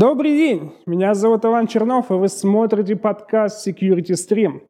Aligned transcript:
Добрый 0.00 0.30
день! 0.30 0.72
Меня 0.86 1.12
зовут 1.12 1.44
Иван 1.44 1.66
Чернов, 1.66 2.12
и 2.12 2.14
вы 2.14 2.28
смотрите 2.28 2.94
подкаст 2.94 3.66
Security 3.66 4.12
Stream. 4.12 4.60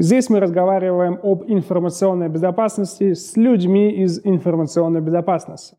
Здесь 0.00 0.28
мы 0.28 0.40
разговариваем 0.40 1.20
об 1.22 1.44
информационной 1.46 2.28
безопасности 2.28 3.14
с 3.14 3.36
людьми 3.36 3.92
из 3.92 4.18
информационной 4.24 5.00
безопасности. 5.00 5.76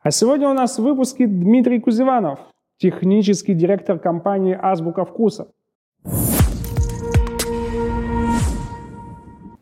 А 0.00 0.10
сегодня 0.10 0.48
у 0.48 0.54
нас 0.54 0.78
в 0.78 0.82
выпуске 0.82 1.26
Дмитрий 1.26 1.78
Кузеванов, 1.78 2.38
технический 2.78 3.52
директор 3.52 3.98
компании 3.98 4.58
«Азбука 4.58 5.04
вкуса». 5.04 5.48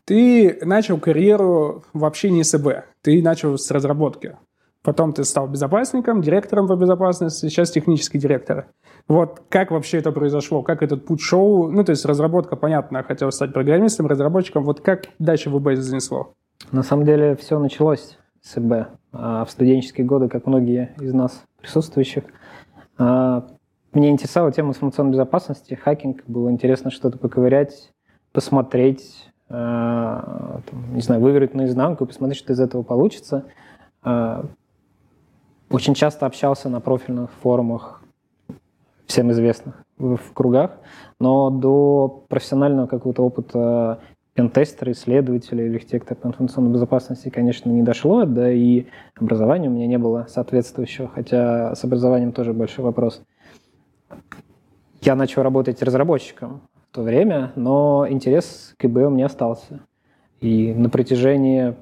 Ты 0.05 0.61
начал 0.65 0.99
карьеру 0.99 1.83
вообще 1.93 2.31
не 2.31 2.45
с 2.45 2.55
ИБ, 2.55 2.85
ты 3.03 3.21
начал 3.21 3.59
с 3.59 3.69
разработки. 3.73 4.37
Потом 4.85 5.15
ты 5.15 5.25
стал 5.25 5.49
безопасником, 5.49 6.21
директором 6.21 6.69
по 6.69 6.77
безопасности, 6.77 7.47
сейчас 7.47 7.71
технический 7.71 8.19
директор. 8.19 8.67
Вот 9.09 9.43
как 9.49 9.71
вообще 9.71 9.97
это 9.97 10.13
произошло, 10.13 10.63
как 10.63 10.83
этот 10.83 11.07
путь 11.07 11.23
шел? 11.23 11.71
Ну, 11.71 11.83
то 11.85 11.91
есть 11.91 12.05
разработка, 12.05 12.55
понятно, 12.55 13.03
хотел 13.03 13.33
стать 13.33 13.55
программистом, 13.55 14.07
разработчиком. 14.07 14.63
Вот 14.63 14.83
как 14.83 15.07
дальше 15.19 15.49
в 15.49 15.59
ИБ 15.59 15.79
занесло? 15.79 16.35
На 16.71 16.83
самом 16.83 17.07
деле 17.07 17.35
все 17.35 17.59
началось 17.59 18.19
с 18.43 18.59
ИБ. 18.59 18.89
А 19.13 19.47
в 19.47 19.51
студенческие 19.51 20.07
годы, 20.07 20.29
как 20.29 20.47
многие 20.47 20.95
из 21.01 21.15
нас 21.15 21.45
присутствующих, 21.63 22.25
а, 22.99 23.47
мне 23.95 24.11
интересовала 24.11 24.53
тема 24.53 24.71
информационной 24.71 25.13
безопасности, 25.13 25.73
хакинг. 25.73 26.25
Было 26.27 26.51
интересно 26.51 26.91
что-то 26.91 27.17
поковырять, 27.17 27.91
посмотреть, 28.33 29.31
а, 29.49 30.61
не 30.93 31.01
знаю, 31.01 31.23
выверить 31.23 31.55
наизнанку 31.55 32.05
и 32.05 32.07
посмотреть, 32.07 32.37
что 32.37 32.53
из 32.53 32.61
этого 32.61 32.83
получится 32.83 33.47
очень 35.75 35.95
часто 35.95 36.27
общался 36.27 36.69
на 36.69 36.81
профильных 36.81 37.31
форумах, 37.43 38.01
всем 39.07 39.33
известных, 39.33 39.83
в 39.99 40.33
кругах, 40.33 40.79
но 41.19 41.51
до 41.51 42.25
профессионального 42.29 42.87
какого-то 42.87 43.23
опыта 43.23 44.01
пентестера, 44.35 44.93
исследователя 44.93 45.67
или 45.67 45.75
архитектора 45.75 46.17
по 46.17 46.29
информационной 46.29 46.73
безопасности, 46.73 47.29
конечно, 47.29 47.71
не 47.71 47.83
дошло, 47.83 48.25
да 48.25 48.53
и 48.53 48.87
образования 49.17 49.69
у 49.69 49.73
меня 49.73 49.89
не 49.89 49.99
было 49.99 50.27
соответствующего, 50.29 51.09
хотя 51.09 51.75
с 51.75 51.83
образованием 51.83 52.31
тоже 52.31 52.53
большой 52.53 52.85
вопрос. 52.85 53.23
Я 55.03 55.17
начал 55.17 55.43
работать 55.43 55.83
разработчиком 55.83 56.63
в 56.91 56.95
то 56.95 57.03
время, 57.03 57.53
но 57.57 58.07
интерес 58.09 58.75
к 58.79 58.85
ИБ 58.85 58.97
у 58.97 59.11
меня 59.11 59.27
остался. 59.27 59.81
И 60.41 60.73
на 60.73 60.89
протяжении 60.89 61.75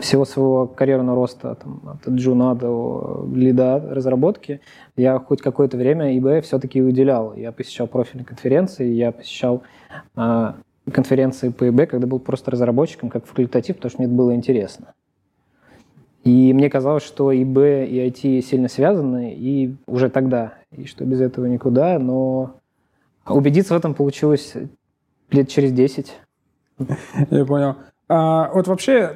всего 0.00 0.24
своего 0.24 0.66
карьерного 0.66 1.16
роста 1.16 1.54
там, 1.54 1.80
от 1.86 2.08
джуна 2.08 2.54
до 2.54 3.28
лида 3.32 3.82
разработки, 3.90 4.60
я 4.96 5.18
хоть 5.18 5.42
какое-то 5.42 5.76
время 5.76 6.16
ИБ 6.18 6.44
все-таки 6.44 6.82
уделял. 6.82 7.34
Я 7.34 7.52
посещал 7.52 7.86
профильные 7.86 8.24
конференции, 8.24 8.92
я 8.92 9.12
посещал 9.12 9.62
э, 10.16 10.52
конференции 10.90 11.48
по 11.50 11.68
ИБ, 11.68 11.88
когда 11.88 12.06
был 12.06 12.18
просто 12.18 12.50
разработчиком, 12.50 13.10
как 13.10 13.26
факультатив, 13.26 13.76
потому 13.76 13.90
что 13.90 13.98
мне 14.00 14.06
это 14.06 14.16
было 14.16 14.34
интересно. 14.34 14.94
И 16.24 16.52
мне 16.52 16.68
казалось, 16.68 17.04
что 17.04 17.32
ИБ 17.32 17.58
и 17.88 18.08
IT 18.08 18.42
сильно 18.42 18.68
связаны, 18.68 19.32
и 19.32 19.76
уже 19.86 20.10
тогда, 20.10 20.54
и 20.72 20.84
что 20.86 21.04
без 21.04 21.20
этого 21.20 21.46
никуда, 21.46 21.98
но 21.98 22.56
убедиться 23.26 23.74
в 23.74 23.76
этом 23.76 23.94
получилось 23.94 24.54
лет 25.30 25.48
через 25.48 25.72
10. 25.72 26.12
Я 27.30 27.44
понял. 27.44 27.76
А, 28.08 28.50
вот 28.52 28.68
вообще 28.68 29.12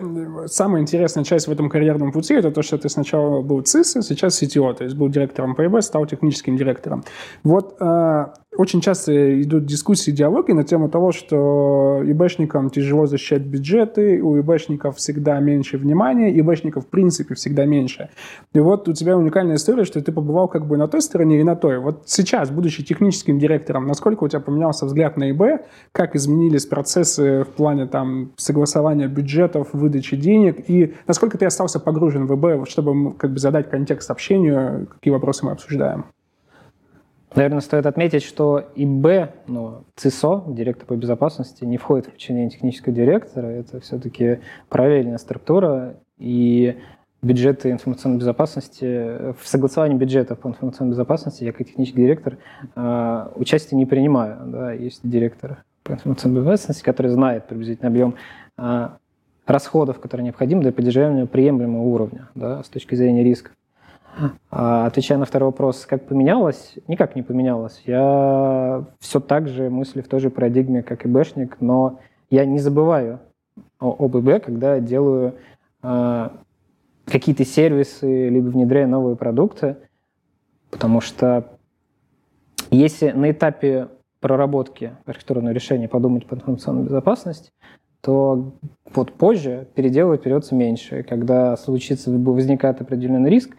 самая 0.46 0.82
интересная 0.82 1.22
часть 1.22 1.46
в 1.46 1.52
этом 1.52 1.68
карьерном 1.68 2.10
пути 2.10 2.34
это 2.34 2.50
то, 2.50 2.62
что 2.62 2.76
ты 2.76 2.88
сначала 2.88 3.40
был 3.40 3.62
ЦИС, 3.62 3.96
а 3.96 4.02
сейчас 4.02 4.42
CTO, 4.42 4.74
то 4.74 4.84
есть 4.84 4.96
был 4.96 5.08
директором 5.08 5.54
ПБ, 5.54 5.80
стал 5.82 6.06
техническим 6.06 6.56
директором. 6.56 7.04
Вот 7.44 7.76
а, 7.80 8.34
очень 8.60 8.82
часто 8.82 9.40
идут 9.42 9.64
дискуссии, 9.64 10.10
диалоги 10.10 10.52
на 10.52 10.64
тему 10.64 10.90
того, 10.90 11.12
что 11.12 12.02
ИБшникам 12.04 12.68
тяжело 12.68 13.06
защищать 13.06 13.40
бюджеты, 13.40 14.20
у 14.22 14.38
ИБшников 14.38 14.98
всегда 14.98 15.40
меньше 15.40 15.78
внимания, 15.78 16.38
ИБшников 16.38 16.84
в 16.84 16.88
принципе 16.88 17.34
всегда 17.34 17.64
меньше. 17.64 18.10
И 18.52 18.60
вот 18.60 18.86
у 18.86 18.92
тебя 18.92 19.16
уникальная 19.16 19.56
история, 19.56 19.84
что 19.84 20.02
ты 20.02 20.12
побывал 20.12 20.46
как 20.46 20.66
бы 20.66 20.76
на 20.76 20.88
той 20.88 21.00
стороне 21.00 21.40
и 21.40 21.42
на 21.42 21.56
той. 21.56 21.78
Вот 21.78 22.02
сейчас, 22.04 22.50
будучи 22.50 22.84
техническим 22.84 23.38
директором, 23.38 23.86
насколько 23.86 24.24
у 24.24 24.28
тебя 24.28 24.40
поменялся 24.40 24.84
взгляд 24.84 25.16
на 25.16 25.30
ИБ, 25.30 25.62
как 25.92 26.14
изменились 26.14 26.66
процессы 26.66 27.44
в 27.44 27.56
плане 27.56 27.86
там 27.86 28.32
согласования 28.36 29.08
бюджетов, 29.08 29.68
выдачи 29.72 30.16
денег, 30.16 30.68
и 30.68 30.92
насколько 31.06 31.38
ты 31.38 31.46
остался 31.46 31.80
погружен 31.80 32.26
в 32.26 32.34
ИБ, 32.34 32.68
чтобы 32.68 33.14
как 33.14 33.32
бы 33.32 33.38
задать 33.38 33.70
контекст 33.70 34.10
общению, 34.10 34.86
какие 34.86 35.12
вопросы 35.14 35.46
мы 35.46 35.52
обсуждаем? 35.52 36.04
Наверное, 37.34 37.60
стоит 37.60 37.86
отметить, 37.86 38.24
что 38.24 38.64
ИБ, 38.74 39.30
ну, 39.46 39.84
ЦИСО, 39.94 40.44
директор 40.48 40.86
по 40.86 40.96
безопасности, 40.96 41.64
не 41.64 41.76
входит 41.76 42.06
в 42.06 42.10
подчинение 42.10 42.50
технического 42.50 42.94
директора. 42.94 43.46
Это 43.46 43.80
все-таки 43.80 44.40
параллельная 44.68 45.18
структура, 45.18 45.94
и 46.18 46.76
бюджеты 47.22 47.70
информационной 47.70 48.18
безопасности, 48.18 49.32
в 49.32 49.46
согласовании 49.46 49.96
бюджетов 49.96 50.38
по 50.38 50.48
информационной 50.48 50.92
безопасности 50.92 51.44
я 51.44 51.52
как 51.52 51.66
технический 51.66 52.02
директор 52.02 52.38
э, 52.76 53.28
участие 53.36 53.78
не 53.78 53.86
принимаю. 53.86 54.38
Да, 54.46 54.72
есть 54.72 55.00
директор 55.02 55.64
по 55.82 55.92
информационной 55.92 56.40
безопасности, 56.40 56.82
который 56.82 57.08
знает 57.08 57.46
приблизительно 57.46 57.88
объем 57.88 58.14
э, 58.58 58.88
расходов, 59.46 60.00
которые 60.00 60.24
необходимы 60.24 60.62
для 60.62 60.72
поддержания 60.72 61.26
приемлемого 61.26 61.82
уровня 61.82 62.28
да, 62.34 62.62
с 62.62 62.68
точки 62.68 62.94
зрения 62.94 63.22
рисков. 63.22 63.52
А, 64.50 64.86
отвечая 64.86 65.18
на 65.18 65.24
второй 65.24 65.48
вопрос, 65.48 65.86
как 65.86 66.06
поменялось? 66.06 66.74
Никак 66.88 67.16
не 67.16 67.22
поменялось. 67.22 67.82
Я 67.86 68.84
все 68.98 69.20
так 69.20 69.48
же 69.48 69.70
мыслю 69.70 70.02
в 70.02 70.08
той 70.08 70.20
же 70.20 70.30
парадигме, 70.30 70.82
как 70.82 71.04
и 71.04 71.08
бэшник, 71.08 71.60
но 71.60 72.00
я 72.30 72.44
не 72.44 72.58
забываю 72.58 73.20
об 73.78 74.16
ИБ, 74.16 74.44
когда 74.44 74.78
делаю 74.80 75.34
э, 75.82 76.28
какие-то 77.06 77.44
сервисы, 77.44 78.28
либо 78.28 78.48
внедряю 78.48 78.88
новые 78.88 79.16
продукты, 79.16 79.76
потому 80.70 81.00
что 81.00 81.46
если 82.70 83.10
на 83.10 83.30
этапе 83.30 83.88
проработки 84.20 84.92
архитектурного 85.06 85.52
решения 85.52 85.88
подумать 85.88 86.26
по 86.26 86.34
информационной 86.34 86.84
безопасности, 86.84 87.50
то 88.00 88.52
вот 88.94 89.12
позже 89.12 89.66
переделывать 89.74 90.22
придется 90.22 90.54
меньше. 90.54 91.02
Когда 91.02 91.56
случится, 91.56 92.10
возникает 92.10 92.80
определенный 92.80 93.30
риск, 93.30 93.56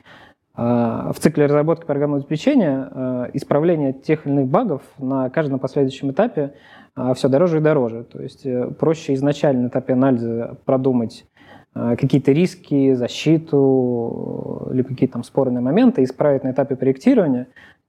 в 0.61 1.15
цикле 1.19 1.45
разработки 1.45 1.85
программного 1.85 2.19
обеспечения 2.19 2.87
а, 2.91 3.29
исправление 3.33 3.93
тех 3.93 4.25
или 4.25 4.33
иных 4.33 4.47
багов 4.47 4.81
на 4.97 5.29
каждом 5.29 5.59
последующем 5.59 6.11
этапе 6.11 6.53
а, 6.95 7.13
все 7.13 7.29
дороже 7.29 7.57
и 7.57 7.61
дороже. 7.61 8.03
То 8.03 8.21
есть 8.21 8.45
э, 8.45 8.69
проще 8.77 9.13
изначально 9.13 9.63
на 9.63 9.67
этапе 9.67 9.93
анализа 9.93 10.57
продумать 10.65 11.25
какие-то 11.73 12.33
риски, 12.33 12.95
защиту, 12.95 14.67
либо 14.73 14.89
какие-то 14.89 15.13
там 15.13 15.23
спорные 15.23 15.61
моменты, 15.61 16.03
исправить 16.03 16.43
на 16.43 16.51
этапе 16.51 16.75
проектирования, 16.75 17.47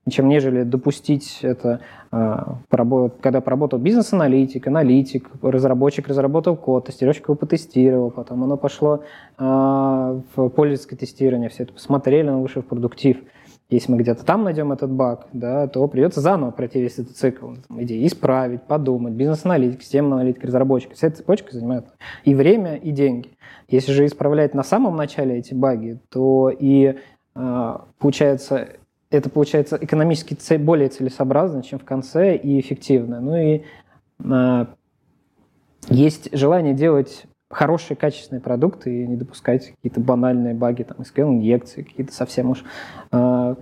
чем 0.09 0.27
нежели 0.27 0.63
допустить 0.63 1.39
это, 1.43 1.79
а, 2.11 2.57
когда 3.21 3.39
поработал 3.39 3.79
бизнес-аналитик, 3.79 4.67
аналитик, 4.67 5.29
разработчик 5.41 6.07
разработал 6.07 6.57
код, 6.57 6.85
тестировщик 6.85 7.29
его 7.29 7.35
потестировал, 7.35 8.11
потом 8.11 8.43
оно 8.43 8.57
пошло 8.57 9.03
а, 9.37 10.19
в 10.35 10.49
пользовательское 10.49 10.99
тестирование, 10.99 11.49
все 11.49 11.63
это 11.63 11.73
посмотрели, 11.73 12.27
оно 12.27 12.41
вышло 12.41 12.61
в 12.61 12.65
продуктив. 12.65 13.17
Если 13.69 13.91
мы 13.91 13.97
где-то 13.97 14.25
там 14.25 14.43
найдем 14.43 14.71
этот 14.71 14.91
баг, 14.91 15.27
да, 15.31 15.67
то 15.67 15.87
придется 15.87 16.19
заново 16.19 16.51
пройти 16.51 16.81
весь 16.81 16.99
этот 16.99 17.15
цикл. 17.15 17.53
Идеи 17.69 18.05
исправить, 18.05 18.63
подумать, 18.63 19.13
бизнес-аналитик, 19.13 19.81
системный 19.81 20.17
аналитик, 20.17 20.43
разработчик. 20.43 20.93
Вся 20.93 21.07
эта 21.07 21.17
цепочка 21.17 21.53
занимает 21.53 21.85
и 22.25 22.35
время, 22.35 22.75
и 22.75 22.91
деньги. 22.91 23.31
Если 23.69 23.93
же 23.93 24.05
исправлять 24.05 24.53
на 24.53 24.63
самом 24.63 24.97
начале 24.97 25.37
эти 25.37 25.53
баги, 25.53 25.99
то 26.09 26.51
и 26.51 26.97
а, 27.35 27.85
получается 27.97 28.67
это 29.17 29.29
получается 29.29 29.77
экономически 29.79 30.37
более 30.57 30.89
целесообразно, 30.89 31.63
чем 31.63 31.79
в 31.79 31.85
конце, 31.85 32.35
и 32.35 32.59
эффективно. 32.59 33.21
Ну 33.21 33.35
и 33.35 33.61
э, 34.23 34.65
есть 35.89 36.29
желание 36.35 36.73
делать 36.73 37.25
хорошие, 37.49 37.95
качественные 37.95 38.41
продукты 38.41 39.03
и 39.03 39.07
не 39.07 39.15
допускать 39.15 39.73
какие-то 39.75 39.99
банальные 39.99 40.53
баги, 40.53 40.83
там, 40.83 40.97
SQL-инъекции, 40.99 41.83
какие-то 41.83 42.13
совсем 42.13 42.49
уж 42.49 42.63
э, 43.11 43.55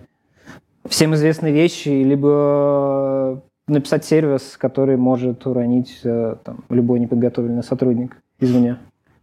всем 0.88 1.13
известные 1.15 1.53
вещи, 1.53 1.89
либо 1.89 3.44
написать 3.68 4.06
сервис, 4.06 4.57
который 4.57 4.98
может 4.98 5.45
уронить 5.45 6.00
э, 6.03 6.36
там, 6.44 6.63
любой 6.69 7.00
неподготовленный 7.00 7.63
сотрудник 7.63 8.18
извне. 8.39 8.77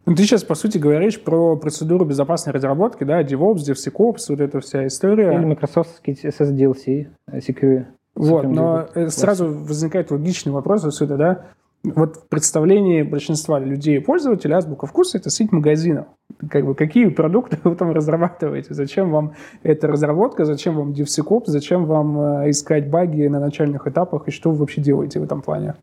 Ну, 0.08 0.14
ты 0.14 0.22
сейчас, 0.22 0.42
по 0.42 0.54
сути, 0.54 0.78
говоришь 0.78 1.20
про 1.20 1.56
процедуру 1.56 2.04
безопасной 2.04 2.52
разработки, 2.52 3.04
да, 3.04 3.22
DevOps, 3.22 3.58
DevSecOps, 3.68 4.24
вот 4.28 4.40
эта 4.40 4.60
вся 4.60 4.86
история. 4.86 5.34
Или 5.34 5.44
Microsoft 5.44 6.00
SSDLC, 6.06 7.08
Security. 7.32 7.86
Вот, 8.14 8.44
но 8.44 8.88
сразу 9.08 9.48
возникает 9.48 10.10
логичный 10.10 10.52
вопрос 10.52 10.84
отсюда, 10.84 11.16
да, 11.16 11.44
вот 11.84 12.16
в 12.16 12.28
представлении 12.28 13.02
большинства 13.02 13.60
людей 13.60 13.98
и 13.98 14.00
пользователей 14.00 14.54
азбука 14.54 14.86
вкуса– 14.86 15.18
это 15.18 15.30
сеть 15.30 15.52
магазинов. 15.52 16.06
Как 16.50 16.64
бы, 16.64 16.74
какие 16.74 17.08
продукты 17.08 17.58
вы 17.64 17.76
там 17.76 17.92
разрабатываете? 17.92 18.74
Зачем 18.74 19.10
вам 19.10 19.34
эта 19.62 19.86
разработка? 19.86 20.44
Зачем 20.44 20.76
вам 20.76 20.92
DevSecOps? 20.92 21.44
Зачем 21.46 21.84
вам 21.86 22.20
э, 22.20 22.50
искать 22.50 22.90
баги 22.90 23.26
на 23.26 23.40
начальных 23.40 23.86
этапах? 23.86 24.26
И 24.26 24.30
что 24.30 24.50
вы 24.50 24.56
вообще 24.56 24.80
делаете 24.80 25.20
в 25.20 25.22
этом 25.22 25.40
плане? 25.40 25.74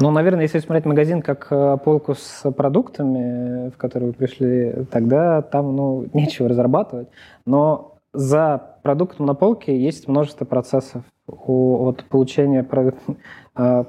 Ну, 0.00 0.10
наверное, 0.12 0.42
если 0.42 0.60
смотреть 0.60 0.84
магазин 0.84 1.22
как 1.22 1.48
э, 1.50 1.76
полку 1.84 2.14
с 2.14 2.48
продуктами, 2.52 3.70
в 3.70 3.76
который 3.76 4.08
вы 4.08 4.12
пришли, 4.12 4.86
тогда 4.92 5.42
там 5.42 5.74
ну, 5.74 6.06
нечего 6.12 6.48
разрабатывать. 6.48 7.08
Но 7.44 7.98
за 8.12 8.76
продуктом 8.82 9.26
на 9.26 9.34
полке 9.34 9.76
есть 9.76 10.06
множество 10.06 10.44
процессов 10.44 11.02
от 11.26 12.04
получения 12.04 12.66
э, 13.56 13.84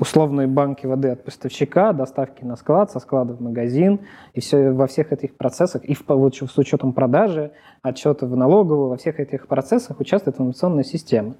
условной 0.00 0.48
банки 0.48 0.86
воды 0.86 1.10
от 1.10 1.24
поставщика, 1.24 1.92
доставки 1.92 2.44
на 2.44 2.56
склад, 2.56 2.90
со 2.90 2.98
склада 2.98 3.34
в 3.34 3.40
магазин, 3.40 4.00
и 4.34 4.40
все 4.40 4.72
во 4.72 4.88
всех 4.88 5.12
этих 5.12 5.36
процессах, 5.36 5.84
и 5.84 5.94
в, 5.94 6.02
вот, 6.08 6.34
с 6.34 6.58
учетом 6.58 6.92
продажи, 6.92 7.52
отчета 7.82 8.26
в 8.26 8.36
налоговую, 8.36 8.88
во 8.88 8.96
всех 8.96 9.20
этих 9.20 9.46
процессах 9.46 10.00
участвует 10.00 10.34
информационная 10.34 10.82
система. 10.82 11.36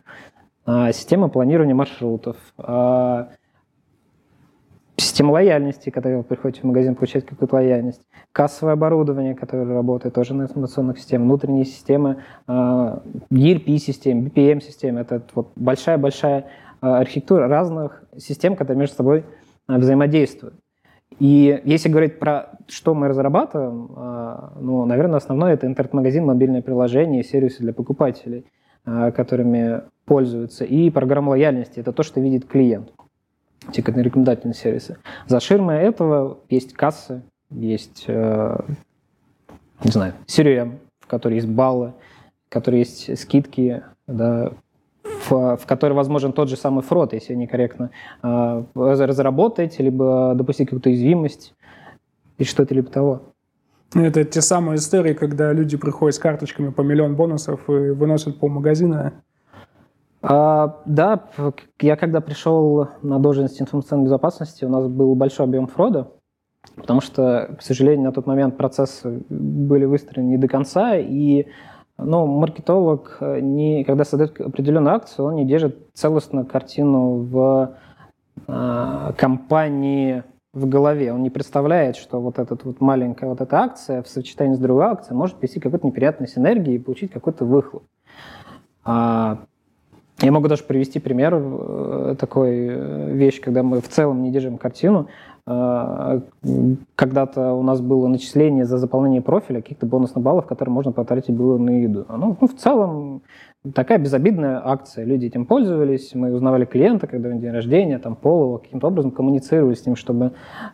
А, 0.65 0.93
система 0.93 1.29
планирования 1.29 1.75
маршрутов, 1.75 2.37
а, 2.57 3.31
система 5.13 5.33
лояльности, 5.33 5.91
когда 5.91 6.17
вы 6.17 6.25
приходите 6.25 6.63
в 6.63 6.65
магазин 6.65 6.95
получать 6.95 7.25
какую-то 7.27 7.55
лояльность, 7.57 8.03
кассовое 8.33 8.75
оборудование, 8.75 9.35
которое 9.35 9.67
работает 9.67 10.15
тоже 10.15 10.35
на 10.35 10.43
информационных 10.43 10.99
системах, 10.99 11.27
внутренние 11.27 11.65
системы, 11.65 12.23
ERP-системы, 12.49 14.29
BPM-системы. 14.29 15.01
Это 15.01 15.23
вот 15.35 15.53
большая-большая 15.55 16.47
Э, 16.83 16.97
архитектура 16.97 17.47
разных 17.47 18.03
систем, 18.19 18.57
которые 18.57 18.81
между 18.81 18.97
собой 18.97 19.25
э, 19.69 19.79
взаимодействуют. 19.79 20.57
И 21.21 21.63
если 21.65 21.89
говорить 21.89 22.19
про 22.19 22.59
что 22.67 22.95
мы 22.95 23.07
разрабатываем, 23.07 23.91
ну, 24.61 24.87
наверное, 24.87 25.19
основное 25.19 25.53
это 25.53 25.67
интернет-магазин, 25.67 26.25
мобильное 26.25 26.63
приложение, 26.63 27.23
сервисы 27.23 27.63
для 27.63 27.75
покупателей, 27.75 28.47
которыми 28.83 29.83
пользуются, 30.07 30.65
и 30.65 30.89
программа 30.91 31.31
лояльности. 31.31 31.81
Это 31.81 31.93
то, 31.93 32.03
что 32.03 32.19
видит 32.19 32.47
клиент, 32.47 32.93
те 33.73 33.83
рекомендательные 33.83 34.55
сервисы. 34.55 34.99
За 35.27 35.41
ширмой 35.41 35.77
этого 35.79 36.39
есть 36.49 36.73
кассы, 36.73 37.23
есть, 37.51 38.07
не 38.09 39.91
знаю, 39.91 40.15
CRM, 40.27 40.79
в 41.01 41.07
которой 41.07 41.35
есть 41.35 41.49
баллы, 41.49 41.93
в 42.49 42.53
которой 42.53 42.79
есть 42.79 43.19
скидки, 43.19 43.83
да, 44.07 44.53
в, 45.03 45.57
в 45.57 45.67
которой 45.67 45.93
возможен 45.93 46.33
тот 46.33 46.49
же 46.49 46.57
самый 46.57 46.83
фрод, 46.83 47.13
если 47.13 47.35
некорректно 47.35 47.91
э, 48.23 48.65
разработать, 48.75 49.79
либо 49.79 50.33
допустить 50.35 50.69
какую-то 50.69 50.91
уязвимость 50.91 51.55
и 52.39 52.45
что-то 52.45 52.75
либо 52.75 52.91
того. 52.91 53.23
Это 53.95 54.25
те 54.25 54.41
самые 54.41 54.77
истории, 54.77 55.13
когда 55.13 55.53
люди 55.53 55.77
приходят 55.77 56.15
с 56.15 56.19
карточками 56.19 56.71
по 56.71 56.81
миллион 56.81 57.15
бонусов 57.15 57.69
и 57.69 57.91
выносят 57.91 58.39
пол 58.39 58.49
магазина. 58.49 59.13
А, 60.23 60.81
да, 60.87 61.25
я 61.81 61.97
когда 61.97 62.21
пришел 62.21 62.89
на 63.03 63.19
должность 63.19 63.61
информационной 63.61 64.05
безопасности, 64.05 64.65
у 64.65 64.69
нас 64.69 64.87
был 64.87 65.15
большой 65.17 65.47
объем 65.47 65.67
фрода, 65.67 66.13
потому 66.77 67.01
что, 67.01 67.57
к 67.59 67.63
сожалению, 67.63 68.07
на 68.07 68.13
тот 68.13 68.27
момент 68.27 68.57
процессы 68.57 69.25
были 69.29 69.85
выстроены 69.85 70.29
не 70.29 70.39
до 70.39 70.47
конца, 70.47 70.97
и 70.97 71.49
ну, 71.99 72.27
маркетолог, 72.27 73.19
э, 73.21 73.41
не, 73.41 73.85
когда 73.85 74.05
создает 74.05 74.41
определенную 74.41 74.95
акцию, 74.95 75.27
он 75.27 75.35
не 75.35 75.45
держит 75.45 75.89
целостную 75.93 76.47
картину 76.47 77.17
в 77.25 77.77
э, 78.47 79.13
компании 79.17 80.23
в 80.53 80.69
голове. 80.69 81.13
Он 81.13 81.23
не 81.23 81.31
представляет, 81.31 81.97
что 81.97 82.21
вот 82.21 82.39
эта 82.39 82.57
вот 82.63 82.81
маленькая 82.81 83.29
вот 83.29 83.41
эта 83.41 83.57
акция 83.59 84.03
в 84.03 84.09
сочетании 84.09 84.55
с 84.55 84.59
другой 84.59 84.85
акцией 84.85 85.17
может 85.17 85.37
привести 85.37 85.61
к 85.61 85.63
какой-то 85.63 85.87
неприятной 85.87 86.29
синергии 86.29 86.75
и 86.75 86.79
получить 86.79 87.11
какой-то 87.11 87.45
выхлоп. 87.45 87.85
А, 88.85 89.39
я 90.21 90.31
могу 90.31 90.49
даже 90.49 90.63
привести 90.63 91.01
пример 91.01 91.35
э, 91.35 92.15
такой 92.19 92.69
э, 92.69 93.13
вещи, 93.13 93.41
когда 93.41 93.63
мы 93.63 93.81
в 93.81 93.89
целом 93.89 94.23
не 94.23 94.31
держим 94.31 94.57
картину. 94.57 95.09
А, 95.45 96.21
когда-то 96.95 97.55
у 97.55 97.65
нас 97.65 97.81
было 97.81 98.07
начисление 98.07 98.65
за 98.65 98.79
заполнение 98.79 99.21
профиля 99.21 99.61
каких-то 99.61 99.87
бонусных 99.87 100.23
баллов, 100.23 100.47
которые 100.47 100.73
можно 100.73 100.93
потратить 100.93 101.35
было 101.35 101.59
на 101.59 101.83
еду. 101.83 102.07
Ну, 102.09 102.37
ну, 102.41 102.47
в 102.47 102.55
целом, 102.55 103.23
такая 103.75 103.99
безобидная 103.99 104.63
акция. 104.65 105.05
Люди 105.05 105.27
этим 105.27 105.45
пользовались, 105.45 106.15
мы 106.15 106.33
узнавали 106.33 106.65
клиента, 106.65 107.09
когда 107.09 107.29
у 107.29 107.33
него 107.33 107.43
день 107.43 107.51
рождения, 107.51 107.99
там, 107.99 108.15
полого, 108.15 108.59
каким-то 108.59 108.87
образом 108.87 109.11
коммуницировали 109.11 109.75
с 109.75 109.85
ним, 109.85 109.97
чтобы, 109.97 110.31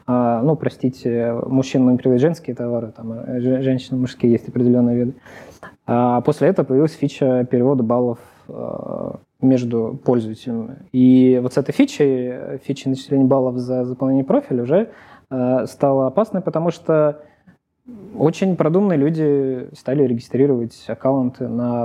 ну, 0.06 0.56
простите, 0.56 1.32
мужчинам 1.46 1.96
приводить 1.96 2.20
женские 2.20 2.54
товары, 2.54 2.92
там, 2.94 3.40
женщины 3.40 3.98
мужские 3.98 4.32
есть 4.32 4.48
определенные 4.48 4.96
виды. 4.98 5.14
А 5.86 6.20
после 6.20 6.48
этого 6.48 6.66
появилась 6.66 6.92
фича 6.92 7.46
перевода 7.50 7.82
баллов 7.82 8.18
между 9.40 10.00
пользователями. 10.04 10.86
И 10.92 11.38
вот 11.42 11.54
с 11.54 11.58
этой 11.58 11.72
фичей, 11.72 12.58
фичей 12.64 12.90
начисления 12.90 13.26
баллов 13.26 13.56
за 13.58 13.84
заполнение 13.84 14.24
профиля 14.24 14.62
уже 14.62 14.90
э, 15.30 15.66
стало 15.66 16.06
опасной, 16.08 16.40
потому 16.40 16.70
что 16.70 17.22
очень 18.16 18.56
продуманные 18.56 18.98
люди 18.98 19.68
стали 19.74 20.02
регистрировать 20.02 20.84
аккаунты 20.88 21.48
на 21.48 21.84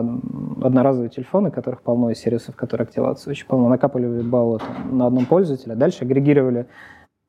одноразовые 0.62 1.10
телефоны, 1.10 1.50
которых 1.52 1.82
полно 1.82 2.10
из 2.10 2.20
сервисов, 2.20 2.56
которые 2.56 2.86
активации 2.86 3.30
очень 3.30 3.48
полно, 3.48 3.70
накапливали 3.70 4.22
баллы 4.22 4.60
там, 4.60 4.98
на 4.98 5.08
одном 5.08 5.26
пользователе, 5.26 5.74
а 5.74 5.78
дальше 5.78 6.04
агрегировали 6.04 6.66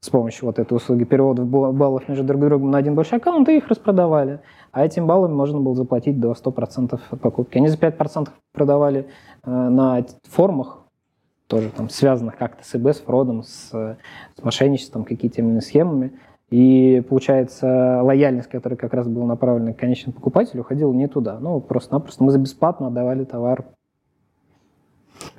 с 0.05 0.11
помощью 0.11 0.45
вот 0.45 0.59
этой 0.59 0.75
услуги 0.75 1.05
перевода 1.05 1.45
баллов 1.45 2.07
между 2.11 2.25
друг 2.25 2.39
другом 2.43 2.71
на 2.71 2.77
один 2.77 2.95
большой 2.95 3.21
аккаунт 3.21 3.49
и 3.49 3.57
их 3.57 3.69
распродавали. 3.69 4.41
А 4.71 4.85
этим 4.85 5.07
баллами 5.07 5.33
можно 5.33 5.61
было 5.61 5.75
заплатить 5.75 6.21
до 6.21 6.33
100% 6.33 7.01
от 7.11 7.21
покупки. 7.23 7.57
Они 7.57 7.69
за 7.69 7.79
5% 7.79 8.29
продавали 8.53 9.07
э, 9.45 9.51
на 9.51 10.05
форумах, 10.25 10.81
тоже 11.47 11.71
там 11.71 11.89
связанных 11.89 12.37
как-то 12.37 12.63
с 12.67 12.75
ИБ, 12.75 12.89
с 12.89 13.01
фродом, 13.01 13.45
с, 13.45 13.71
с 13.71 14.43
мошенничеством, 14.43 15.05
какими-то 15.05 15.41
именно 15.41 15.63
схемами. 15.63 16.13
И 16.51 17.03
получается, 17.09 18.03
лояльность, 18.03 18.51
которая 18.51 18.77
как 18.77 18.93
раз 18.93 19.09
была 19.09 19.25
направлена 19.25 19.73
к 19.73 19.79
конечному 19.79 20.13
покупателю, 20.13 20.61
уходила 20.61 20.93
не 20.93 21.09
туда. 21.09 21.39
Ну, 21.41 21.63
просто-напросто 21.63 22.23
мы 22.23 22.31
за 22.31 22.39
бесплатно 22.39 22.89
отдавали 22.89 23.25
товар. 23.25 23.65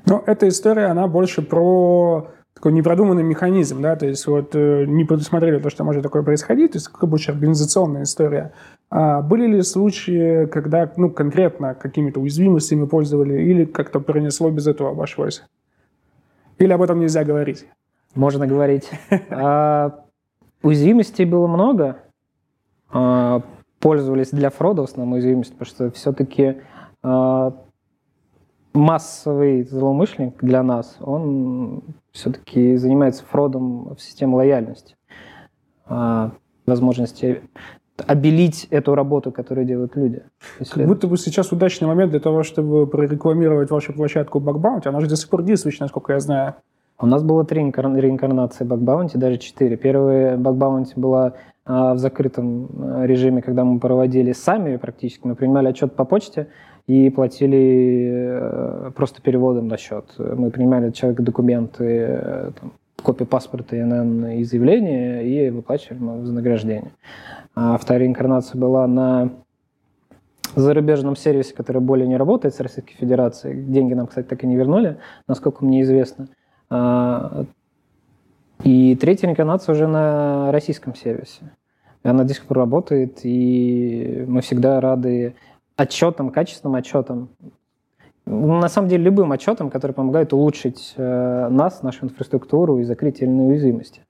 Ну, 0.07 0.23
эта 0.25 0.47
история, 0.47 0.85
она 0.85 1.07
больше 1.07 1.43
про 1.43 2.29
такой 2.55 2.71
непродуманный 2.71 3.23
механизм, 3.23 3.81
да, 3.81 3.95
то 3.95 4.05
есть 4.05 4.25
вот 4.27 4.55
э, 4.55 4.85
не 4.85 5.03
предусмотрели 5.03 5.59
то, 5.59 5.69
что 5.69 5.83
может 5.83 6.03
такое 6.03 6.23
происходить, 6.23 6.71
то 6.71 6.77
есть 6.77 6.87
какая 6.87 7.09
больше 7.09 7.31
организационная 7.31 8.03
история. 8.03 8.53
А 8.89 9.21
были 9.21 9.45
ли 9.47 9.61
случаи, 9.61 10.45
когда, 10.45 10.91
ну, 10.95 11.09
конкретно 11.11 11.75
какими-то 11.75 12.21
уязвимостями 12.21 12.85
пользовали 12.85 13.41
или 13.41 13.65
как-то 13.65 13.99
пронесло 13.99 14.49
без 14.49 14.67
этого 14.67 14.91
обошлось? 14.91 15.43
Или 16.57 16.71
об 16.71 16.81
этом 16.81 16.99
нельзя 16.99 17.25
говорить? 17.25 17.67
Можно 18.15 18.47
говорить. 18.47 18.89
А, 19.29 20.05
уязвимостей 20.63 21.25
было 21.25 21.47
много. 21.47 21.97
А, 22.89 23.41
пользовались 23.79 24.29
для 24.29 24.49
фрода 24.49 24.81
в 24.81 24.85
основном 24.85 25.13
уязвимость, 25.15 25.51
потому 25.51 25.65
что 25.67 25.91
все-таки 25.91 26.61
а, 27.03 27.53
массовый 28.75 29.63
злоумышленник 29.63 30.43
для 30.43 30.63
нас, 30.63 30.97
он 31.01 31.83
все-таки 32.11 32.75
занимается 32.77 33.23
фродом 33.25 33.95
в 33.95 34.01
системе 34.01 34.35
лояльности. 34.35 34.95
А, 35.85 36.31
возможности 36.65 37.41
обелить 37.97 38.67
эту 38.71 38.93
работу, 38.95 39.31
которую 39.31 39.65
делают 39.65 39.95
люди. 39.95 40.23
Как 40.69 40.87
будто 40.87 41.07
бы 41.07 41.17
сейчас 41.17 41.51
удачный 41.51 41.87
момент 41.87 42.11
для 42.11 42.19
того, 42.19 42.43
чтобы 42.43 42.87
прорекламировать 42.87 43.71
вашу 43.71 43.93
площадку 43.93 44.39
Bugbounty. 44.39 44.87
Она 44.87 44.99
же 44.99 45.07
до 45.07 45.15
сих 45.15 45.29
пор 45.29 45.43
действует, 45.43 45.79
насколько 45.79 46.13
я 46.13 46.19
знаю. 46.19 46.55
У 46.99 47.05
нас 47.05 47.23
было 47.23 47.45
три 47.45 47.61
реинкарнации 47.61 48.65
Bugbounty, 48.65 49.17
даже 49.17 49.37
четыре. 49.37 49.77
Первая 49.77 50.37
Bugbounty 50.37 50.93
была 50.95 51.33
а, 51.65 51.93
в 51.93 51.97
закрытом 51.97 52.69
а, 52.77 53.05
режиме, 53.05 53.41
когда 53.41 53.63
мы 53.63 53.79
проводили 53.79 54.33
сами 54.33 54.77
практически. 54.77 55.25
Мы 55.25 55.35
принимали 55.35 55.69
отчет 55.69 55.95
по 55.95 56.05
почте, 56.05 56.47
и 56.87 57.09
платили 57.09 58.11
э, 58.13 58.91
просто 58.95 59.21
переводом 59.21 59.67
на 59.67 59.77
счет. 59.77 60.05
Мы 60.17 60.51
принимали 60.51 60.89
от 60.89 60.95
человека 60.95 61.23
документы, 61.23 61.85
э, 61.85 62.51
там, 62.59 62.73
копию 63.01 63.27
паспорта, 63.27 63.79
ИНН 63.79 64.25
и 64.27 64.43
заявление, 64.43 65.27
и 65.27 65.49
выплачивали 65.49 65.99
вознаграждение. 65.99 66.91
А 67.55 67.77
вторая 67.77 68.07
инкарнация 68.07 68.59
была 68.59 68.85
на 68.87 69.31
зарубежном 70.55 71.15
сервисе, 71.15 71.53
который 71.53 71.81
более 71.81 72.07
не 72.07 72.17
работает 72.17 72.55
с 72.55 72.59
Российской 72.59 72.95
Федерацией. 72.95 73.63
Деньги 73.63 73.93
нам, 73.93 74.07
кстати, 74.07 74.27
так 74.27 74.43
и 74.43 74.47
не 74.47 74.55
вернули, 74.55 74.97
насколько 75.27 75.65
мне 75.65 75.81
известно. 75.81 76.27
А, 76.69 77.45
и 78.63 78.95
третья 78.95 79.29
инкарнация 79.29 79.73
уже 79.73 79.87
на 79.87 80.51
российском 80.51 80.95
сервисе. 80.95 81.41
Она 82.03 82.23
до 82.23 82.33
сих 82.33 82.45
пор 82.45 82.57
работает, 82.57 83.19
и 83.23 84.23
мы 84.27 84.41
всегда 84.41 84.79
рады 84.79 85.35
отчетом, 85.77 86.31
качественным 86.31 86.75
отчетом. 86.75 87.29
на 88.25 88.69
самом 88.69 88.87
деле 88.89 89.03
любым 89.03 89.31
отчетам, 89.31 89.69
которые 89.69 89.93
помогают 89.93 90.33
улучшить 90.33 90.93
э, 90.97 91.47
нас, 91.49 91.83
нашу 91.83 92.05
инфраструктуру 92.05 92.79
и 92.79 92.83
закрыть 92.83 93.21
иные 93.21 93.49
уязвимости. 93.49 94.01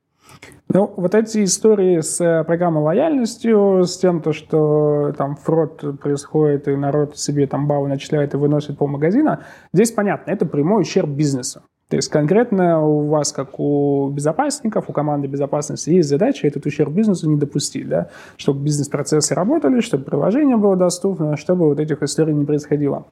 Ну, 0.68 0.92
вот 0.98 1.14
эти 1.16 1.44
истории 1.44 2.02
с 2.02 2.20
э, 2.20 2.44
программой 2.44 2.84
лояльностью, 2.84 3.84
с 3.86 3.98
тем, 3.98 4.22
то, 4.22 4.34
что 4.34 5.14
там 5.18 5.36
фрод 5.36 6.00
происходит, 6.00 6.68
и 6.68 6.76
народ 6.76 7.18
себе 7.18 7.48
там 7.48 7.68
баллы 7.68 7.88
начисляет 7.88 8.34
и 8.34 8.38
выносит 8.38 8.78
по 8.78 8.88
магазина, 8.88 9.44
здесь 9.74 9.92
понятно, 9.92 10.32
это 10.32 10.46
прямой 10.46 10.82
ущерб 10.82 11.10
бизнесу. 11.10 11.62
То 11.90 11.98
есть 11.98 12.10
конкретно 12.10 12.82
у 12.82 13.08
вас, 13.08 13.32
как 13.32 13.60
у 13.60 14.10
безопасников, 14.10 14.86
у 14.90 14.94
команды 14.94 15.28
безопасности, 15.28 15.92
есть 15.92 16.10
задача 16.10 16.48
этот 16.48 16.66
ущерб 16.66 16.92
бизнесу 16.92 17.30
не 17.30 17.38
допустить, 17.38 17.88
да? 17.88 18.10
чтобы 18.38 18.64
бизнес-процессы 18.64 19.36
работали, 19.36 19.82
чтобы 19.82 20.04
приложение 20.04 20.58
было 20.58 20.76
доступно, 20.76 21.38
чтобы 21.38 21.68
вот 21.68 21.80
этих 21.80 22.02
историй 22.02 22.34
не 22.34 22.46
происходило. 22.46 23.06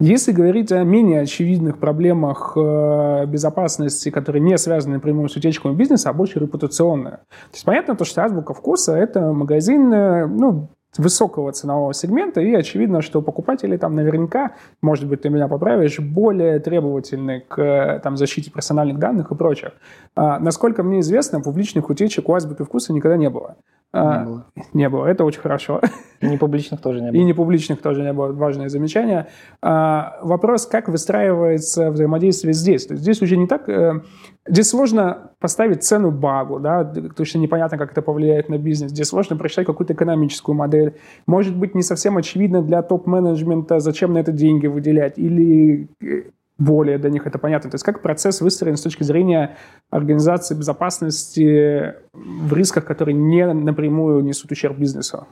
Если 0.00 0.30
говорить 0.30 0.70
о 0.70 0.84
менее 0.84 1.22
очевидных 1.22 1.78
проблемах 1.78 2.52
э, 2.56 3.26
безопасности, 3.26 4.10
которые 4.10 4.40
не 4.40 4.56
связаны 4.56 4.94
напрямую 4.94 5.28
с 5.28 5.36
утечками 5.36 5.74
бизнеса, 5.74 6.10
а 6.10 6.12
больше 6.12 6.38
репутационные. 6.38 7.16
То 7.16 7.54
есть 7.54 7.64
понятно, 7.64 7.96
то, 7.96 8.04
что 8.04 8.22
азбука 8.22 8.54
вкуса– 8.54 8.96
это 8.96 9.32
магазин, 9.32 9.92
э, 9.92 10.26
ну, 10.26 10.68
высокого 10.98 11.52
ценового 11.52 11.94
сегмента, 11.94 12.40
и 12.40 12.54
очевидно, 12.54 13.00
что 13.00 13.22
покупатели 13.22 13.76
там 13.76 13.94
наверняка, 13.94 14.52
может 14.82 15.06
быть, 15.06 15.22
ты 15.22 15.30
меня 15.30 15.48
поправишь, 15.48 15.98
более 15.98 16.58
требовательны 16.58 17.44
к 17.48 17.58
э, 17.60 18.00
там, 18.00 18.16
защите 18.16 18.50
персональных 18.50 18.98
данных 18.98 19.30
и 19.30 19.34
прочих. 19.34 19.72
А, 20.16 20.38
насколько 20.38 20.82
мне 20.82 21.00
известно, 21.00 21.40
публичных 21.40 21.88
утечек 21.88 22.28
у 22.28 22.34
азбуки 22.34 22.62
вкуса 22.62 22.92
никогда 22.92 23.16
не 23.16 23.30
было. 23.30 23.56
Не 23.94 24.00
а, 24.00 24.24
было. 24.24 24.46
Не 24.74 24.88
было, 24.90 25.06
это 25.06 25.24
очень 25.24 25.40
хорошо. 25.40 25.80
И 26.20 26.26
не 26.26 26.36
публичных 26.36 26.82
тоже 26.82 27.00
не 27.00 27.10
было. 27.10 27.20
И 27.20 27.24
не 27.24 27.32
публичных 27.32 27.80
тоже 27.80 28.02
не 28.02 28.12
было, 28.12 28.32
важное 28.32 28.68
замечание. 28.68 29.28
А, 29.62 30.18
вопрос, 30.22 30.66
как 30.66 30.88
выстраивается 30.88 31.90
взаимодействие 31.90 32.52
здесь. 32.52 32.86
То 32.86 32.94
есть 32.94 33.02
здесь 33.02 33.22
уже 33.22 33.38
не 33.38 33.46
так... 33.46 33.66
Э, 33.68 34.02
здесь 34.46 34.68
сложно 34.68 35.32
поставить 35.40 35.84
цену 35.84 36.10
багу, 36.10 36.60
да, 36.60 36.84
потому 36.84 37.24
что 37.24 37.38
непонятно, 37.38 37.78
как 37.78 37.92
это 37.92 38.02
повлияет 38.02 38.50
на 38.50 38.58
бизнес. 38.58 38.90
Здесь 38.90 39.06
сложно 39.06 39.36
прочитать 39.36 39.64
какую-то 39.64 39.94
экономическую 39.94 40.54
модель. 40.54 40.96
Может 41.26 41.56
быть, 41.56 41.74
не 41.74 41.82
совсем 41.82 42.18
очевидно 42.18 42.62
для 42.62 42.82
топ-менеджмента, 42.82 43.78
зачем 43.80 44.12
на 44.12 44.18
это 44.18 44.32
деньги 44.32 44.66
выделять. 44.66 45.18
Или 45.18 45.88
э, 46.02 46.24
более 46.58 46.98
для 46.98 47.10
них 47.10 47.26
это 47.26 47.38
понятно. 47.38 47.70
То 47.70 47.76
есть 47.76 47.84
как 47.84 48.02
процесс 48.02 48.40
выстроен 48.40 48.76
с 48.76 48.82
точки 48.82 49.04
зрения 49.04 49.56
организации 49.90 50.54
безопасности 50.54 51.94
в 52.12 52.52
рисках, 52.52 52.84
которые 52.84 53.14
не 53.14 53.46
напрямую 53.52 54.22
несут 54.24 54.50
ущерб 54.50 54.76
бизнесу? 54.76 55.28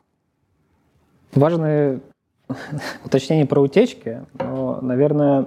Важное 1.35 2.00
уточнение 3.04 3.47
про 3.47 3.61
утечки. 3.61 4.23
Но, 4.38 4.80
наверное, 4.80 5.47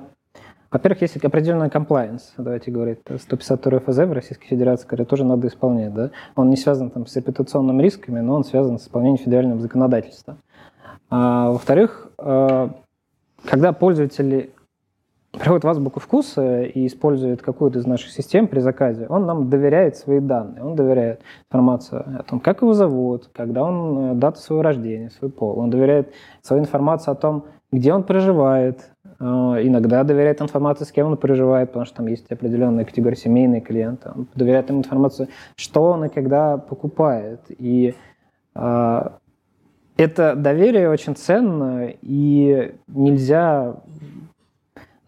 во-первых, 0.71 1.01
есть 1.01 1.17
определенный 1.17 1.69
комплайенс, 1.69 2.33
давайте 2.37 2.69
говорить, 2.69 2.99
152 3.05 3.79
ФЗ 3.79 3.97
в 3.97 4.11
Российской 4.11 4.47
Федерации, 4.47 4.85
который 4.85 5.05
тоже 5.05 5.23
надо 5.23 5.47
исполнять. 5.47 5.93
Да? 5.93 6.11
Он 6.35 6.49
не 6.49 6.57
связан 6.57 6.91
там, 6.91 7.07
с 7.07 7.15
репутационными 7.15 7.81
рисками, 7.81 8.19
но 8.19 8.35
он 8.35 8.43
связан 8.43 8.77
с 8.77 8.83
исполнением 8.83 9.17
федерального 9.17 9.61
законодательства. 9.61 10.37
А, 11.09 11.49
во-вторых, 11.51 12.11
э, 12.19 12.69
когда 13.45 13.73
пользователи 13.73 14.51
приходит 15.31 15.63
в 15.63 15.67
азбуку 15.67 15.99
вкуса 15.99 16.63
и 16.63 16.87
использует 16.87 17.41
какую-то 17.41 17.79
из 17.79 17.85
наших 17.85 18.11
систем 18.11 18.47
при 18.47 18.59
заказе, 18.59 19.05
он 19.09 19.25
нам 19.25 19.49
доверяет 19.49 19.95
свои 19.95 20.19
данные, 20.19 20.63
он 20.63 20.75
доверяет 20.75 21.21
информацию 21.49 22.03
о 22.19 22.23
том, 22.23 22.39
как 22.39 22.61
его 22.61 22.73
зовут, 22.73 23.29
когда 23.33 23.63
он, 23.63 24.11
э, 24.11 24.13
дату 24.15 24.39
своего 24.39 24.63
рождения, 24.63 25.09
свой 25.11 25.31
пол, 25.31 25.59
он 25.59 25.69
доверяет 25.69 26.13
свою 26.41 26.63
информацию 26.63 27.11
о 27.11 27.15
том, 27.15 27.45
где 27.71 27.93
он 27.93 28.03
проживает, 28.03 28.89
э, 29.05 29.23
иногда 29.23 30.03
доверяет 30.03 30.41
информацию, 30.41 30.87
с 30.87 30.91
кем 30.91 31.07
он 31.07 31.17
проживает, 31.17 31.69
потому 31.69 31.85
что 31.85 31.97
там 31.97 32.07
есть 32.07 32.31
определенная 32.31 32.85
категория 32.85 33.15
семейные 33.15 33.61
клиенты, 33.61 34.09
он 34.15 34.27
доверяет 34.33 34.69
им 34.71 34.79
информацию, 34.79 35.27
что 35.55 35.83
он 35.83 36.05
и 36.05 36.09
когда 36.09 36.57
покупает. 36.57 37.41
И 37.49 37.93
э, 38.55 39.09
это 39.97 40.35
доверие 40.35 40.89
очень 40.89 41.15
ценно, 41.15 41.89
и 42.01 42.73
нельзя 42.87 43.75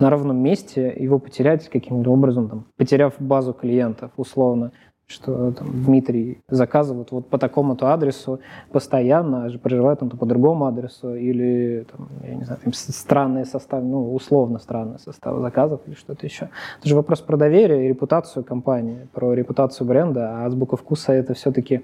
на 0.01 0.09
ровном 0.09 0.37
месте 0.37 0.93
его 0.97 1.19
потерять 1.19 1.69
каким-то 1.69 2.11
образом, 2.11 2.49
там, 2.49 2.65
потеряв 2.77 3.13
базу 3.19 3.53
клиентов 3.53 4.11
условно, 4.17 4.71
что 5.11 5.51
там, 5.51 5.67
Дмитрий 5.83 6.39
заказывает 6.49 7.11
вот 7.11 7.27
по 7.27 7.37
такому-то 7.37 7.93
адресу 7.93 8.39
постоянно, 8.71 9.45
а 9.45 9.49
же 9.49 9.59
проживает 9.59 10.01
он 10.01 10.09
по 10.09 10.25
другому 10.25 10.65
адресу, 10.65 11.15
или, 11.15 11.85
там, 11.91 12.09
я 12.23 12.35
не 12.35 12.43
знаю, 12.45 12.59
там, 12.63 12.73
странные 12.73 13.45
составы, 13.45 13.85
ну, 13.85 14.13
условно 14.13 14.57
странные 14.59 14.99
составы 14.99 15.41
заказов 15.41 15.81
или 15.85 15.95
что-то 15.95 16.25
еще. 16.25 16.49
Это 16.79 16.89
же 16.89 16.95
вопрос 16.95 17.19
про 17.21 17.37
доверие 17.37 17.85
и 17.85 17.89
репутацию 17.89 18.43
компании, 18.43 19.07
про 19.13 19.33
репутацию 19.33 19.85
бренда, 19.85 20.37
а 20.37 20.45
азбука 20.45 20.77
вкуса 20.77 21.13
это 21.13 21.33
все-таки 21.33 21.83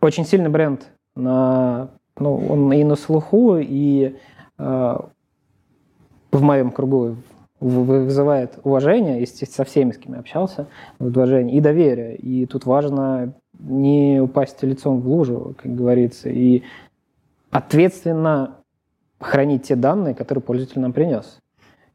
очень 0.00 0.24
сильный 0.24 0.50
бренд, 0.50 0.88
на, 1.14 1.90
ну, 2.18 2.36
он 2.48 2.72
и 2.72 2.82
на 2.84 2.96
слуху, 2.96 3.56
и 3.58 4.16
э, 4.58 4.98
в 6.30 6.42
моем 6.42 6.70
кругу 6.70 7.16
вызывает 7.60 8.58
уважение, 8.62 9.20
если 9.20 9.44
со 9.44 9.64
всеми, 9.64 9.90
с 9.92 9.98
кем 9.98 10.14
я 10.14 10.20
общался, 10.20 10.66
уважение 11.00 11.56
и 11.56 11.60
доверие. 11.60 12.16
И 12.16 12.46
тут 12.46 12.66
важно 12.66 13.34
не 13.58 14.20
упасть 14.20 14.62
лицом 14.62 15.00
в 15.00 15.08
лужу, 15.08 15.54
как 15.60 15.74
говорится, 15.74 16.28
и 16.28 16.62
ответственно 17.50 18.56
хранить 19.18 19.64
те 19.64 19.74
данные, 19.74 20.14
которые 20.14 20.42
пользователь 20.42 20.80
нам 20.80 20.92
принес. 20.92 21.40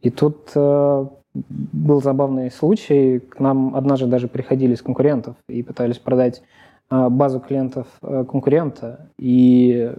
И 0.01 0.09
тут 0.09 0.51
э, 0.53 1.05
был 1.33 2.01
забавный 2.01 2.51
случай. 2.51 3.19
К 3.19 3.39
нам 3.39 3.73
однажды 3.75 4.07
даже 4.07 4.27
приходили 4.27 4.75
с 4.75 4.81
конкурентов 4.81 5.37
и 5.47 5.63
пытались 5.63 5.97
продать 5.97 6.43
э, 6.91 7.07
базу 7.07 7.39
клиентов 7.39 7.87
э, 8.01 8.25
конкурента. 8.29 9.07
И 9.17 9.93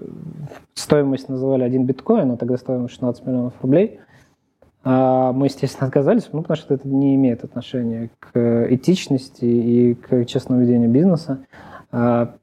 стоимость 0.74 1.30
называли 1.30 1.62
один 1.62 1.86
биткоин, 1.86 2.32
а 2.32 2.36
тогда 2.36 2.58
стоимость 2.58 2.92
16 2.94 3.24
миллионов 3.24 3.54
рублей– 3.62 4.00
мы, 4.84 5.46
естественно, 5.46 5.86
отказались, 5.86 6.28
ну, 6.32 6.42
потому 6.42 6.56
что 6.58 6.74
это 6.74 6.86
не 6.86 7.14
имеет 7.14 7.42
отношения 7.42 8.10
к 8.20 8.66
этичности 8.70 9.44
и 9.44 9.94
к 9.94 10.26
честному 10.26 10.60
ведению 10.60 10.90
бизнеса. 10.90 11.46
А, 11.90 12.34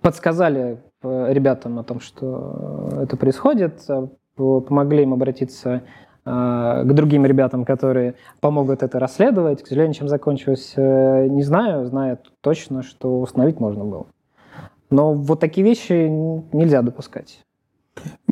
подсказали 0.00 0.78
э, 1.02 1.32
ребятам 1.32 1.78
о 1.78 1.82
том, 1.82 1.98
что 1.98 3.00
это 3.02 3.16
происходит, 3.16 3.82
а, 3.88 4.08
помогли 4.36 5.02
им 5.02 5.12
обратиться 5.12 5.82
к 6.24 6.86
другим 6.86 7.26
ребятам, 7.26 7.66
которые 7.66 8.14
помогут 8.40 8.82
это 8.82 8.98
расследовать. 8.98 9.62
К 9.62 9.66
сожалению, 9.66 9.94
чем 9.94 10.08
закончилось, 10.08 10.72
э, 10.74 11.26
не 11.26 11.42
знаю. 11.42 11.84
Знаю 11.84 12.18
точно, 12.40 12.82
что 12.82 13.20
установить 13.20 13.60
можно 13.60 13.84
было. 13.84 14.06
Но 14.88 15.12
вот 15.12 15.40
такие 15.40 15.66
вещи 15.66 16.08
нельзя 16.54 16.80
допускать. 16.80 17.44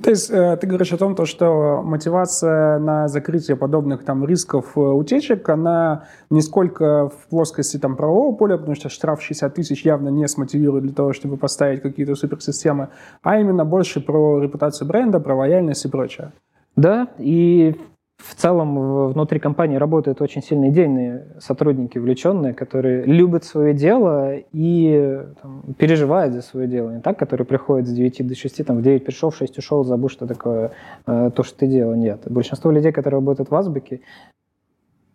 То 0.02 0.10
есть 0.10 0.30
э, 0.30 0.56
ты 0.56 0.66
говоришь 0.66 0.92
о 0.92 0.96
том, 0.96 1.14
то, 1.14 1.24
что 1.26 1.80
мотивация 1.82 2.78
на 2.78 3.06
закрытие 3.06 3.56
подобных 3.56 4.04
там 4.04 4.24
рисков 4.24 4.76
э, 4.76 4.80
утечек, 4.80 5.48
она 5.48 6.08
не 6.28 6.42
сколько 6.42 7.08
в 7.08 7.28
плоскости 7.28 7.76
там 7.76 7.96
правового 7.96 8.34
поля, 8.34 8.56
потому 8.56 8.74
что 8.74 8.88
штраф 8.88 9.22
60 9.22 9.54
тысяч 9.54 9.84
явно 9.84 10.08
не 10.08 10.26
смотивирует 10.26 10.84
для 10.84 10.92
того, 10.92 11.12
чтобы 11.12 11.36
поставить 11.36 11.82
какие-то 11.82 12.16
суперсистемы, 12.16 12.88
а 13.22 13.38
именно 13.38 13.64
больше 13.64 14.00
про 14.00 14.40
репутацию 14.40 14.88
бренда, 14.88 15.20
про 15.20 15.36
лояльность 15.36 15.84
и 15.84 15.88
прочее. 15.88 16.32
Да, 16.74 17.08
и 17.18 17.76
в 18.22 18.34
целом 18.34 19.08
внутри 19.12 19.40
компании 19.40 19.76
работают 19.76 20.20
очень 20.20 20.42
сильные 20.42 20.70
идейные 20.70 21.26
сотрудники, 21.40 21.98
увлеченные, 21.98 22.54
которые 22.54 23.04
любят 23.04 23.44
свое 23.44 23.74
дело 23.74 24.36
и 24.52 25.20
там, 25.42 25.74
переживают 25.76 26.32
за 26.32 26.42
свое 26.42 26.68
дело. 26.68 26.90
Не 26.90 27.00
так, 27.00 27.18
которые 27.18 27.46
приходят 27.46 27.88
с 27.88 27.92
9 27.92 28.26
до 28.26 28.34
6, 28.34 28.64
там, 28.64 28.78
в 28.78 28.82
9 28.82 29.04
пришел, 29.04 29.30
в 29.30 29.36
6 29.36 29.58
ушел, 29.58 29.84
забыл, 29.84 30.08
что 30.08 30.26
такое 30.26 30.70
э, 31.06 31.30
то, 31.34 31.42
что 31.42 31.58
ты 31.58 31.66
делал. 31.66 31.94
Нет. 31.94 32.22
Большинство 32.26 32.70
людей, 32.70 32.92
которые 32.92 33.18
работают 33.18 33.50
в 33.50 33.54
Азбуке, 33.54 34.00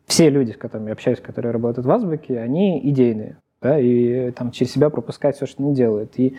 все 0.06 0.30
люди, 0.30 0.52
с 0.52 0.58
которыми 0.58 0.88
я 0.88 0.94
общаюсь, 0.94 1.20
которые 1.20 1.52
работают 1.52 1.86
в 1.86 1.92
Азбуке, 1.92 2.40
они 2.40 2.80
идейные. 2.90 3.38
Да, 3.62 3.80
и 3.80 4.32
там 4.32 4.52
через 4.52 4.72
себя 4.74 4.90
пропускают 4.90 5.36
все, 5.36 5.46
что 5.46 5.64
они 5.64 5.74
делают. 5.74 6.20
И, 6.20 6.36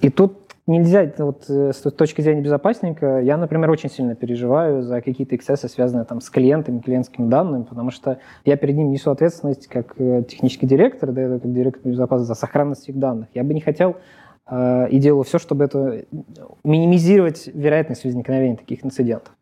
и 0.00 0.10
тут 0.10 0.45
нельзя, 0.66 1.10
вот 1.18 1.44
э, 1.48 1.72
с 1.72 1.80
точки 1.92 2.20
зрения 2.20 2.42
безопасника, 2.42 3.20
я, 3.20 3.36
например, 3.36 3.70
очень 3.70 3.90
сильно 3.90 4.14
переживаю 4.14 4.82
за 4.82 5.00
какие-то 5.00 5.36
эксцессы, 5.36 5.68
связанные 5.68 6.04
там 6.04 6.20
с 6.20 6.28
клиентами, 6.28 6.80
клиентскими 6.80 7.28
данными, 7.28 7.64
потому 7.64 7.90
что 7.90 8.18
я 8.44 8.56
перед 8.56 8.76
ним 8.76 8.90
несу 8.90 9.10
ответственность 9.10 9.68
как 9.68 9.94
э, 9.98 10.24
технический 10.28 10.66
директор, 10.66 11.12
да, 11.12 11.38
как 11.38 11.52
директор 11.52 11.90
безопасности 11.90 12.28
за 12.28 12.34
сохранность 12.34 12.88
их 12.88 12.98
данных. 12.98 13.28
Я 13.34 13.44
бы 13.44 13.54
не 13.54 13.60
хотел 13.60 13.96
э, 14.48 14.88
и 14.90 14.98
делаю 14.98 15.22
все, 15.22 15.38
чтобы 15.38 15.64
это 15.64 16.04
минимизировать 16.64 17.48
вероятность 17.52 18.04
возникновения 18.04 18.56
таких 18.56 18.84
инцидентов. 18.84 19.32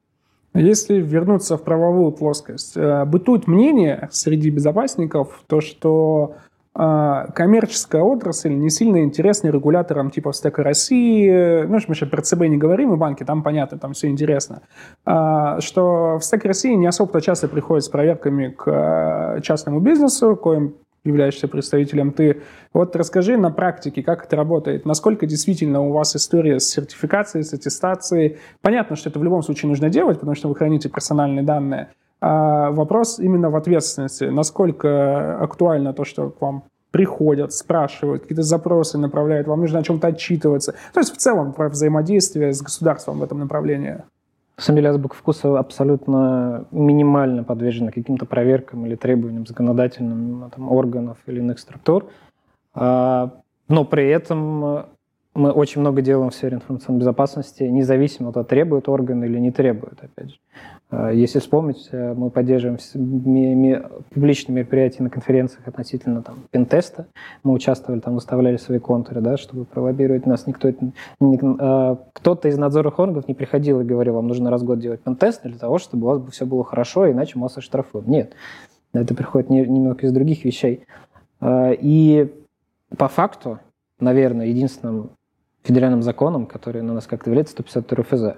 Если 0.57 1.01
вернуться 1.01 1.57
в 1.57 1.65
правовую 1.65 2.13
плоскость, 2.13 2.77
бытует 3.07 3.49
мнение 3.49 4.09
среди 4.13 4.51
безопасников, 4.51 5.43
то, 5.49 5.61
что 5.61 6.37
коммерческая 6.75 8.03
отрасль 8.03 8.53
не 8.53 8.69
сильно 8.69 9.05
интересна 9.05 9.49
регуляторам 9.49 10.11
типа 10.11 10.33
Стека 10.33 10.65
России, 10.65 11.63
ну, 11.63 11.79
мы 11.87 11.95
сейчас 11.95 12.09
про 12.09 12.21
ЦБ 12.21 12.41
не 12.43 12.57
говорим, 12.57 12.93
и 12.93 12.97
банки, 12.97 13.23
там 13.23 13.45
понятно, 13.45 13.79
там 13.79 13.93
все 13.93 14.09
интересно, 14.09 14.63
а, 15.05 15.61
что 15.61 16.19
в 16.19 16.25
Стек 16.25 16.45
России 16.45 16.75
не 16.75 16.87
особо 16.87 17.21
часто 17.21 17.47
приходят 17.47 17.85
с 17.85 17.89
проверками 17.89 18.49
к 18.49 18.65
а, 18.67 19.41
частному 19.41 19.79
бизнесу, 19.79 20.35
коим 20.35 20.75
являешься 21.05 21.49
представителем 21.49 22.13
ты. 22.13 22.43
Вот 22.73 22.97
расскажи 22.97 23.37
на 23.37 23.51
практике, 23.51 24.03
как 24.03 24.25
это 24.25 24.37
работает, 24.37 24.87
насколько 24.87 25.27
действительно 25.27 25.83
у 25.83 25.93
вас 25.93 26.17
история 26.17 26.59
с 26.59 26.69
сертификацией, 26.69 27.45
с 27.45 27.53
аттестацией. 27.53 28.39
Понятно, 28.63 28.97
что 28.97 29.11
это 29.11 29.19
в 29.19 29.25
любом 29.25 29.43
случае 29.43 29.69
нужно 29.69 29.91
делать, 29.91 30.19
потому 30.19 30.35
что 30.35 30.49
вы 30.49 30.57
храните 30.57 30.89
персональные 30.89 31.45
данные, 31.45 31.91
а 32.27 32.71
вопрос 32.71 33.19
именно 33.19 33.51
в 33.51 33.57
ответственности. 33.57 34.25
Насколько 34.25 35.39
актуально 35.43 35.93
то, 35.93 36.05
что 36.05 36.31
к 36.31 36.41
вам 36.41 36.63
приходят, 36.91 37.53
спрашивают, 37.53 38.23
какие-то 38.23 38.43
запросы 38.43 38.97
направляют, 38.97 39.47
вам 39.47 39.61
нужно 39.61 39.81
о 39.81 39.83
чем-то 39.83 40.07
отчитываться. 40.07 40.73
То 40.95 41.01
есть 41.01 41.13
в 41.13 41.19
целом 41.19 41.53
про 41.53 41.69
взаимодействие 41.69 42.55
с 42.55 42.63
государством 42.63 43.19
в 43.19 43.23
этом 43.23 43.41
направлении. 43.41 44.03
На 44.57 44.63
самом 44.63 44.77
деле 44.77 44.89
азбука 44.89 45.17
вкуса 45.17 45.59
абсолютно 45.59 46.65
минимально 46.71 47.45
подвержена 47.45 47.91
каким-то 47.91 48.25
проверкам 48.25 48.87
или 48.87 48.95
требованиям 48.95 49.47
законодательным 49.47 50.51
там, 50.51 50.73
органов 50.73 51.19
или 51.27 51.41
иных 51.41 51.59
структур. 51.59 52.07
А, 52.73 53.33
но 53.69 53.85
при 53.85 54.09
этом 54.09 54.87
мы 55.35 55.51
очень 55.51 55.81
много 55.81 56.01
делаем 56.01 56.31
в 56.31 56.35
сфере 56.35 56.57
информационной 56.57 57.01
безопасности, 57.01 57.65
независимо 57.65 58.29
от 58.29 58.35
того, 58.35 58.45
требуют 58.45 58.89
органы 58.89 59.25
или 59.25 59.39
не 59.39 59.51
требуют, 59.51 59.99
опять 60.03 60.31
же. 60.31 60.37
А, 60.91 61.11
если 61.11 61.41
вспомнить, 61.41 61.89
э, 61.91 62.15
мы 62.15 62.31
поддерживаем 62.31 62.79
публичные 64.13 64.55
мероприятия 64.55 65.03
на 65.03 65.11
конференциях 65.11 65.67
относительно 65.67 66.23
там, 66.23 66.45
пентеста. 66.51 67.07
Мы 67.43 67.53
участвовали, 67.53 68.01
там 68.01 68.15
выставляли 68.15 68.57
свои 68.59 68.79
контуры, 68.79 69.21
да, 69.21 69.37
чтобы 69.37 69.65
пролоббировать 69.65 70.27
нас. 70.27 70.47
Никто, 70.47 70.73
не, 71.21 71.41
а, 71.59 71.99
кто-то 72.13 72.49
из 72.49 72.57
надзорных 72.57 72.99
органов 72.99 73.27
не 73.27 73.35
приходил 73.35 73.81
и 73.81 73.85
говорил, 73.85 74.15
вам 74.15 74.29
нужно 74.29 74.51
раз 74.51 74.63
в 74.63 74.65
год 74.65 74.79
делать 74.79 75.01
пентест 75.01 75.43
для 75.43 75.59
того, 75.59 75.79
чтобы 75.79 76.07
у 76.07 76.11
вас 76.11 76.33
все 76.33 76.47
было 76.47 76.65
хорошо, 76.65 77.11
иначе 77.11 77.33
мы 77.37 77.43
вас 77.43 77.59
оштрафуем. 77.59 78.09
Нет, 78.09 78.35
это 78.93 79.15
приходит 79.15 79.51
немного 79.51 80.07
из 80.07 80.13
других 80.13 80.45
вещей. 80.45 80.85
А, 81.41 81.73
и 81.73 82.33
по 82.97 83.09
факту, 83.09 83.59
наверное, 83.99 84.47
единственным 84.47 85.11
федеральным 85.65 86.03
законом, 86.03 86.47
который 86.47 86.83
на 86.83 86.93
нас 86.93 87.07
как-то 87.07 87.31
влияет, 87.31 87.49
152 87.49 88.05
ФЗ. 88.05 88.37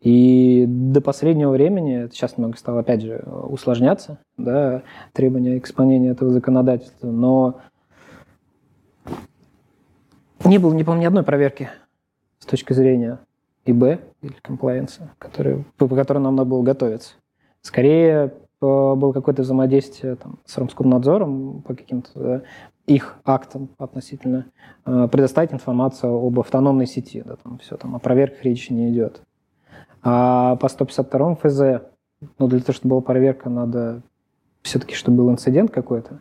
И 0.00 0.66
до 0.68 1.00
последнего 1.00 1.50
времени, 1.50 2.08
сейчас 2.12 2.36
немного 2.36 2.58
стало, 2.58 2.80
опять 2.80 3.00
же, 3.00 3.24
усложняться, 3.48 4.18
да, 4.36 4.82
требования 5.14 5.58
к 5.60 5.66
исполнению 5.66 6.12
этого 6.12 6.30
законодательства, 6.30 7.06
но 7.06 7.60
не 10.44 10.58
было, 10.58 10.74
не 10.74 10.84
помню, 10.84 11.02
ни 11.02 11.06
одной 11.06 11.22
проверки 11.22 11.70
с 12.38 12.44
точки 12.44 12.74
зрения 12.74 13.18
ИБ 13.64 14.00
или 14.20 14.34
комплайенса, 14.42 15.12
который, 15.18 15.64
по 15.78 15.88
которой 15.88 16.18
нам 16.18 16.36
надо 16.36 16.50
было 16.50 16.62
готовиться. 16.62 17.14
Скорее, 17.62 18.34
было 18.60 19.12
какое-то 19.12 19.42
взаимодействие 19.42 20.16
там, 20.16 20.38
с 20.44 20.58
Роскомнадзором 20.58 21.62
по 21.62 21.74
каким-то 21.74 22.10
да, 22.14 22.42
их 22.86 23.16
актам 23.24 23.70
относительно 23.78 24.46
э, 24.84 25.08
предоставить 25.10 25.52
информацию 25.52 26.12
об 26.12 26.38
автономной 26.38 26.86
сети. 26.86 27.22
Да, 27.24 27.36
там 27.36 27.58
все, 27.58 27.76
там 27.76 27.96
о 27.96 27.98
проверках 27.98 28.42
речи 28.44 28.72
не 28.72 28.90
идет. 28.90 29.22
А 30.02 30.56
по 30.56 30.68
152 30.68 31.36
ФЗ, 31.36 31.60
ну, 32.38 32.48
для 32.48 32.60
того, 32.60 32.72
чтобы 32.74 32.90
была 32.90 33.00
проверка, 33.00 33.48
надо 33.48 34.02
все-таки, 34.62 34.94
чтобы 34.94 35.18
был 35.18 35.30
инцидент 35.30 35.70
какой-то. 35.70 36.20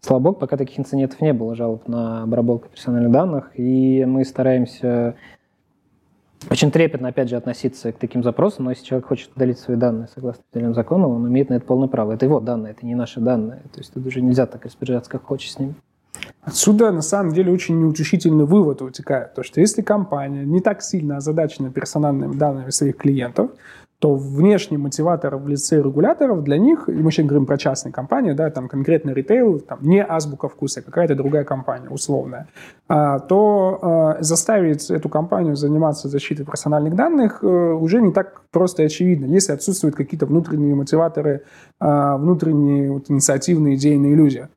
Слава 0.00 0.20
богу, 0.20 0.40
пока 0.40 0.56
таких 0.56 0.78
инцидентов 0.78 1.20
не 1.20 1.32
было, 1.32 1.54
жалоб 1.54 1.86
на 1.86 2.24
обработку 2.24 2.68
персональных 2.68 3.12
данных, 3.12 3.52
и 3.54 4.04
мы 4.04 4.24
стараемся 4.24 5.14
очень 6.50 6.72
трепетно, 6.72 7.08
опять 7.08 7.28
же, 7.28 7.36
относиться 7.36 7.92
к 7.92 7.98
таким 7.98 8.22
запросам, 8.22 8.64
но 8.64 8.70
если 8.70 8.84
человек 8.84 9.06
хочет 9.06 9.30
удалить 9.36 9.60
свои 9.60 9.76
данные 9.76 10.08
согласно 10.12 10.42
федеральному 10.50 10.74
закону, 10.74 11.08
он 11.08 11.28
имеет 11.28 11.50
на 11.50 11.54
это 11.54 11.64
полное 11.64 11.88
право. 11.88 12.12
Это 12.12 12.26
его 12.26 12.40
данные, 12.40 12.72
это 12.72 12.84
не 12.84 12.96
наши 12.96 13.20
данные. 13.20 13.60
То 13.72 13.78
есть 13.78 13.94
тут 13.94 14.04
уже 14.04 14.20
нельзя 14.20 14.46
так 14.46 14.64
распоряжаться, 14.64 15.10
как 15.10 15.22
хочешь 15.22 15.52
с 15.52 15.58
ними. 15.58 15.74
Отсюда, 16.40 16.90
на 16.90 17.02
самом 17.02 17.32
деле, 17.32 17.52
очень 17.52 17.78
неутешительный 17.80 18.44
вывод 18.44 18.80
вытекает. 18.80 19.34
То, 19.34 19.42
что 19.42 19.60
если 19.60 19.82
компания 19.82 20.44
не 20.44 20.60
так 20.60 20.82
сильно 20.82 21.18
озадачена 21.18 21.70
персональными 21.70 22.34
данными 22.34 22.70
своих 22.70 22.96
клиентов, 22.96 23.50
то 24.02 24.16
внешний 24.16 24.78
мотиватор 24.78 25.36
в 25.36 25.46
лице 25.46 25.76
регуляторов 25.76 26.42
для 26.42 26.58
них, 26.58 26.88
и 26.88 26.92
мы 26.92 27.12
сейчас 27.12 27.24
говорим 27.24 27.46
про 27.46 27.56
частные 27.56 27.92
компании, 27.92 28.32
да, 28.32 28.50
там 28.50 28.66
конкретно 28.66 29.10
ритейл, 29.10 29.60
там 29.60 29.78
не 29.82 30.02
азбука 30.04 30.48
вкуса, 30.48 30.80
а 30.80 30.82
какая-то 30.82 31.14
другая 31.14 31.44
компания 31.44 31.88
условная, 31.88 32.48
а, 32.88 33.20
то 33.20 33.78
а, 33.80 34.16
заставить 34.20 34.90
эту 34.90 35.08
компанию 35.08 35.54
заниматься 35.54 36.08
защитой 36.08 36.44
персональных 36.44 36.96
данных 36.96 37.44
э, 37.44 37.46
уже 37.46 38.02
не 38.02 38.10
так 38.10 38.42
просто 38.50 38.82
и 38.82 38.86
очевидно, 38.86 39.26
если 39.26 39.52
отсутствуют 39.52 39.94
какие-то 39.94 40.26
внутренние 40.26 40.74
мотиваторы, 40.74 41.44
а, 41.78 42.16
внутренние 42.16 42.90
вот, 42.90 43.08
инициативные 43.08 43.76
идейные 43.76 44.16
люди. 44.16 44.48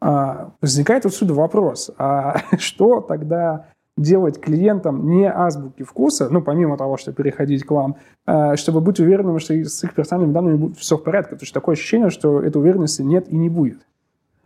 Возникает 0.00 1.04
отсюда 1.04 1.34
вопрос, 1.34 1.90
а 1.98 2.40
что 2.58 3.00
тогда 3.00 3.66
делать 4.00 4.40
клиентам 4.40 5.10
не 5.10 5.30
азбуки 5.30 5.82
вкуса, 5.82 6.28
ну, 6.30 6.42
помимо 6.42 6.76
того, 6.76 6.96
что 6.96 7.12
переходить 7.12 7.64
к 7.64 7.70
вам, 7.70 7.96
э, 8.26 8.56
чтобы 8.56 8.80
быть 8.80 8.98
уверенным, 8.98 9.38
что 9.38 9.52
с 9.52 9.84
их 9.84 9.94
персональными 9.94 10.32
данными 10.32 10.56
будет 10.56 10.78
все 10.78 10.96
в 10.96 11.02
порядке. 11.02 11.32
Потому 11.32 11.46
что 11.46 11.54
такое 11.54 11.74
ощущение, 11.74 12.10
что 12.10 12.40
этой 12.40 12.58
уверенности 12.58 13.02
нет 13.02 13.28
и 13.28 13.36
не 13.36 13.48
будет. 13.48 13.80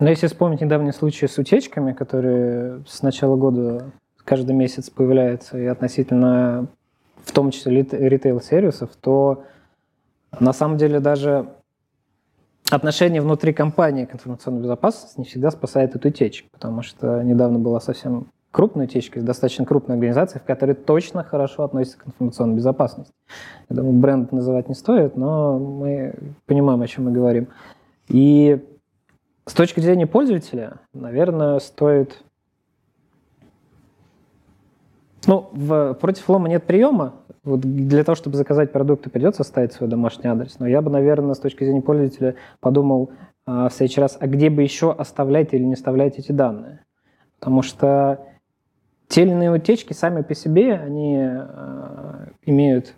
Но 0.01 0.09
если 0.09 0.27
вспомнить 0.27 0.61
недавние 0.61 0.93
случаи 0.93 1.27
с 1.27 1.38
утечками, 1.38 1.93
которые 1.93 2.83
с 2.87 3.03
начала 3.03 3.37
года 3.37 3.93
каждый 4.25 4.57
месяц 4.57 4.90
появляются, 4.90 5.57
и 5.57 5.67
относительно 5.67 6.67
в 7.23 7.33
том 7.33 7.51
числе 7.51 7.83
ритейл-сервисов, 7.83 8.90
то 9.01 9.45
на 10.40 10.53
самом 10.53 10.79
деле 10.79 10.99
даже 10.99 11.47
отношение 12.70 13.20
внутри 13.20 13.53
компании 13.53 14.05
к 14.05 14.14
информационной 14.14 14.62
безопасности 14.62 15.18
не 15.18 15.24
всегда 15.24 15.50
спасает 15.50 15.94
от 15.96 16.05
утечек, 16.05 16.50
потому 16.50 16.83
что 16.83 17.22
недавно 17.22 17.59
была 17.59 17.81
совсем 17.81 18.29
крупной 18.50 18.85
утечкой, 18.85 19.20
с 19.20 19.24
достаточно 19.24 19.64
крупной 19.64 19.96
организацией, 19.96 20.40
в 20.40 20.44
которой 20.46 20.74
точно 20.74 21.24
хорошо 21.24 21.64
относятся 21.64 21.98
к 21.98 22.07
информационной 22.07 22.57
безопасности. 22.57 23.12
Я 23.68 23.77
думаю, 23.77 23.94
бренд 23.94 24.31
называть 24.31 24.68
не 24.68 24.77
стоит, 24.77 25.16
но 25.16 25.59
мы 25.59 26.14
понимаем, 26.46 26.81
о 26.81 26.87
чем 26.87 27.07
мы 27.07 27.11
говорим. 27.11 27.48
И 28.07 28.64
с 29.44 29.53
точки 29.53 29.81
зрения 29.81 30.07
пользователя, 30.07 30.79
наверное, 30.92 31.59
стоит... 31.59 32.22
Ну, 35.27 35.48
в, 35.53 35.94
против 35.94 36.29
лома 36.29 36.48
нет 36.48 36.64
приема. 36.64 37.14
Вот 37.44 37.61
для 37.61 38.04
того, 38.04 38.16
чтобы 38.16 38.37
заказать 38.37 38.72
продукты, 38.72 39.11
придется 39.11 39.44
ставить 39.44 39.72
свой 39.72 39.88
домашний 39.88 40.28
адрес. 40.28 40.59
Но 40.59 40.66
я 40.66 40.80
бы, 40.80 40.90
наверное, 40.90 41.35
с 41.35 41.38
точки 41.38 41.64
зрения 41.64 41.83
пользователя 41.83 42.37
подумал 42.61 43.11
а, 43.46 43.68
в 43.68 43.72
следующий 43.72 44.00
раз, 44.00 44.16
а 44.18 44.26
где 44.26 44.48
бы 44.48 44.62
еще 44.62 44.92
оставлять 44.92 45.52
или 45.52 45.62
не 45.62 45.74
оставлять 45.74 46.18
эти 46.18 46.33
данные? 46.33 46.85
Потому 47.38 47.61
что 47.61 48.20
те 49.09 49.22
или 49.22 49.30
иные 49.30 49.52
утечки 49.52 49.92
сами 49.92 50.22
по 50.22 50.35
себе, 50.35 50.74
они 50.74 51.18
э, 51.20 52.26
имеют 52.46 52.94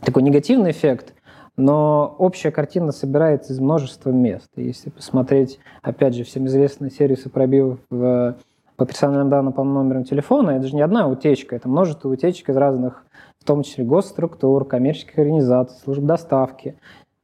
такой 0.00 0.22
негативный 0.22 0.70
эффект, 0.70 1.14
но 1.56 2.14
общая 2.18 2.50
картина 2.50 2.92
собирается 2.92 3.54
из 3.54 3.60
множества 3.60 4.10
мест. 4.10 4.50
Если 4.56 4.90
посмотреть, 4.90 5.58
опять 5.82 6.14
же, 6.14 6.24
всем 6.24 6.46
известные 6.46 6.90
сервисы 6.90 7.30
пробивов 7.30 7.78
по 7.88 8.86
персональным 8.86 9.30
данным 9.30 9.52
по 9.52 9.62
номерам 9.64 10.04
телефона, 10.04 10.50
это 10.50 10.66
же 10.66 10.74
не 10.74 10.82
одна 10.82 11.06
утечка, 11.08 11.56
это 11.56 11.68
множество 11.68 12.08
утечек 12.08 12.50
из 12.50 12.56
разных, 12.56 13.04
в 13.44 13.46
том 13.46 13.62
числе 13.62 13.84
госструктур, 13.84 14.64
коммерческих 14.64 15.18
организаций, 15.18 15.76
служб 15.84 16.02
доставки, 16.02 16.78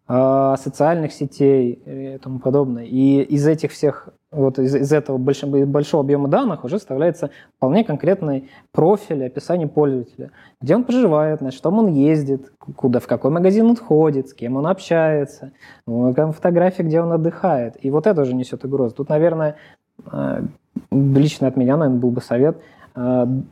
э, 0.06 0.54
социальных 0.58 1.12
сетей 1.12 1.82
и 1.86 2.18
тому 2.18 2.40
подобное. 2.40 2.84
И 2.84 3.22
из 3.22 3.46
этих 3.46 3.72
всех 3.72 4.10
вот 4.30 4.58
из, 4.58 4.74
из 4.76 4.92
этого 4.92 5.16
большого, 5.16 5.64
большого 5.64 6.04
объема 6.04 6.28
данных 6.28 6.64
уже 6.64 6.78
вставляется 6.78 7.30
вполне 7.56 7.84
конкретный 7.84 8.50
профиль, 8.70 9.24
описание 9.24 9.66
пользователя, 9.66 10.30
где 10.60 10.76
он 10.76 10.84
проживает, 10.84 11.40
на 11.40 11.50
что 11.50 11.70
он 11.70 11.88
ездит, 11.88 12.52
куда, 12.76 13.00
в 13.00 13.06
какой 13.06 13.30
магазин 13.30 13.66
он 13.66 13.76
ходит, 13.76 14.28
с 14.28 14.34
кем 14.34 14.56
он 14.56 14.66
общается, 14.66 15.52
фотографии, 15.86 16.82
где 16.82 17.00
он 17.00 17.12
отдыхает. 17.12 17.82
И 17.82 17.90
вот 17.90 18.06
это 18.06 18.20
уже 18.20 18.34
несет 18.34 18.62
угрозу. 18.62 18.94
Тут, 18.94 19.08
наверное, 19.08 19.56
э, 20.12 20.42
лично 20.92 21.48
от 21.48 21.56
меня, 21.56 21.78
наверное, 21.78 21.98
был 21.98 22.10
бы 22.10 22.20
совет 22.20 22.58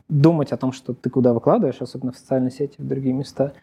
думать 0.09 0.51
о 0.51 0.57
том, 0.57 0.71
что 0.71 0.93
ты 0.93 1.09
куда 1.09 1.33
выкладываешь, 1.33 1.81
особенно 1.81 2.11
в 2.11 2.17
социальной 2.17 2.51
сети, 2.51 2.75
в 2.77 2.87
другие 2.87 3.13
места, 3.13 3.53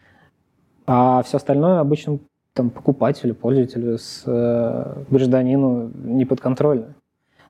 а 0.85 1.21
все 1.23 1.37
остальное 1.37 1.79
обычно 1.79 2.19
там, 2.53 2.71
покупателю, 2.71 3.35
пользователю, 3.35 3.97
с 3.99 4.23
э, 4.25 5.03
гражданину 5.11 5.91
не 5.93 6.25
подконтрольно. 6.25 6.95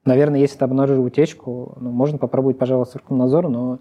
Наверное, 0.03 0.39
если 0.39 0.57
ты 0.57 0.65
обнаружил 0.65 1.03
утечку, 1.03 1.77
ну, 1.79 1.91
можно 1.91 2.17
попробовать 2.17 2.57
пожаловаться 2.57 2.97
в 2.97 3.01
Роскомнадзор, 3.01 3.47
но 3.47 3.79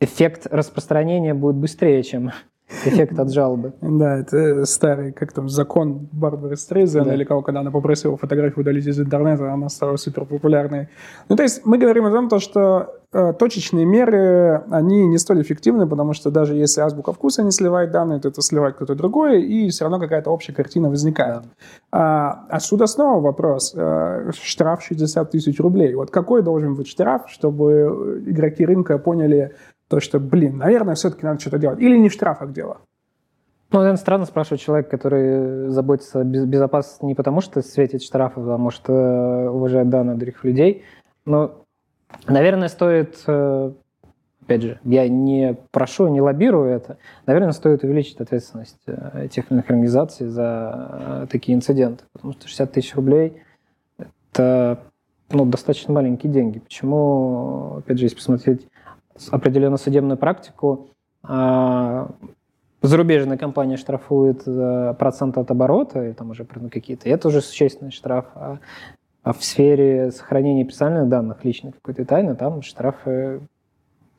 эффект 0.00 0.46
распространения 0.50 1.34
будет 1.34 1.56
быстрее, 1.56 2.02
чем 2.02 2.30
Эффект 2.68 3.18
от 3.18 3.32
жалобы. 3.32 3.72
Да, 3.80 4.18
это 4.18 4.66
старый, 4.66 5.12
как 5.12 5.32
там, 5.32 5.48
закон 5.48 6.08
Барбары 6.12 6.56
Стрейзен, 6.56 7.04
да. 7.04 7.14
или 7.14 7.24
кого, 7.24 7.40
когда 7.40 7.60
она 7.60 7.70
попросила 7.70 8.16
фотографию 8.16 8.60
удалить 8.60 8.86
из 8.86 9.00
интернета, 9.00 9.52
она 9.52 9.70
стала 9.70 9.96
супер 9.96 10.26
популярной. 10.26 10.88
Ну, 11.30 11.36
то 11.36 11.42
есть 11.42 11.64
мы 11.64 11.78
говорим 11.78 12.04
о 12.04 12.10
том, 12.10 12.38
что 12.40 12.94
э, 13.12 13.32
точечные 13.32 13.86
меры, 13.86 14.64
они 14.70 15.06
не 15.06 15.16
столь 15.16 15.40
эффективны, 15.40 15.86
потому 15.86 16.12
что 16.12 16.30
даже 16.30 16.54
если 16.56 16.82
азбука 16.82 17.12
вкуса 17.12 17.42
не 17.42 17.52
сливает 17.52 17.90
данные, 17.90 18.20
то 18.20 18.28
это 18.28 18.42
сливает 18.42 18.76
кто-то 18.76 18.94
другой, 18.94 19.42
и 19.42 19.70
все 19.70 19.84
равно 19.84 19.98
какая-то 19.98 20.30
общая 20.30 20.52
картина 20.52 20.90
возникает. 20.90 21.42
Да. 21.42 21.48
А, 21.90 22.44
отсюда 22.50 22.86
снова 22.86 23.20
вопрос. 23.20 23.72
Э, 23.74 24.30
штраф 24.34 24.82
60 24.82 25.30
тысяч 25.30 25.58
рублей. 25.58 25.94
Вот 25.94 26.10
какой 26.10 26.42
должен 26.42 26.74
быть 26.74 26.86
штраф, 26.86 27.22
чтобы 27.28 28.22
игроки 28.26 28.66
рынка 28.66 28.98
поняли, 28.98 29.54
то, 29.88 30.00
что, 30.00 30.20
блин, 30.20 30.58
наверное, 30.58 30.94
все-таки 30.94 31.24
надо 31.24 31.40
что-то 31.40 31.58
делать. 31.58 31.80
Или 31.80 31.96
не 31.96 32.08
в 32.08 32.12
штрафах 32.12 32.52
дело. 32.52 32.78
Ну, 33.70 33.80
наверное, 33.80 33.98
странно 33.98 34.24
спрашивать 34.24 34.62
человека, 34.62 34.90
который 34.90 35.68
заботится 35.68 36.20
о 36.20 36.24
безопасности 36.24 37.04
не 37.04 37.14
потому, 37.14 37.42
что 37.42 37.60
светит 37.60 38.02
штрафы, 38.02 38.40
а 38.40 38.56
может, 38.56 38.88
э, 38.88 39.48
уважает 39.48 39.90
данные 39.90 40.16
других 40.16 40.42
людей. 40.42 40.84
Но, 41.26 41.64
наверное, 42.26 42.68
стоит, 42.68 43.22
э, 43.26 43.72
опять 44.42 44.62
же, 44.62 44.80
я 44.84 45.06
не 45.08 45.58
прошу, 45.70 46.08
не 46.08 46.22
лоббирую 46.22 46.70
это, 46.70 46.96
наверное, 47.26 47.52
стоит 47.52 47.84
увеличить 47.84 48.20
ответственность 48.20 48.80
э, 48.86 49.28
тех 49.30 49.50
иных 49.50 49.68
организаций 49.68 50.28
за 50.28 51.28
такие 51.30 51.54
инциденты. 51.54 52.04
Потому 52.14 52.32
что 52.32 52.48
60 52.48 52.72
тысяч 52.72 52.94
рублей– 52.94 53.42
это 53.98 54.78
ну, 55.30 55.44
достаточно 55.44 55.92
маленькие 55.92 56.32
деньги. 56.32 56.58
Почему, 56.58 57.76
опять 57.78 57.98
же, 57.98 58.06
если 58.06 58.16
посмотреть 58.16 58.66
определенную 59.30 59.78
судебную 59.78 60.18
практику, 60.18 60.88
а, 61.22 62.10
зарубежная 62.82 63.36
компания 63.36 63.76
штрафует 63.76 64.42
за 64.44 64.94
процент 64.98 65.36
от 65.38 65.50
оборота, 65.50 66.06
и 66.08 66.12
там 66.12 66.30
уже 66.30 66.44
какие-то, 66.44 67.08
это 67.08 67.28
уже 67.28 67.40
существенный 67.40 67.90
штраф. 67.90 68.26
А, 68.34 68.58
а 69.22 69.32
в 69.32 69.44
сфере 69.44 70.10
сохранения 70.10 70.64
персональных 70.64 71.08
данных, 71.08 71.44
личной 71.44 71.72
какой-то 71.72 72.04
тайны, 72.04 72.34
там 72.34 72.62
штрафы 72.62 73.40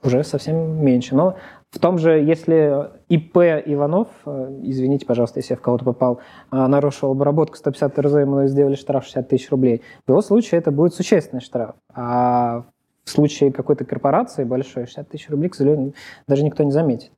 уже 0.03 0.23
совсем 0.23 0.83
меньше. 0.83 1.15
Но 1.15 1.35
в 1.71 1.79
том 1.79 1.97
же, 1.97 2.19
если 2.19 2.89
ИП 3.09 3.37
Иванов, 3.37 4.07
э, 4.25 4.59
извините, 4.63 5.05
пожалуйста, 5.05 5.39
если 5.39 5.53
я 5.53 5.57
в 5.57 5.61
кого-то 5.61 5.85
попал, 5.85 6.19
а, 6.51 6.67
нарушил 6.67 7.11
обработку 7.11 7.57
150 7.57 7.99
РЗ, 7.99 8.13
ему 8.15 8.47
сделали 8.47 8.75
штраф 8.75 9.03
60 9.03 9.27
тысяч 9.27 9.49
рублей, 9.51 9.81
в 10.05 10.09
его 10.09 10.21
случае 10.21 10.59
это 10.59 10.71
будет 10.71 10.93
существенный 10.93 11.41
штраф. 11.41 11.75
А 11.93 12.65
в 13.09 13.11
случае 13.11 13.51
какой-то 13.51 13.85
корпорации 13.85 14.43
большой 14.43 14.85
60 14.85 15.09
тысяч 15.09 15.29
рублей, 15.29 15.49
к 15.49 15.55
сожалению, 15.55 15.93
даже 16.27 16.43
никто 16.43 16.63
не 16.63 16.71
заметит. 16.71 17.11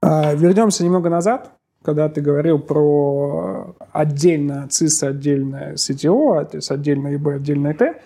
А, 0.00 0.32
вернемся 0.34 0.84
немного 0.84 1.10
назад, 1.10 1.52
когда 1.82 2.08
ты 2.08 2.22
говорил 2.22 2.58
про 2.58 3.76
отдельно 3.92 4.68
CIS, 4.70 5.06
отдельно 5.06 5.74
CTO, 5.74 6.44
то 6.46 6.56
есть 6.56 6.70
отдельно 6.70 7.08
IB, 7.08 7.34
отдельно 7.34 7.68
IT. 7.68 7.96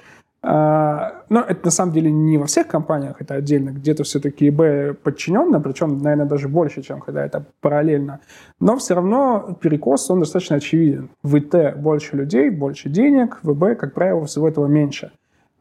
А, 0.42 1.22
но 1.28 1.40
это 1.40 1.66
на 1.66 1.70
самом 1.70 1.92
деле 1.92 2.10
не 2.10 2.38
во 2.38 2.46
всех 2.46 2.66
компаниях, 2.66 3.16
это 3.20 3.34
отдельно. 3.34 3.70
Где-то 3.70 4.04
все-таки 4.04 4.48
ИБ 4.48 4.98
подчиненно, 5.02 5.60
причем, 5.60 5.98
наверное, 5.98 6.26
даже 6.26 6.48
больше, 6.48 6.82
чем 6.82 7.00
когда 7.00 7.24
это 7.24 7.44
параллельно. 7.60 8.20
Но 8.58 8.76
все 8.78 8.94
равно 8.94 9.58
перекос, 9.60 10.10
он 10.10 10.20
достаточно 10.20 10.56
очевиден. 10.56 11.10
В 11.22 11.36
ИТ 11.36 11.76
больше 11.76 12.16
людей, 12.16 12.48
больше 12.48 12.88
денег, 12.88 13.40
в 13.42 13.52
ИБ, 13.52 13.78
как 13.78 13.92
правило, 13.92 14.24
всего 14.24 14.48
этого 14.48 14.66
меньше. 14.66 15.12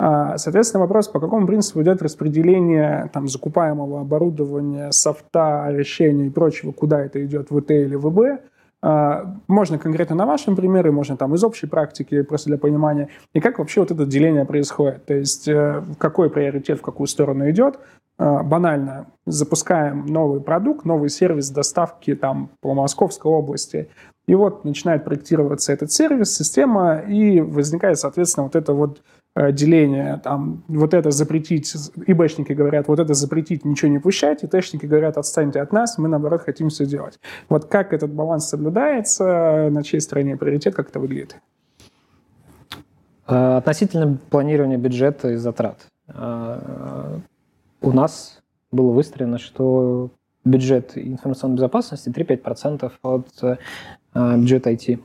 А, 0.02 0.38
соответственно, 0.38 0.84
вопрос, 0.84 1.10
по 1.10 1.20
какому 1.20 1.46
принципу 1.46 1.82
идет 1.82 2.02
распределение 2.02 3.10
там, 3.12 3.28
закупаемого 3.28 4.00
оборудования, 4.00 4.92
софта, 4.94 5.65
решений 5.72 6.28
и 6.28 6.30
прочего, 6.30 6.72
куда 6.72 7.02
это 7.02 7.24
идет, 7.26 7.52
в 7.52 7.60
ИТ 7.60 7.72
или 7.72 7.96
в 7.96 8.08
а, 8.08 8.39
можно 8.82 9.78
конкретно 9.78 10.15
на 10.15 10.26
вашем 10.26 10.56
примере, 10.56 10.92
можно 10.92 11.18
там 11.18 11.36
из 11.36 11.44
общей 11.44 11.68
практики, 11.68 12.22
просто 12.22 12.50
для 12.50 12.58
понимания. 12.58 13.10
И 13.34 13.42
как 13.42 13.60
вообще 13.60 13.82
вот 13.82 13.92
это 13.92 14.06
деление 14.06 14.46
происходит? 14.46 15.06
То 15.06 15.15
есть 15.15 15.48
э, 15.50 15.84
какой 15.98 16.30
приоритет 16.30 16.80
в 16.80 16.82
какую 16.82 17.08
сторону 17.08 17.50
идет? 17.50 17.80
А, 18.20 18.44
банально, 18.44 19.08
запускаем 19.26 20.06
новый 20.06 20.42
продукт, 20.42 20.86
новый 20.86 21.10
сервис 21.10 21.50
доставки 21.50 22.15
там 22.15 22.50
по 22.62 22.74
Московской 22.74 23.32
области. 23.32 23.89
И 24.28 24.36
вот 24.36 24.65
начинает 24.65 25.06
проектироваться 25.06 25.72
этот 25.74 25.92
сервис, 25.92 26.36
система, 26.36 27.00
и 27.00 27.39
возникает, 27.39 27.98
соответственно, 27.98 28.44
вот 28.44 28.56
это 28.56 28.74
вот 28.74 29.02
деление, 29.52 30.19
там, 30.23 30.63
вот 30.67 30.93
это 30.93 31.12
запретить, 31.12 31.73
ИБшники 32.08 32.54
говорят, 32.54 32.88
вот 32.88 32.99
это 32.99 33.13
запретить, 33.13 33.63
ничего 33.63 33.89
не 33.89 33.99
пущать, 33.99 34.43
и 34.43 34.47
тэшники 34.47 34.86
говорят, 34.86 35.17
отстаньте 35.17 35.62
от 35.62 35.71
нас, 35.71 35.97
мы, 35.97 36.10
наоборот, 36.10 36.41
хотим 36.41 36.69
все 36.69 36.86
делать. 36.86 37.19
Вот 37.47 37.65
как 37.65 37.93
этот 37.93 38.12
баланс 38.12 38.49
соблюдается, 38.49 39.69
на 39.71 39.84
чьей 39.84 40.02
стороне 40.02 40.36
приоритет, 40.36 40.75
как 40.75 40.89
это 40.89 40.99
выглядит? 40.99 41.38
Э, 43.28 43.58
относительно 43.58 44.17
планирования 44.30 44.78
бюджета 44.78 45.30
и 45.30 45.36
затрат. 45.36 45.88
Э, 46.08 47.19
у 47.82 47.91
нас 47.91 48.41
было 48.71 48.91
выстроено, 48.91 49.38
что 49.38 50.10
бюджет 50.43 50.97
информационной 50.97 51.56
безопасности 51.56 52.10
3-5% 52.10 52.91
от 53.02 53.60
бюджета 54.13 54.71
IT. 54.71 54.99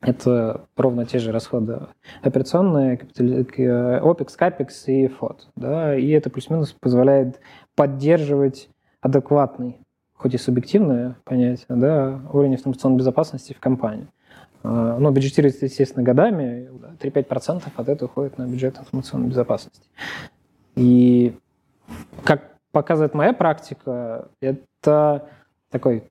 Это 0.00 0.66
ровно 0.76 1.06
те 1.06 1.18
же 1.18 1.32
расходы 1.32 1.80
операционные, 2.22 2.96
OPEX, 2.96 4.28
CAPEX 4.38 4.68
и 4.86 5.06
FOD. 5.06 5.38
Да, 5.56 5.96
и 5.96 6.08
это 6.10 6.30
плюс-минус 6.30 6.74
позволяет 6.80 7.40
поддерживать 7.74 8.70
адекватный, 9.00 9.80
хоть 10.14 10.34
и 10.34 10.38
субъективное 10.38 11.16
понятие, 11.24 11.66
да, 11.68 12.20
уровень 12.32 12.54
информационной 12.54 12.98
безопасности 12.98 13.54
в 13.54 13.60
компании. 13.60 14.06
А, 14.62 14.98
но 14.98 15.10
бюджетируется, 15.10 15.66
естественно, 15.66 16.04
годами, 16.04 16.70
3-5% 17.00 17.64
от 17.74 17.88
этого 17.88 18.08
уходит 18.08 18.38
на 18.38 18.46
бюджет 18.46 18.78
информационной 18.78 19.28
безопасности. 19.28 19.88
И 20.76 21.36
как 22.24 22.56
показывает 22.70 23.14
моя 23.14 23.32
практика, 23.32 24.28
это 24.40 25.28
такой 25.70 26.04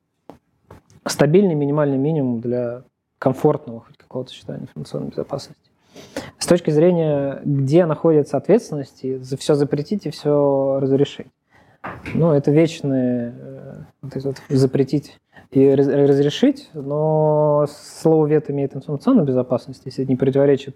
стабильный 1.06 1.56
минимальный 1.56 1.98
минимум 1.98 2.42
для 2.42 2.84
комфортного 3.20 3.82
хоть 3.82 3.98
какого-то 3.98 4.30
сочетания 4.30 4.64
информационной 4.64 5.10
безопасности. 5.10 5.62
С 6.38 6.46
точки 6.46 6.70
зрения, 6.70 7.42
где 7.44 7.86
находится 7.86 8.38
ответственность, 8.38 9.04
и 9.04 9.20
все 9.20 9.56
запретить 9.56 10.06
и 10.06 10.12
все 10.12 10.80
разрешить. 10.80 11.28
Ну, 12.14 12.32
это 12.32 12.52
вечное 12.52 13.34
э, 13.38 13.74
вот 14.02 14.16
это 14.16 14.28
вот, 14.28 14.38
запретить 14.50 15.18
и 15.52 15.74
разрешить, 15.74 16.70
но 16.74 17.66
слово 17.70 18.28
вето 18.28 18.52
имеет 18.52 18.76
информационную 18.76 19.26
безопасность, 19.26 19.84
если 19.86 20.04
это 20.04 20.12
не 20.12 20.18
противоречит 20.18 20.76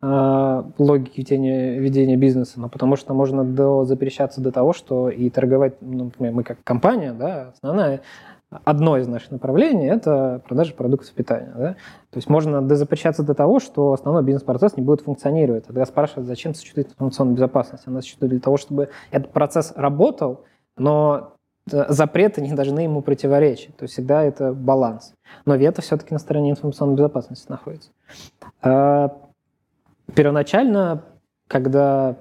э, 0.00 0.62
логике 0.78 1.12
ведения, 1.16 1.78
ведения 1.78 2.16
бизнеса, 2.16 2.60
но 2.60 2.68
потому 2.68 2.94
что 2.94 3.14
можно 3.14 3.44
до, 3.44 3.84
запрещаться 3.84 4.40
до 4.40 4.52
того, 4.52 4.72
что 4.72 5.08
и 5.10 5.28
торговать, 5.28 5.74
ну, 5.80 6.04
например, 6.04 6.32
мы 6.34 6.44
как 6.44 6.58
компания, 6.62 7.12
да, 7.12 7.52
основная 7.56 8.02
одно 8.64 8.98
из 8.98 9.08
наших 9.08 9.30
направлений– 9.30 9.86
это 9.88 10.42
продажа 10.46 10.74
продуктов 10.74 11.12
питания. 11.12 11.52
Да? 11.56 11.72
То 12.10 12.16
есть 12.16 12.28
можно 12.28 12.60
дозапрещаться 12.62 13.22
до 13.22 13.34
того, 13.34 13.60
что 13.60 13.92
основной 13.92 14.22
бизнес-процесс 14.22 14.76
не 14.76 14.82
будет 14.82 15.00
функционировать. 15.02 15.66
Тогда 15.66 15.84
спрашивают, 15.86 16.26
зачем 16.26 16.54
существует 16.54 16.90
информационная 16.90 17.34
безопасность? 17.34 17.84
Она 17.86 18.00
существует 18.00 18.30
для 18.30 18.40
того, 18.40 18.56
чтобы 18.56 18.90
этот 19.10 19.32
процесс 19.32 19.72
работал, 19.76 20.44
но 20.76 21.34
э, 21.70 21.84
запреты 21.88 22.42
не 22.42 22.52
должны 22.52 22.80
ему 22.80 23.02
противоречить. 23.02 23.76
То 23.76 23.84
есть 23.84 23.94
всегда 23.94 24.22
это 24.22 24.52
баланс. 24.52 25.14
Но 25.44 25.56
вето 25.56 25.82
все-таки 25.82 26.12
на 26.12 26.18
стороне 26.18 26.50
информационной 26.50 26.96
безопасности 26.96 27.50
находится. 27.50 27.90
А, 28.60 29.16
первоначально, 30.14 31.04
когда 31.48 32.16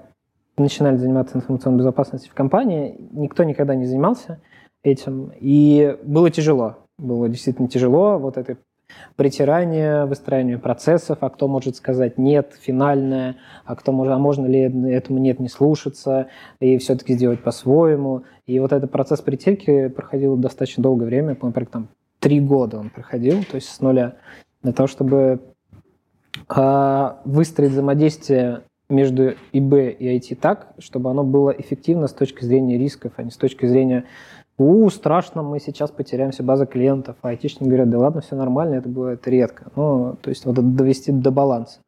начинали 0.57 0.97
заниматься 0.97 1.37
информационной 1.37 1.79
безопасностью 1.79 2.31
в 2.31 2.35
компании, 2.35 3.09
никто 3.11 3.43
никогда 3.43 3.75
не 3.75 3.85
занимался– 3.85 4.39
этим. 4.83 5.31
И 5.39 5.97
было 6.03 6.29
тяжело. 6.29 6.77
Было 6.97 7.29
действительно 7.29 7.67
тяжело. 7.67 8.17
Вот 8.17 8.37
это 8.37 8.57
притирание, 9.15 10.05
выстраивание 10.05 10.57
процессов, 10.57 11.19
а 11.21 11.29
кто 11.29 11.47
может 11.47 11.75
сказать 11.75 12.17
нет, 12.17 12.53
финальное, 12.59 13.37
а 13.65 13.75
кто 13.75 13.91
может, 13.91 14.13
а 14.13 14.17
можно 14.17 14.45
ли 14.45 14.61
этому 14.91 15.19
нет 15.19 15.39
не 15.39 15.47
слушаться 15.47 16.27
и 16.59 16.77
все-таки 16.77 17.13
сделать 17.13 17.41
по-своему. 17.41 18.23
И 18.45 18.59
вот 18.59 18.73
этот 18.73 18.91
процесс 18.91 19.21
притирки 19.21 19.87
проходил 19.89 20.35
достаточно 20.37 20.83
долгое 20.83 21.05
время, 21.05 21.29
например, 21.41 21.65
там 21.67 21.87
три 22.19 22.39
года 22.39 22.77
он 22.79 22.89
проходил, 22.89 23.43
то 23.43 23.55
есть 23.55 23.69
с 23.69 23.79
нуля, 23.81 24.15
для 24.61 24.73
того, 24.73 24.87
чтобы 24.87 25.41
э, 26.55 27.11
выстроить 27.25 27.71
взаимодействие 27.71 28.61
между 28.89 29.35
ИБ 29.53 29.73
и 29.99 30.17
IT 30.17 30.35
так, 30.35 30.73
чтобы 30.77 31.09
оно 31.09 31.23
было 31.23 31.49
эффективно 31.51 32.07
с 32.07 32.13
точки 32.13 32.43
зрения 32.43 32.77
рисков, 32.77 33.13
а 33.15 33.23
не 33.23 33.31
с 33.31 33.37
точки 33.37 33.65
зрения 33.65 34.05
у, 34.63 34.89
страшно, 34.89 35.43
мы 35.43 35.59
сейчас 35.59 35.91
потеряем 35.91 36.31
все 36.31 36.43
базы 36.43 36.65
клиентов. 36.65 37.15
А 37.21 37.29
айтишники 37.29 37.67
говорят, 37.67 37.89
да 37.89 37.99
ладно, 37.99 38.21
все 38.21 38.35
нормально, 38.35 38.75
это 38.75 38.89
бывает 38.89 39.27
редко. 39.27 39.71
Ну, 39.75 40.15
то 40.21 40.29
есть 40.29 40.45
вот 40.45 40.53
это 40.53 40.61
довести 40.61 41.11
до 41.11 41.31
баланса. 41.31 41.79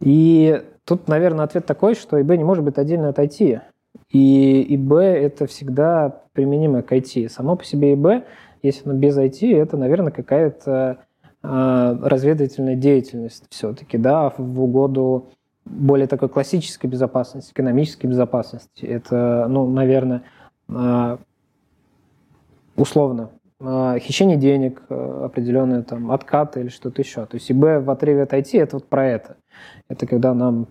И 0.00 0.62
тут, 0.84 1.08
наверное, 1.08 1.44
ответ 1.44 1.66
такой, 1.66 1.94
что 1.94 2.18
eBay 2.18 2.36
не 2.36 2.44
может 2.44 2.64
быть 2.64 2.78
отдельно 2.78 3.08
от 3.08 3.18
IT. 3.18 3.60
И 4.10 4.74
ИБ– 4.74 4.92
это 4.92 5.46
всегда 5.46 6.22
применимо 6.32 6.82
к 6.82 6.92
IT. 6.92 7.28
Само 7.28 7.56
по 7.56 7.64
себе 7.64 7.94
ИБ, 7.94 8.24
если 8.62 8.88
оно 8.88 8.98
без 8.98 9.16
IT, 9.16 9.56
это, 9.56 9.76
наверное, 9.76 10.12
какая-то 10.12 10.98
э, 11.42 11.98
разведывательная 12.02 12.76
деятельность 12.76 13.44
все-таки, 13.50 13.98
да, 13.98 14.32
в 14.36 14.60
угоду 14.62 15.28
более 15.64 16.06
такой 16.06 16.28
классической 16.28 16.86
безопасности, 16.86 17.52
экономической 17.52 18.06
безопасности. 18.06 18.84
Это, 18.84 19.46
ну, 19.48 19.68
наверное, 19.68 20.22
э, 20.68 21.16
условно 22.76 23.30
э, 23.60 23.98
хищение 24.00 24.36
денег, 24.36 24.82
э, 24.88 25.22
определенные 25.24 25.82
там 25.82 26.10
откаты 26.10 26.60
или 26.60 26.68
что-то 26.68 27.02
еще. 27.02 27.26
То 27.26 27.36
есть 27.36 27.50
ИБ 27.50 27.84
в 27.84 27.90
отрыве 27.90 28.22
от 28.22 28.32
IT– 28.32 28.50
это 28.60 28.76
вот 28.76 28.88
про 28.88 29.06
это. 29.06 29.36
Это 29.88 30.06
когда 30.06 30.34
нам 30.34 30.68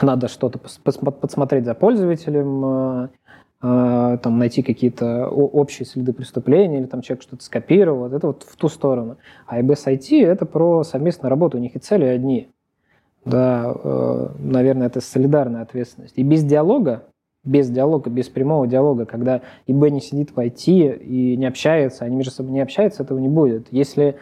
надо 0.00 0.28
что-то 0.28 0.58
подсмотреть 0.58 1.64
за 1.64 1.74
пользователем, 1.74 3.10
э, 3.62 4.18
там, 4.22 4.38
найти 4.38 4.62
какие-то 4.62 5.28
общие 5.28 5.86
следы 5.86 6.12
преступления 6.12 6.78
или 6.78 6.86
там 6.86 7.02
человек 7.02 7.22
что-то 7.22 7.42
скопировал. 7.42 8.12
Это 8.12 8.28
вот 8.28 8.44
в 8.44 8.56
ту 8.56 8.68
сторону. 8.68 9.16
А 9.46 9.60
IBS 9.60 10.24
это 10.24 10.46
про 10.46 10.84
совместную 10.84 11.30
работу. 11.30 11.58
У 11.58 11.60
них 11.60 11.74
и 11.74 11.78
цели 11.78 12.04
одни. 12.04 12.50
Да, 13.24 13.74
э, 13.74 14.28
наверное, 14.38 14.86
это 14.86 15.00
солидарная 15.00 15.62
ответственность. 15.62 16.14
И 16.16 16.22
без 16.22 16.44
диалога, 16.44 17.04
без 17.44 17.70
диалога, 17.70 18.10
без 18.10 18.28
прямого 18.28 18.66
диалога, 18.66 19.06
когда 19.06 19.42
ИБ 19.66 19.90
не 19.90 20.00
сидит 20.00 20.30
в 20.30 20.38
IT 20.38 20.98
и 20.98 21.36
не 21.36 21.46
общается, 21.46 22.04
они 22.04 22.16
между 22.16 22.32
собой 22.32 22.52
не 22.52 22.60
общаются, 22.60 23.02
этого 23.02 23.18
не 23.18 23.28
будет. 23.28 23.68
Если 23.70 24.16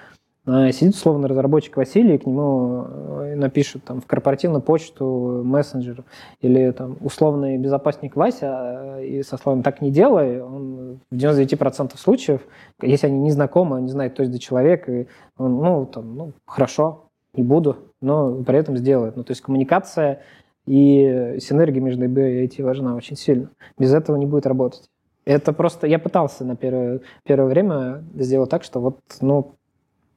а, 0.48 0.70
сидит 0.70 0.94
условно 0.94 1.26
разработчик 1.26 1.76
Василий, 1.76 2.18
к 2.18 2.26
нему 2.26 2.84
э, 2.86 3.34
напишут 3.34 3.82
там 3.82 4.00
в 4.00 4.06
корпоративную 4.06 4.62
почту 4.62 5.42
мессенджер 5.44 6.04
или 6.40 6.70
там 6.70 6.96
условный 7.00 7.58
безопасник 7.58 8.14
Вася 8.14 8.98
э, 8.98 9.06
и 9.06 9.22
со 9.24 9.38
словом 9.38 9.64
«так 9.64 9.80
не 9.80 9.90
делай», 9.90 10.40
он 10.40 11.00
в 11.10 11.16
99% 11.16 11.96
случаев, 11.98 12.42
если 12.80 13.08
они 13.08 13.18
не 13.18 13.32
знакомы, 13.32 13.80
не 13.80 13.88
знают, 13.88 14.12
кто 14.14 14.22
это 14.22 14.38
человек, 14.38 14.88
и 14.88 15.08
он, 15.36 15.56
ну, 15.56 15.84
там, 15.84 16.14
ну, 16.14 16.32
хорошо, 16.46 17.10
не 17.34 17.42
буду, 17.42 17.78
но 18.00 18.36
при 18.44 18.56
этом 18.56 18.76
сделает. 18.76 19.16
Ну, 19.16 19.24
то 19.24 19.32
есть 19.32 19.42
коммуникация 19.42 20.22
и 20.66 21.38
синергия 21.40 21.80
между 21.80 22.04
IB 22.04 22.42
и 22.42 22.46
IT 22.46 22.62
важна 22.62 22.94
очень 22.94 23.16
сильно. 23.16 23.50
Без 23.78 23.94
этого 23.94 24.16
не 24.16 24.26
будет 24.26 24.46
работать. 24.46 24.90
Это 25.24 25.52
просто... 25.52 25.86
Я 25.86 25.98
пытался 25.98 26.44
на 26.44 26.56
первое, 26.56 27.00
первое 27.24 27.48
время 27.48 28.04
сделать 28.14 28.50
так, 28.50 28.62
что 28.62 28.80
вот, 28.80 28.98
ну, 29.20 29.54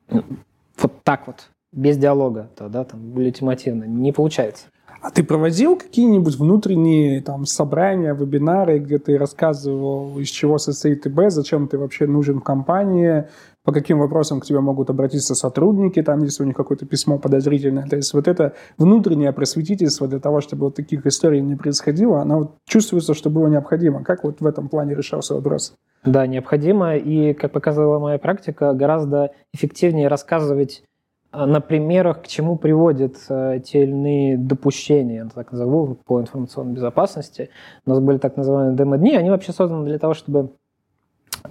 вот 0.10 1.04
так 1.04 1.28
вот, 1.28 1.50
без 1.72 1.98
диалога, 1.98 2.50
тогда 2.56 2.84
там 2.84 3.14
ультимативно, 3.16 3.86
не 3.86 4.12
получается. 4.12 4.68
А 5.02 5.12
ты 5.12 5.24
проводил 5.24 5.78
какие-нибудь 5.78 6.36
внутренние 6.36 7.22
там 7.22 7.46
собрания, 7.46 8.14
вебинары, 8.14 8.80
где 8.80 9.00
ты 9.00 9.18
рассказывал, 9.18 10.20
из 10.20 10.28
чего 10.28 10.58
состоит 10.58 11.08
ИБ, 11.08 11.30
зачем 11.30 11.68
ты 11.70 11.78
вообще 11.78 12.06
нужен 12.06 12.42
в 12.42 12.44
компании, 12.44 13.26
по 13.64 13.72
каким 13.72 14.00
вопросам 14.00 14.40
к 14.40 14.46
тебе 14.46 14.60
могут 14.62 14.90
обратиться 14.90 15.36
сотрудники, 15.36 16.02
там, 16.02 16.24
если 16.24 16.44
у 16.44 16.46
них 16.46 16.56
какое-то 16.56 16.86
письмо 16.86 17.18
подозрительное. 17.20 17.88
То 17.88 17.98
есть 17.98 18.14
вот 18.14 18.28
это 18.28 18.54
внутреннее 18.78 19.34
просветительство 19.34 20.08
для 20.08 20.20
того, 20.20 20.42
чтобы 20.42 20.66
вот 20.66 20.76
таких 20.76 21.06
историй 21.06 21.42
не 21.42 21.56
происходило, 21.56 22.22
оно 22.22 22.40
вот 22.40 22.56
чувствуется, 22.66 23.14
что 23.14 23.30
было 23.30 23.48
необходимо. 23.48 24.04
Как 24.04 24.24
вот 24.24 24.40
в 24.40 24.46
этом 24.46 24.70
плане 24.70 24.96
решался 24.96 25.36
вопрос? 25.36 25.74
Да, 26.06 26.26
необходимо. 26.28 26.96
И, 26.96 27.34
как 27.34 27.52
показывала 27.52 28.00
моя 28.00 28.18
практика, 28.18 28.74
гораздо 28.74 29.32
эффективнее 29.54 30.08
рассказывать 30.08 30.84
а, 31.32 31.46
на 31.46 31.62
примерах, 31.62 32.24
к 32.24 32.28
чему 32.28 32.58
приводят 32.58 33.18
э, 33.30 33.60
те 33.64 33.84
или 33.84 33.92
иные 33.92 34.38
допущения, 34.38 35.30
так 35.34 35.52
назову, 35.52 35.98
по 36.06 36.20
информационной 36.20 36.74
безопасности. 36.74 37.50
У 37.86 37.92
нас 37.92 38.00
были 38.00 38.18
так 38.18 38.36
называемые 38.36 38.76
демо-дни, 38.76 39.16
они 39.16 39.30
вообще 39.30 39.52
созданы 39.52 39.86
для 39.86 40.00
того, 40.00 40.16
чтобы 40.16 40.54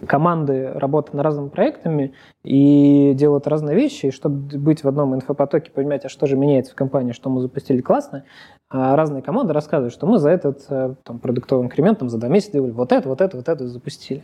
команды 0.07 0.72
работают 0.74 1.14
над 1.14 1.24
разными 1.24 1.48
проектами 1.48 2.14
и 2.44 3.12
делают 3.14 3.46
разные 3.46 3.77
вещи, 3.77 4.07
и 4.07 4.11
чтобы 4.11 4.59
быть 4.59 4.85
в 4.85 4.88
одном 4.88 5.14
инфопотоке, 5.14 5.70
понимать, 5.70 6.05
а 6.05 6.09
что 6.09 6.27
же 6.27 6.37
меняется 6.37 6.72
в 6.72 6.77
компании, 6.77 7.12
что 7.12 7.31
мы 7.31 7.40
запустили 7.40 7.81
классно, 7.81 8.24
а 8.70 8.96
разные 8.96 9.22
команды 9.22 9.53
рассказывают, 9.53 9.94
что 9.94 10.07
мы 10.07 10.18
за 10.18 10.31
этот 10.31 10.64
э, 10.68 10.94
там, 11.03 11.18
продуктовый 11.18 11.64
инкремент 11.64 12.01
там, 12.01 12.09
за 12.09 12.18
два 12.18 12.29
месяца 12.29 12.53
делали 12.53 12.72
вот 12.72 12.92
это, 12.92 13.09
вот 13.09 13.20
это, 13.20 13.37
вот 13.37 13.48
это 13.48 13.66
запустили. 13.66 14.22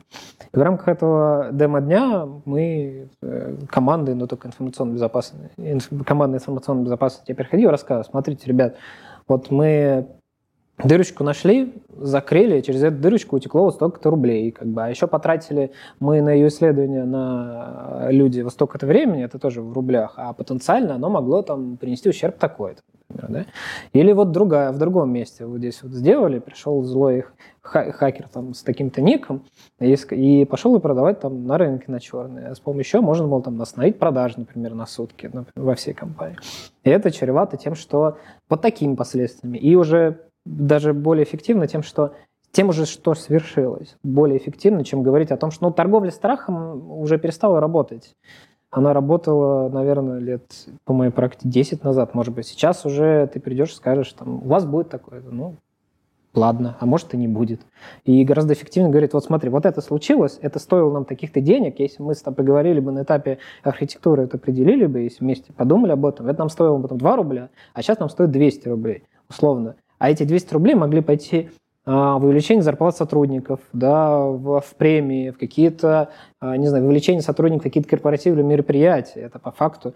И 0.52 0.56
в 0.58 0.62
рамках 0.62 0.88
этого 0.88 1.48
демо-дня 1.50 2.26
мы 2.44 3.08
э, 3.22 3.56
команды, 3.70 4.14
но 4.14 4.26
только 4.26 4.48
информационной 4.48 4.94
безопасности, 4.94 5.50
инф, 5.56 5.88
команда 6.04 6.36
информационной 6.36 6.84
безопасности, 6.84 7.30
я 7.30 7.34
приходил 7.34 7.68
и 7.68 7.72
рассказывал, 7.72 8.04
смотрите, 8.04 8.46
ребят, 8.46 8.76
вот 9.26 9.50
мы 9.50 10.08
Дырочку 10.82 11.22
нашли, 11.22 11.72
закрыли, 11.96 12.60
через 12.60 12.82
эту 12.82 12.96
дырочку 12.96 13.36
утекло 13.36 13.64
вот 13.64 13.74
столько-то 13.74 14.10
рублей. 14.10 14.50
Как 14.50 14.66
бы. 14.66 14.82
А 14.82 14.88
еще 14.88 15.06
потратили 15.06 15.70
мы 16.00 16.20
на 16.20 16.32
ее 16.32 16.48
исследование 16.48 17.04
на 17.04 18.08
люди 18.10 18.40
вот 18.40 18.52
столько-то 18.52 18.86
времени, 18.86 19.24
это 19.24 19.38
тоже 19.38 19.62
в 19.62 19.72
рублях, 19.72 20.14
а 20.16 20.32
потенциально 20.32 20.96
оно 20.96 21.10
могло 21.10 21.42
там 21.42 21.76
принести 21.76 22.08
ущерб 22.08 22.38
такой-то. 22.38 22.82
Например, 23.08 23.44
да? 23.44 23.50
Или 23.92 24.12
вот 24.12 24.32
другая, 24.32 24.72
в 24.72 24.78
другом 24.78 25.12
месте 25.12 25.46
вот 25.46 25.58
здесь 25.58 25.82
вот 25.82 25.92
сделали, 25.92 26.40
пришел 26.40 26.82
злой 26.82 27.24
хакер 27.62 28.28
там 28.28 28.52
с 28.52 28.62
таким-то 28.62 29.00
ником 29.00 29.44
и, 29.78 30.44
пошел 30.44 30.74
и 30.76 30.80
продавать 30.80 31.20
там 31.20 31.46
на 31.46 31.56
рынке 31.56 31.84
на 31.88 32.00
черный. 32.00 32.48
А 32.48 32.54
с 32.54 32.60
помощью 32.60 33.00
можно 33.02 33.28
было 33.28 33.42
там 33.42 33.60
остановить 33.60 33.98
продажи, 33.98 34.34
например, 34.38 34.74
на 34.74 34.86
сутки 34.86 35.26
например, 35.26 35.52
во 35.54 35.74
всей 35.74 35.94
компании. 35.94 36.36
И 36.82 36.90
это 36.90 37.10
чревато 37.10 37.56
тем, 37.56 37.74
что 37.74 38.18
под 38.48 38.60
такими 38.60 38.96
последствиями. 38.96 39.58
И 39.58 39.76
уже 39.76 40.18
даже 40.44 40.92
более 40.92 41.24
эффективно 41.24 41.66
тем, 41.66 41.82
что 41.82 42.12
тем 42.52 42.68
уже, 42.68 42.86
что 42.86 43.14
свершилось, 43.14 43.96
более 44.02 44.38
эффективно, 44.38 44.84
чем 44.84 45.02
говорить 45.02 45.32
о 45.32 45.36
том, 45.36 45.50
что 45.50 45.66
ну, 45.66 45.72
торговля 45.72 46.10
страхом 46.10 46.90
уже 47.00 47.18
перестала 47.18 47.60
работать. 47.60 48.14
Она 48.70 48.92
работала, 48.92 49.68
наверное, 49.68 50.18
лет, 50.18 50.44
по 50.84 50.92
моей 50.92 51.10
практике, 51.10 51.48
10 51.48 51.84
назад, 51.84 52.14
может 52.14 52.34
быть. 52.34 52.46
Сейчас 52.46 52.84
уже 52.84 53.28
ты 53.32 53.40
придешь 53.40 53.70
и 53.70 53.74
скажешь, 53.74 54.12
там, 54.12 54.42
у 54.42 54.48
вас 54.48 54.66
будет 54.66 54.88
такое. 54.88 55.22
Ну, 55.28 55.56
ладно, 56.34 56.76
а 56.80 56.86
может 56.86 57.14
и 57.14 57.16
не 57.16 57.28
будет. 57.28 57.60
И 58.04 58.24
гораздо 58.24 58.54
эффективнее 58.54 58.90
говорит, 58.90 59.14
вот 59.14 59.24
смотри, 59.24 59.48
вот 59.50 59.66
это 59.66 59.80
случилось, 59.80 60.38
это 60.42 60.58
стоило 60.58 60.92
нам 60.92 61.04
таких-то 61.04 61.40
денег, 61.40 61.78
если 61.78 62.02
мы 62.02 62.14
с 62.14 62.22
тобой 62.22 62.36
поговорили 62.36 62.80
бы 62.80 62.92
на 62.92 63.02
этапе 63.02 63.38
архитектуры, 63.62 64.24
это 64.24 64.36
определили 64.36 64.86
бы, 64.86 65.00
если 65.00 65.24
вместе 65.24 65.52
подумали 65.52 65.92
об 65.92 66.04
этом, 66.04 66.26
это 66.26 66.40
нам 66.40 66.48
стоило 66.48 66.80
потом 66.80 66.98
2 66.98 67.16
рубля, 67.16 67.50
а 67.72 67.82
сейчас 67.82 67.98
нам 68.00 68.08
стоит 68.08 68.30
200 68.30 68.68
рублей, 68.68 69.04
условно. 69.28 69.76
А 69.98 70.10
эти 70.10 70.24
200 70.24 70.52
рублей 70.54 70.74
могли 70.74 71.00
пойти 71.00 71.50
а, 71.86 72.18
в 72.18 72.24
увеличение 72.24 72.62
зарплат 72.62 72.96
сотрудников, 72.96 73.60
да, 73.72 74.18
в, 74.18 74.60
в 74.60 74.74
премии, 74.76 75.30
в 75.30 75.38
какие-то, 75.38 76.10
а, 76.40 76.56
не 76.56 76.66
знаю, 76.66 76.84
вовлечение 76.84 77.22
сотрудников 77.22 77.62
в 77.62 77.64
какие-то 77.64 77.88
корпоративные 77.88 78.44
мероприятия. 78.44 79.20
Это 79.20 79.38
по 79.38 79.50
факту 79.50 79.94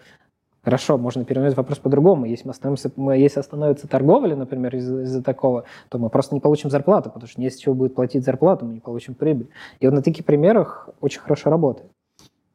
Хорошо, 0.69 0.99
можно 0.99 1.25
перевернуть 1.25 1.57
вопрос 1.57 1.79
по-другому. 1.79 2.27
Если, 2.27 2.47
мы 2.47 2.51
остановимся, 2.51 2.91
если 3.15 3.41
остановится 3.41 3.89
торговля, 3.89 4.37
например, 4.37 4.77
из-за, 4.77 5.03
из 5.03 5.23
такого, 5.23 5.65
то 5.89 5.99
мы 5.99 6.11
просто 6.11 6.35
не 6.35 6.43
получим 6.43 6.69
зарплату, 6.69 7.11
потому 7.11 7.27
что 7.27 7.41
не 7.41 7.49
с 7.49 7.57
чего 7.57 7.75
будет 7.75 7.95
платить 7.95 8.23
зарплату, 8.25 8.67
мы 8.67 8.75
не 8.75 8.81
получим 8.81 9.15
прибыль. 9.15 9.49
И 9.81 9.87
вот 9.87 9.95
на 9.95 10.03
таких 10.03 10.27
примерах 10.27 10.91
очень 11.01 11.21
хорошо 11.21 11.49
работает. 11.49 11.91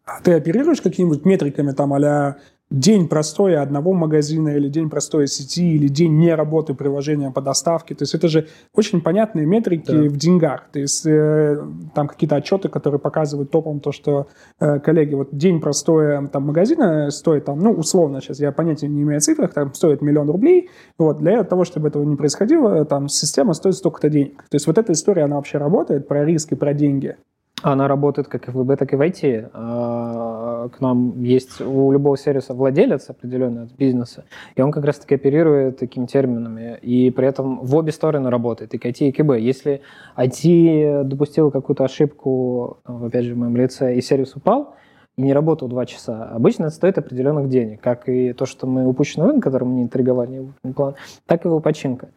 А 0.06 0.22
ты 0.22 0.34
оперируешь 0.34 0.82
какими-нибудь 0.82 1.26
метриками 1.26 1.72
там 1.72 1.94
а 1.94 2.36
день 2.74 3.08
простоя 3.08 3.62
одного 3.62 3.94
магазина 3.94 4.50
или 4.50 4.68
день 4.68 4.90
простоя 4.90 5.28
сети 5.28 5.76
или 5.76 5.88
день 5.88 6.18
не 6.18 6.34
работы 6.34 6.74
приложения 6.74 7.32
по 7.32 7.42
доставке. 7.42 7.94
То 7.94 8.04
есть 8.04 8.16
это 8.16 8.28
же 8.28 8.48
очень 8.74 9.00
понятные 9.02 9.46
метрики 9.46 9.92
да. 9.92 10.10
в 10.10 10.18
деньгах. 10.18 10.70
То 10.72 10.80
есть 10.80 11.06
э, 11.06 11.64
там 11.94 12.08
какие-то 12.08 12.36
отчеты, 12.36 12.70
которые 12.70 13.00
показывают 13.00 13.52
топом 13.52 13.80
то, 13.80 13.92
что 13.92 14.28
э, 14.60 14.80
коллеги, 14.80 15.14
вот 15.14 15.30
день 15.32 15.62
простоя 15.62 16.26
там 16.28 16.48
магазина 16.48 17.12
стоит 17.12 17.46
там, 17.46 17.60
ну 17.60 17.72
условно 17.72 18.22
сейчас 18.22 18.40
я 18.40 18.52
понятия 18.52 18.88
не 18.88 19.04
имею 19.04 19.18
о 19.18 19.22
цифрах, 19.22 19.54
там 19.54 19.74
стоит 19.74 20.02
миллион 20.02 20.30
рублей. 20.30 20.70
Вот 20.98 21.20
для 21.20 21.44
того, 21.44 21.66
чтобы 21.66 21.90
этого 21.90 22.04
не 22.04 22.16
происходило, 22.16 22.84
там 22.86 23.08
система 23.08 23.54
стоит 23.54 23.76
столько-то 23.76 24.10
денег. 24.10 24.44
То 24.50 24.56
есть 24.56 24.66
вот 24.66 24.80
эта 24.80 24.94
история, 24.94 25.24
она 25.24 25.36
вообще 25.36 25.60
работает 25.60 26.08
про 26.08 26.26
риски, 26.26 26.56
про 26.56 26.74
деньги. 26.74 27.18
Она 27.64 27.88
работает 27.88 28.28
как 28.28 28.50
и 28.50 28.52
в 28.52 28.62
ВБ, 28.62 28.78
так 28.78 28.92
и 28.92 28.98
в 28.98 29.02
IT. 29.02 29.50
А, 29.54 30.68
к 30.68 30.82
нам 30.82 31.24
есть 31.24 31.62
у 31.62 31.94
любого 31.94 32.18
сервиса 32.18 32.54
владелец 32.54 33.10
определенный 33.10 33.64
от 33.64 33.72
бизнеса, 33.72 34.26
и 34.56 34.62
он 34.62 34.72
как 34.72 34.84
раз-таки 34.84 35.16
оперирует 35.16 35.80
такими 35.80 36.06
терминами, 36.06 36.78
и 36.82 37.10
при 37.10 37.26
этом 37.26 37.60
в 37.62 37.74
обе 37.76 37.94
стороны 37.94 38.30
работает, 38.30 38.74
и 38.74 38.78
к 38.78 38.86
IT, 38.86 39.08
и 39.08 39.12
к 39.14 39.18
КБ. 39.18 39.40
Если 39.40 39.82
IT 40.18 41.06
допустил 41.06 41.52
какую-то 41.52 41.86
ошибку, 41.86 42.80
опять 42.84 43.24
же, 43.24 43.34
в 43.34 43.38
моем 43.38 43.56
лице, 43.56 43.96
и 43.96 44.02
сервис 44.02 44.36
упал, 44.36 44.76
и 45.16 45.22
не 45.22 45.32
работал 45.32 45.70
два 45.70 45.86
часа, 45.86 46.26
обычно 46.26 46.66
это 46.66 46.76
стоит 46.76 46.98
определенных 46.98 47.48
денег, 47.48 47.80
как 47.80 48.10
и 48.10 48.34
то, 48.34 48.46
что 48.46 48.68
мы 48.68 48.86
упущенный 48.86 49.28
вынос, 49.28 49.42
который 49.42 49.64
мы 49.64 49.76
не 49.76 49.84
интриговали, 49.84 50.52
план, 50.76 50.96
так 51.26 51.46
и 51.46 51.48
его 51.48 51.62
починка. 51.62 52.10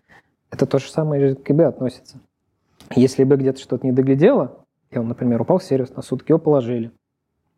Это 0.51 0.67
то 0.67 0.79
же 0.79 0.91
самое 0.91 1.33
и 1.33 1.35
к 1.37 1.43
КБ 1.45 1.61
относится. 1.61 2.19
Если 2.97 3.23
бы 3.23 3.37
где-то 3.37 3.61
что-то 3.61 3.87
не 3.87 3.93
доглядело, 3.93 4.66
он, 4.99 5.09
например, 5.09 5.43
упал 5.43 5.61
сервис 5.61 5.95
на 5.95 6.03
сутки, 6.03 6.31
его 6.31 6.39
положили. 6.39 6.91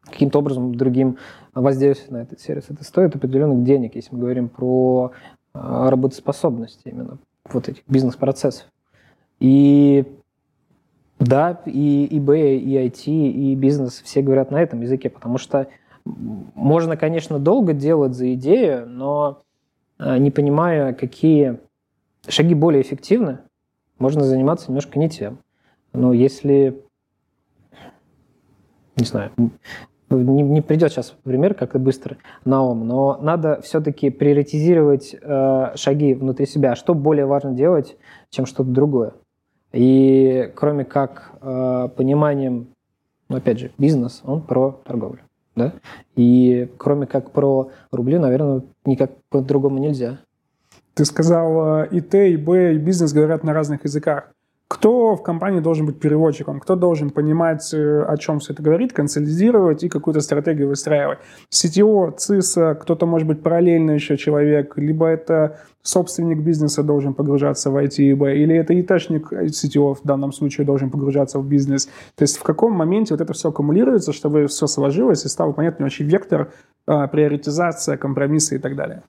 Каким-то 0.05 0.39
образом 0.39 0.75
другим 0.75 1.19
воздействием 1.55 2.15
на 2.15 2.23
этот 2.23 2.41
сервис. 2.41 2.67
Это 2.69 2.85
стоит 2.85 3.15
определенных 3.15 3.65
денег, 3.65 3.95
если 3.95 4.15
мы 4.15 4.21
говорим 4.21 4.49
про 4.49 5.13
а, 5.53 5.91
работоспособность 5.91 6.81
именно 6.85 7.19
вот 7.45 7.69
этих 7.69 7.83
бизнес-процессов. 7.87 8.67
И 9.41 10.05
да, 11.19 11.61
и 11.67 12.09
eBay, 12.11 12.59
и 12.59 12.77
IT, 12.77 13.11
и 13.11 13.55
бизнес 13.55 14.01
все 14.03 14.23
говорят 14.23 14.51
на 14.51 14.61
этом 14.63 14.81
языке, 14.81 15.11
потому 15.11 15.39
что 15.39 15.69
можно, 16.05 16.97
конечно, 16.97 17.39
долго 17.39 17.73
делать 17.73 18.15
за 18.15 18.33
идею, 18.35 18.89
но 18.89 19.43
э, 19.99 20.19
не 20.19 20.31
понимая, 20.31 20.95
какие 20.95 21.59
шаги 22.29 22.55
более 22.55 22.83
эффективны, 22.83 23.41
можно 23.99 24.23
заниматься 24.25 24.69
немножко 24.69 24.99
не 24.99 25.11
тем. 25.11 25.39
Но 25.93 26.13
если, 26.13 26.81
не 28.99 29.07
знаю, 29.07 29.31
не, 30.11 30.43
не 30.43 30.61
придет 30.61 30.93
сейчас 30.93 31.15
пример 31.23 31.55
как-то 31.55 31.79
быстро 31.79 32.17
на 32.45 32.63
ум, 32.63 32.87
но 32.87 33.19
надо 33.21 33.61
все-таки 33.63 34.11
приоритизировать 34.11 35.15
э, 35.21 35.73
шаги 35.77 36.15
внутри 36.15 36.47
себя, 36.47 36.77
что 36.77 36.95
более 36.95 37.27
важно 37.27 37.53
делать, 37.53 37.97
чем 38.31 38.47
что-то 38.47 38.71
другое. 38.71 39.13
И 39.73 40.51
кроме 40.55 40.85
как 40.85 41.33
э, 41.41 41.89
пониманием, 41.97 42.69
ну, 43.29 43.37
опять 43.37 43.59
же, 43.59 43.71
бизнес, 43.77 44.23
он 44.25 44.41
про 44.41 44.81
торговлю. 44.85 45.21
Да? 45.55 45.75
И 46.17 46.71
кроме 46.79 47.07
как 47.07 47.33
про 47.33 47.71
рубли, 47.91 48.19
наверное, 48.19 48.63
никак 48.87 49.11
по-другому 49.29 49.79
нельзя. 49.79 50.21
Ты 50.95 51.05
сказал, 51.05 51.83
э, 51.83 51.89
и 51.91 52.01
Т, 52.01 52.31
и 52.31 52.37
Б, 52.37 52.75
и 52.75 52.79
бизнес 52.79 53.13
говорят 53.13 53.45
на 53.45 53.53
разных 53.53 53.85
языках. 53.85 54.33
Кто 54.69 55.17
в 55.17 55.23
компании 55.23 55.61
должен 55.61 55.87
быть 55.87 55.99
переводчиком? 55.99 56.61
Кто 56.61 56.77
должен 56.77 57.09
понимать, 57.09 57.73
э, 57.73 58.03
о 58.03 58.17
чем 58.19 58.39
все 58.39 58.53
это 58.53 58.63
говорит, 58.63 58.93
консолидировать 58.93 59.83
и 59.83 59.89
какую-то 59.89 60.21
стратегию 60.21 60.69
выстраивать? 60.69 61.19
CTO, 61.51 62.15
CISA, 62.19 62.75
кто-то, 62.75 63.07
может 63.07 63.27
быть, 63.27 63.43
параллельно 63.43 63.93
еще 63.93 64.19
человек, 64.19 64.77
либо 64.77 65.07
это 65.07 65.59
собственник 65.83 66.41
бизнеса 66.41 66.83
должен 66.83 67.15
погружаться 67.15 67.71
в 67.71 67.77
IT, 67.77 67.97
или 67.97 68.55
это 68.57 68.79
ИТшник, 68.79 69.33
CTO 69.33 69.95
в 69.95 70.03
данном 70.05 70.33
случае 70.33 70.67
должен 70.67 70.91
погружаться 70.91 71.39
в 71.39 71.49
бизнес. 71.49 71.87
То 72.15 72.23
есть 72.23 72.37
в 72.37 72.43
каком 72.43 72.73
моменте 72.73 73.15
вот 73.15 73.23
это 73.23 73.33
все 73.33 73.49
аккумулируется, 73.49 74.13
чтобы 74.13 74.49
все 74.49 74.67
сложилось 74.67 75.25
и 75.25 75.29
стал 75.29 75.55
понятный 75.55 75.85
вообще 75.85 76.05
вектор, 76.05 76.53
э, 76.87 77.09
приоритизация, 77.09 77.97
компромиссы 77.97 78.57
и 78.57 78.59
так 78.59 78.77
далее? 78.77 79.03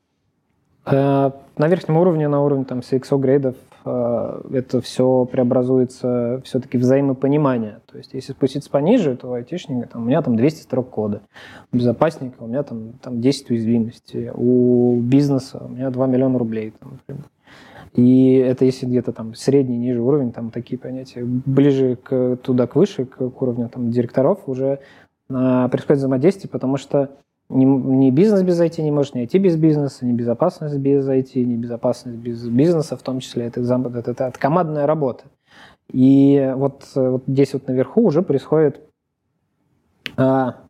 Э, 0.86 1.32
на 1.58 1.68
верхнем 1.68 1.98
уровне, 1.98 2.30
на 2.30 2.42
уровне 2.42 2.64
там 2.64 2.80
CXO 2.80 3.20
грейдов 3.20 3.56
это 4.52 4.82
все 4.82 5.26
преобразуется 5.26 6.42
все-таки 6.44 6.78
взаимопонимание. 6.78 7.80
То 7.86 7.98
есть, 7.98 8.14
если 8.14 8.34
спуститься 8.34 8.70
пониже, 8.70 9.16
то 9.16 9.34
айтишника, 9.34 9.88
там, 9.88 10.04
у 10.04 10.06
меня 10.06 10.22
там 10.22 10.36
200 10.36 10.64
строк 10.64 10.90
кода. 10.90 11.22
У 11.72 11.78
безопасника 11.78 12.44
у 12.44 12.48
меня 12.48 12.64
там, 12.64 12.94
там 13.02 13.22
10 13.22 13.50
уязвимостей. 13.52 14.30
У 14.34 15.00
бизнеса 15.00 15.62
у 15.66 15.70
меня 15.70 15.90
2 15.90 16.08
миллиона 16.08 16.40
рублей. 16.40 16.74
Там, 16.80 17.00
И 17.94 18.34
это 18.34 18.66
если 18.66 18.86
где-то 18.86 19.12
там 19.12 19.36
средний, 19.36 19.78
ниже 19.78 20.02
уровень, 20.02 20.32
там 20.32 20.52
такие 20.52 20.78
понятия. 20.78 21.24
Ближе 21.24 21.96
к, 21.96 22.38
туда, 22.38 22.68
к 22.68 22.76
выше, 22.76 23.06
к, 23.06 23.22
уровню 23.42 23.70
там, 23.70 23.92
директоров 23.92 24.40
уже 24.48 24.80
а, 25.30 25.68
происходит 25.70 26.00
взаимодействие, 26.00 26.50
потому 26.50 26.78
что 26.78 27.10
ни, 27.50 27.66
ни 27.66 28.12
бизнес 28.12 28.44
без 28.44 28.62
IT 28.62 28.82
не 28.82 28.92
может, 28.92 29.16
ни 29.16 29.24
IT 29.24 29.38
без 29.40 29.56
бизнеса, 29.58 30.06
ни 30.06 30.14
безопасность 30.14 30.78
без 30.78 31.08
IT, 31.08 31.44
ни 31.44 31.56
безопасность 31.56 32.18
без 32.18 32.48
бизнеса, 32.48 32.96
в 32.96 33.02
том 33.02 33.20
числе 33.20 33.46
это, 33.46 33.62
это, 33.62 34.12
это, 34.12 34.12
это 34.12 34.40
командная 34.40 34.86
работа. 34.86 35.26
И 35.92 36.54
вот, 36.56 36.84
вот 36.96 37.24
здесь 37.28 37.54
вот 37.54 37.68
наверху 37.68 38.04
уже 38.04 38.22
происходит 38.22 38.82
а, 40.16 40.68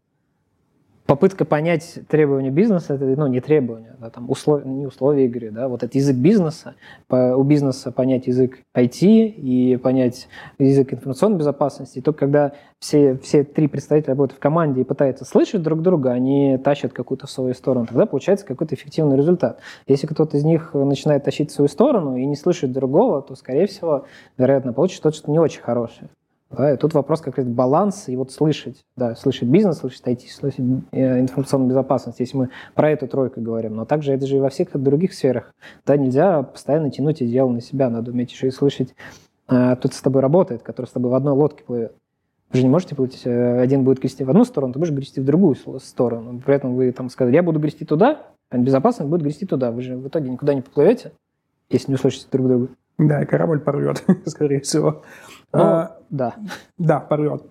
попытка 1.09 1.43
понять 1.43 2.01
требования 2.07 2.51
бизнеса, 2.51 2.93
это, 2.93 3.03
ну, 3.03 3.25
не 3.25 3.41
требования, 3.41 3.95
да, 3.99 4.11
там, 4.11 4.29
услов, 4.29 4.63
не 4.63 4.85
условия 4.85 5.25
игры, 5.25 5.49
да, 5.49 5.67
вот 5.67 5.81
это 5.81 5.97
язык 5.97 6.15
бизнеса, 6.15 6.75
по, 7.07 7.35
у 7.35 7.41
бизнеса 7.41 7.91
понять 7.91 8.27
язык 8.27 8.59
IT 8.75 8.99
и 9.01 9.77
понять 9.77 10.27
язык 10.59 10.93
информационной 10.93 11.39
безопасности, 11.39 11.97
и 11.97 12.01
только 12.01 12.19
когда 12.19 12.51
все, 12.77 13.17
все 13.17 13.43
три 13.43 13.67
представителя 13.67 14.11
работают 14.11 14.37
в 14.37 14.39
команде 14.39 14.81
и 14.81 14.83
пытаются 14.83 15.25
слышать 15.25 15.63
друг 15.63 15.81
друга, 15.81 16.11
они 16.11 16.59
тащат 16.63 16.93
какую-то 16.93 17.25
в 17.25 17.31
свою 17.31 17.55
сторону, 17.55 17.87
тогда 17.87 18.05
получается 18.05 18.45
какой-то 18.45 18.75
эффективный 18.75 19.17
результат. 19.17 19.61
Если 19.87 20.05
кто-то 20.05 20.37
из 20.37 20.43
них 20.43 20.75
начинает 20.75 21.23
тащить 21.23 21.49
в 21.49 21.55
свою 21.55 21.69
сторону 21.69 22.17
и 22.17 22.25
не 22.27 22.35
слышит 22.35 22.71
другого, 22.71 23.23
то, 23.23 23.33
скорее 23.33 23.65
всего, 23.65 24.05
вероятно, 24.37 24.73
получится 24.73 25.01
что-то 25.01 25.17
что 25.17 25.31
не 25.31 25.39
очень 25.39 25.63
хорошее. 25.63 26.11
Да, 26.49 26.73
и 26.73 26.77
тут 26.77 26.93
вопрос 26.93 27.21
как 27.21 27.37
раз 27.37 27.45
баланс 27.45 28.09
и 28.09 28.15
вот 28.15 28.31
слышать, 28.31 28.83
да, 28.95 29.15
слышать 29.15 29.47
бизнес, 29.47 29.77
слышать 29.77 30.01
IT, 30.05 30.27
слышать 30.29 30.65
э, 30.91 31.19
информационную 31.19 31.69
безопасность, 31.69 32.19
если 32.19 32.37
мы 32.37 32.49
про 32.73 32.89
эту 32.89 33.07
тройку 33.07 33.39
говорим. 33.39 33.75
Но 33.75 33.85
также 33.85 34.13
это 34.13 34.25
же 34.25 34.37
и 34.37 34.39
во 34.39 34.49
всех 34.49 34.69
других 34.73 35.13
сферах. 35.13 35.53
Да, 35.85 35.95
нельзя 35.95 36.41
постоянно 36.43 36.89
тянуть 36.89 37.21
идеал 37.21 37.49
на 37.49 37.61
себя, 37.61 37.89
надо 37.89 38.11
уметь 38.11 38.31
еще 38.31 38.47
и 38.47 38.51
слышать 38.51 38.95
тот, 39.47 39.93
с 39.93 40.01
тобой 40.01 40.21
работает, 40.21 40.61
который 40.61 40.85
с 40.85 40.91
тобой 40.91 41.11
в 41.11 41.15
одной 41.15 41.33
лодке 41.33 41.63
плывет. 41.63 41.93
Вы 42.51 42.57
же 42.57 42.63
не 42.63 42.69
можете 42.69 42.95
плыть, 42.95 43.21
э, 43.25 43.61
один 43.61 43.83
будет 43.83 43.99
грести 43.99 44.23
в 44.23 44.29
одну 44.29 44.43
сторону, 44.43 44.73
ты 44.73 44.79
будешь 44.79 44.91
грести 44.91 45.21
в 45.21 45.25
другую 45.25 45.55
сторону. 45.79 46.41
При 46.43 46.55
этом 46.55 46.75
вы 46.75 46.91
там 46.91 47.09
сказали, 47.09 47.35
я 47.35 47.43
буду 47.43 47.59
грести 47.59 47.85
туда, 47.85 48.27
а 48.49 48.57
безопасность 48.57 49.09
будет 49.09 49.21
грести 49.21 49.45
туда. 49.45 49.71
Вы 49.71 49.83
же 49.83 49.97
в 49.97 50.07
итоге 50.07 50.31
никуда 50.31 50.55
не 50.55 50.61
поплывете, 50.61 51.11
если 51.69 51.91
не 51.91 51.95
услышите 51.95 52.25
друг 52.31 52.47
друга. 52.47 52.67
Да, 52.97 53.21
и 53.21 53.25
корабль 53.25 53.59
порвет, 53.59 54.03
скорее 54.25 54.61
всего. 54.61 55.03
Ну, 55.53 55.61
а, 55.61 55.97
да. 56.09 56.35
Да, 56.77 56.99
порвет. 56.99 57.43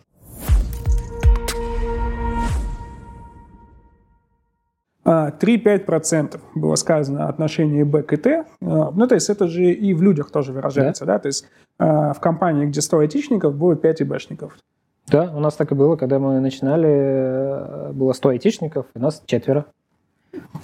А, 5.05 5.31
3-5% 5.31 6.39
было 6.55 6.75
сказано 6.75 7.29
отношение 7.29 7.85
Б 7.85 8.03
к 8.03 8.17
Т. 8.19 8.45
А, 8.61 8.91
ну, 8.91 9.07
то 9.07 9.15
есть 9.15 9.31
это 9.31 9.49
же 9.49 9.65
и 9.65 9.95
в 9.95 10.03
людях 10.03 10.31
тоже 10.31 10.53
выражается, 10.53 11.07
да? 11.07 11.15
да? 11.15 11.19
То 11.21 11.27
есть 11.29 11.47
а, 11.79 12.13
в 12.13 12.21
компании, 12.21 12.67
где 12.67 12.81
100 12.81 12.99
айтишников, 12.99 13.55
будет 13.57 13.81
5 13.81 14.03
ИБшников. 14.03 14.53
Да, 15.11 15.33
у 15.35 15.41
нас 15.41 15.57
так 15.57 15.73
и 15.73 15.75
было, 15.75 15.97
когда 15.97 16.19
мы 16.19 16.39
начинали, 16.41 16.89
э, 16.89 17.93
было 17.93 18.13
100 18.13 18.29
айтишников, 18.29 18.87
и 18.95 18.99
нас 18.99 19.23
четверо. 19.25 19.65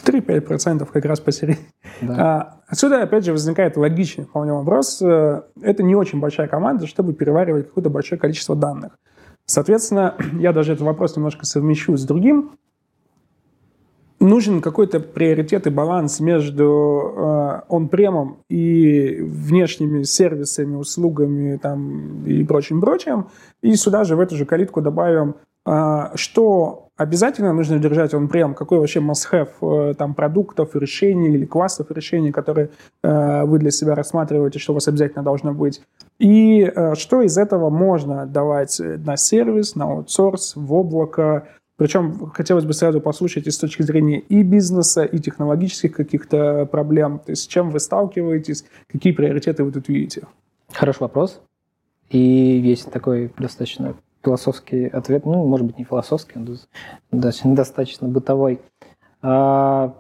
3-5% 0.05 0.87
как 0.91 1.05
раз 1.05 1.21
посередине. 1.21 1.67
Да. 2.03 2.15
А, 2.19 2.61
отсюда, 2.67 3.03
опять 3.03 3.25
же, 3.25 3.33
возникает 3.33 3.77
логичный 3.77 4.25
вполне 4.25 4.53
вопрос. 4.53 5.01
Э, 5.03 5.43
это 5.63 5.83
не 5.83 5.95
очень 5.95 6.21
большая 6.21 6.49
команда, 6.49 6.87
чтобы 6.87 7.13
переваривать 7.13 7.69
какое-то 7.69 7.91
большое 7.91 8.21
количество 8.21 8.57
данных. 8.57 8.99
Соответственно, 9.47 10.15
я 10.39 10.53
даже 10.53 10.73
этот 10.73 10.85
вопрос 10.85 11.17
немножко 11.17 11.47
совмещу 11.47 11.97
с 11.97 12.05
другим. 12.05 12.53
Нужен 14.21 14.63
какой-то 14.63 15.01
приоритет 15.01 15.67
и 15.67 15.71
баланс 15.71 16.21
между 16.21 17.13
э, 17.15 17.61
он-премом 17.69 18.39
и 18.49 19.19
внешними 19.21 20.03
сервисами, 20.05 20.77
услугами 20.77 21.57
там, 21.59 22.25
и 22.25 22.43
прочим-прочим. 22.45 23.29
И 23.63 23.75
сюда 23.75 24.05
же 24.05 24.17
в 24.17 24.21
эту 24.21 24.37
же 24.37 24.47
калитку 24.47 24.81
добавим, 24.81 25.35
э, 25.67 26.11
что 26.15 26.84
обязательно 26.97 27.53
нужно 27.53 27.79
держать 27.79 28.15
он 28.15 28.29
прям 28.29 28.55
какой 28.55 28.79
вообще 28.79 29.01
must-have 29.01 29.91
э, 29.91 29.95
там 29.95 30.15
продуктов, 30.15 30.77
решений 30.77 31.35
или 31.35 31.45
классов 31.45 31.91
решений, 31.91 32.33
которые 32.33 32.71
э, 33.03 33.45
вы 33.45 33.59
для 33.59 33.71
себя 33.71 33.95
рассматриваете, 33.95 34.59
что 34.59 34.73
у 34.73 34.75
вас 34.75 34.89
обязательно 34.89 35.25
должно 35.25 35.53
быть. 35.53 35.83
И 36.19 36.63
э, 36.63 36.95
что 36.95 37.23
из 37.23 37.37
этого 37.37 37.71
можно 37.71 38.23
отдавать 38.23 38.81
на 38.81 39.17
сервис, 39.17 39.75
на 39.75 39.85
аутсорс, 39.85 40.55
в 40.57 40.73
облако. 40.73 41.49
Причем 41.77 42.31
хотелось 42.33 42.65
бы 42.65 42.73
сразу 42.73 43.01
послушать 43.01 43.49
и 43.49 43.51
с 43.51 43.59
точки 43.59 43.83
зрения 43.83 44.21
и 44.21 44.45
бизнеса, 44.45 45.05
и 45.05 45.19
технологических 45.19 45.93
каких-то 45.93 46.67
проблем. 46.67 47.19
То 47.19 47.33
есть 47.33 47.43
с 47.43 47.47
чем 47.47 47.71
вы 47.71 47.81
сталкиваетесь, 47.81 48.65
какие 48.87 49.13
приоритеты 49.13 49.65
вы 49.65 49.73
тут 49.73 49.89
видите? 49.89 50.23
Хороший 50.73 51.01
вопрос. 51.01 51.41
И 52.11 52.19
есть 52.19 52.91
такой 52.93 53.33
достаточно 53.37 53.97
философский 54.25 54.87
ответ, 54.87 55.27
ну, 55.27 55.47
может 55.47 55.67
быть, 55.67 55.79
не 55.79 55.85
философский, 55.85 56.39
он 56.39 57.55
достаточно 57.55 58.09
бытовой. 58.09 58.61
А, 59.23 59.95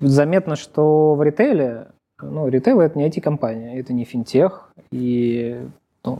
заметно, 0.00 0.56
что 0.56 1.14
в 1.14 1.22
ритейле, 1.22 1.88
ну, 2.20 2.48
ритейл– 2.48 2.80
это 2.82 2.98
не 2.98 3.08
IT-компания, 3.08 3.78
это 3.78 3.92
не 3.92 4.04
финтех, 4.04 4.72
и 4.90 5.66
ну, 6.04 6.18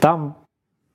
там 0.00 0.36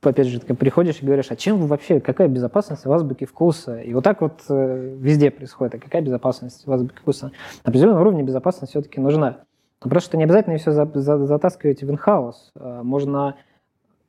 опять 0.10 0.27
же, 0.27 0.39
ты 0.39 0.53
приходишь 0.53 1.01
и 1.01 1.05
говоришь, 1.05 1.31
а 1.31 1.36
чем 1.36 1.58
вы 1.58 1.67
вообще, 1.67 1.99
какая 1.99 2.27
безопасность 2.27 2.86
в 2.86 2.91
азбуке 2.91 3.25
вкуса? 3.25 3.79
И 3.79 3.93
вот 3.93 4.03
так 4.03 4.21
вот 4.21 4.43
э, 4.49 4.95
везде 4.99 5.31
происходит. 5.31 5.75
А 5.75 5.79
какая 5.79 6.01
безопасность 6.01 6.65
в 6.65 6.71
азбуке 6.71 6.99
вкуса? 6.99 7.31
На 7.63 7.69
определенном 7.69 8.01
уровне 8.01 8.23
безопасность 8.23 8.71
все-таки 8.71 8.99
нужна. 8.99 9.39
Просто 9.79 10.10
что 10.10 10.17
не 10.17 10.23
обязательно 10.23 10.58
все 10.58 10.71
за, 10.71 10.89
за, 10.93 11.25
затаскивать 11.25 11.84
в 11.84 11.89
инхаус. 11.89 12.51
А, 12.55 12.84
можно 12.84 13.36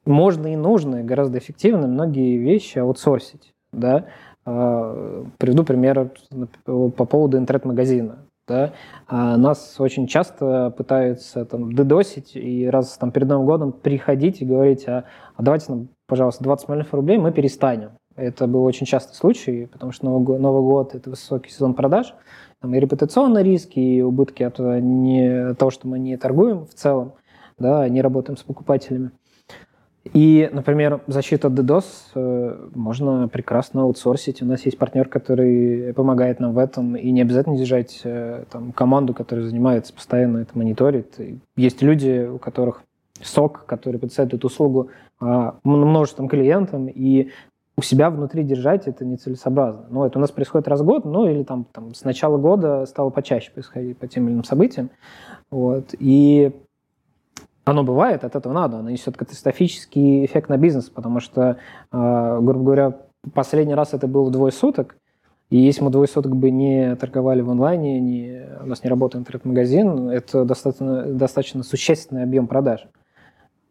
можно 0.07 0.53
и 0.53 0.57
нужно, 0.57 0.97
и 0.97 1.05
гораздо 1.05 1.39
эффективно 1.39 1.87
многие 1.87 2.39
вещи 2.39 2.79
аутсорсить. 2.79 3.53
Да? 3.73 4.07
А, 4.45 5.25
приведу 5.39 5.65
пример 5.65 6.11
по 6.65 7.05
поводу 7.05 7.39
интернет-магазина. 7.39 8.19
Да? 8.47 8.73
А 9.09 9.37
нас 9.37 9.77
очень 9.81 10.07
часто 10.07 10.73
пытаются 10.77 11.45
там, 11.45 11.73
дедосить 11.73 12.37
и 12.37 12.69
раз 12.69 12.97
там, 12.97 13.11
перед 13.11 13.29
Новым 13.29 13.47
годом 13.47 13.73
приходить 13.73 14.41
и 14.41 14.47
говорить, 14.47 14.87
а, 14.89 15.05
а 15.35 15.43
давайте 15.43 15.73
нам, 15.73 15.89
пожалуйста, 16.07 16.45
20 16.45 16.69
миллионов 16.69 16.95
рублей, 16.95 17.19
мы 17.19 17.33
перестанем. 17.33 17.91
Это 18.15 18.47
был 18.47 18.65
очень 18.65 18.87
частый 18.87 19.15
случай, 19.15 19.67
потому 19.67 19.93
что 19.93 20.07
Новый 20.07 20.25
год, 20.25 20.41
Новый 20.41 20.63
год– 20.63 20.95
это 20.95 21.11
высокий 21.11 21.51
сезон 21.51 21.75
продаж, 21.75 22.15
там 22.63 22.75
и 22.75 22.81
репутационные 22.81 23.45
риски, 23.45 23.79
и 23.79 24.01
убытки 24.01 24.43
от, 24.43 24.59
не, 24.59 25.51
от 25.51 25.59
того, 25.59 25.71
что 25.71 25.87
мы 25.87 25.99
не 25.99 26.17
торгуем 26.17 26.65
в 26.67 26.73
целом. 26.75 27.13
да, 27.59 27.87
не 27.89 28.01
работаем 28.01 28.39
с 28.39 28.43
покупателями. 28.43 29.11
И, 30.13 30.49
например, 30.53 31.01
защита 31.07 31.49
от 31.49 31.55
DDoS 31.55 31.85
э, 32.15 32.69
можно 32.75 33.29
прекрасно 33.29 33.83
аутсорсить. 33.83 34.43
У 34.43 34.47
нас 34.47 34.65
есть 34.65 34.79
партнер, 34.79 35.09
который 35.09 35.93
помогает 35.95 36.41
нам 36.41 36.53
в 36.53 36.59
этом, 36.59 36.97
и 36.97 37.11
не 37.11 37.23
обязательно 37.23 37.57
держать 37.57 38.01
э, 38.05 38.45
там, 38.51 38.73
команду, 38.73 39.15
которая 39.15 39.45
занимается 39.45 39.93
постоянно 39.93 40.39
это 40.39 40.57
мониторит. 40.57 41.19
Есть 41.57 41.83
люди, 41.83 42.27
у 42.27 42.39
которых 42.39 42.83
сок, 43.23 43.65
который 43.67 43.99
представляет 43.99 44.35
эту 44.35 44.47
услугу 44.49 44.91
а, 45.21 45.57
множеством 45.65 46.29
клиентам, 46.29 46.87
и 46.87 47.31
у 47.79 47.83
себя 47.83 48.11
внутри 48.11 48.43
держать 48.43 48.87
это 48.87 49.05
нецелесообразно. 49.05 49.87
Ну, 49.91 50.05
это 50.05 50.19
у 50.19 50.21
нас 50.21 50.31
происходит 50.31 50.69
раз 50.69 50.81
в 50.81 50.85
год, 50.85 51.05
ну, 51.05 51.29
или 51.29 51.43
там, 51.43 51.67
там 51.73 51.95
с 51.95 52.05
начала 52.05 52.39
года 52.39 52.87
стало 52.87 53.11
почаще 53.11 53.51
происходить 53.51 53.99
по 53.99 54.07
тем 54.07 54.27
или 54.27 54.35
иным 54.35 54.45
событиям. 54.45 54.91
Вот. 55.51 55.95
И 55.99 56.53
оно 57.67 57.83
бывает, 57.83 58.23
от 58.25 58.37
этого 58.37 58.53
надо, 58.53 58.79
оно 58.79 58.91
несет 58.91 59.17
катастрофический 59.17 60.25
эффект 60.25 60.49
на 60.49 60.57
бизнес, 60.57 60.89
потому 60.89 61.19
что, 61.19 61.59
э, 61.93 62.39
грубо 62.41 62.65
говоря, 62.65 62.97
последний 63.35 63.75
раз 63.75 63.93
это 63.93 64.07
было 64.07 64.31
двое 64.31 64.53
суток, 64.53 64.97
и 65.51 65.59
если 65.59 65.83
мы 65.83 65.91
двое 65.91 66.07
суток 66.07 66.37
бы 66.37 66.51
не 66.53 66.95
торговали 66.95 67.41
в 67.41 67.51
онлайне, 67.51 68.01
не, 68.01 68.41
у 68.63 68.67
нас 68.67 68.85
не 68.85 68.89
работает 68.89 69.23
интернет-магазин, 69.23 70.09
это 70.11 70.45
достаточно, 70.45 71.07
достаточно 71.07 71.65
существенный 71.65 72.23
объем 72.23 72.47
продаж. 72.47 72.87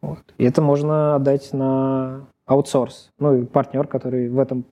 Вот. 0.01 0.19
И 0.37 0.43
это 0.43 0.61
можно 0.61 1.15
отдать 1.15 1.53
на 1.53 2.27
аутсорс. 2.45 3.11
Ну 3.17 3.33
и 3.33 3.45
партнер, 3.45 3.87
который 3.87 4.29
в 4.29 4.39
этом 4.39 4.65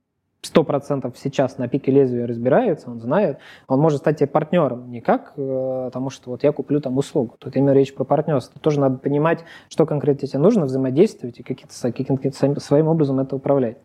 сто 0.43 0.63
процентов 0.63 1.17
сейчас 1.17 1.57
на 1.57 1.67
пике 1.67 1.91
лезвия 1.91 2.27
разбирается, 2.27 2.91
он 2.91 2.99
знает, 2.99 3.39
он 3.67 3.79
может 3.79 3.99
стать 3.99 4.19
тебе 4.19 4.27
партнером, 4.27 4.91
не 4.91 5.01
как 5.01 5.33
э, 5.37 5.89
что 6.09 6.31
вот 6.31 6.43
я 6.43 6.51
куплю 6.51 6.81
там 6.81 6.97
услугу. 6.97 7.35
Тут 7.39 7.55
именно 7.55 7.71
речь 7.71 7.95
про 7.95 8.03
партнерство. 8.03 8.59
Тоже 8.59 8.79
надо 8.79 8.97
понимать, 8.97 9.45
что 9.69 9.85
конкретно 9.85 10.27
тебе 10.27 10.39
нужно, 10.39 10.65
взаимодействовать 10.65 11.39
и 11.39 11.43
каким-то 11.43 11.73
каким 11.91 12.59
своим 12.59 12.87
образом 12.87 13.19
это 13.19 13.35
управлять. 13.35 13.77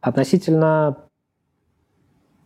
Относительно, 0.00 0.96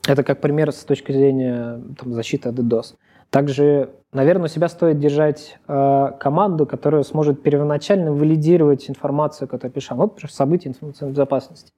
это 0.07 0.23
как 0.25 0.41
пример 0.41 0.73
с 0.73 0.85
точки 0.85 1.13
зрения 1.13 1.81
там, 1.99 2.13
защиты 2.13 2.49
от 2.49 2.57
DDoS. 2.57 2.97
Также, 3.31 3.91
наверное, 4.13 4.47
у 4.47 4.49
себя 4.49 4.69
стоит 4.69 4.99
держать 4.99 5.59
э, 5.67 6.11
команду, 6.21 6.67
которая 6.67 7.03
сможет 7.03 7.43
первоначально 7.43 8.13
валидировать 8.13 8.91
информацию, 8.91 9.49
которую 9.49 9.73
пишем. 9.73 9.97
Вот 9.97 10.21
события 10.29 10.69
информационной 10.69 11.13
безопасности. 11.13 11.73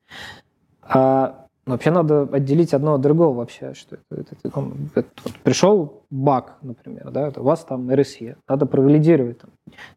А 0.83 1.46
Вообще 1.67 1.91
надо 1.91 2.29
отделить 2.31 2.73
одно 2.75 2.95
от 2.95 3.01
другого 3.01 3.39
вообще. 3.39 3.75
Что 3.75 3.97
это, 3.97 4.21
это, 4.21 4.37
это, 4.45 4.61
это, 4.95 5.09
вот 5.25 5.35
пришел 5.43 6.05
баг, 6.11 6.59
например, 6.63 7.11
да, 7.11 7.27
это 7.27 7.41
у 7.41 7.45
вас 7.45 7.65
там 7.65 7.91
RSE, 7.91 8.37
надо 8.49 8.67
провалидировать. 8.67 9.41
Там, 9.41 9.51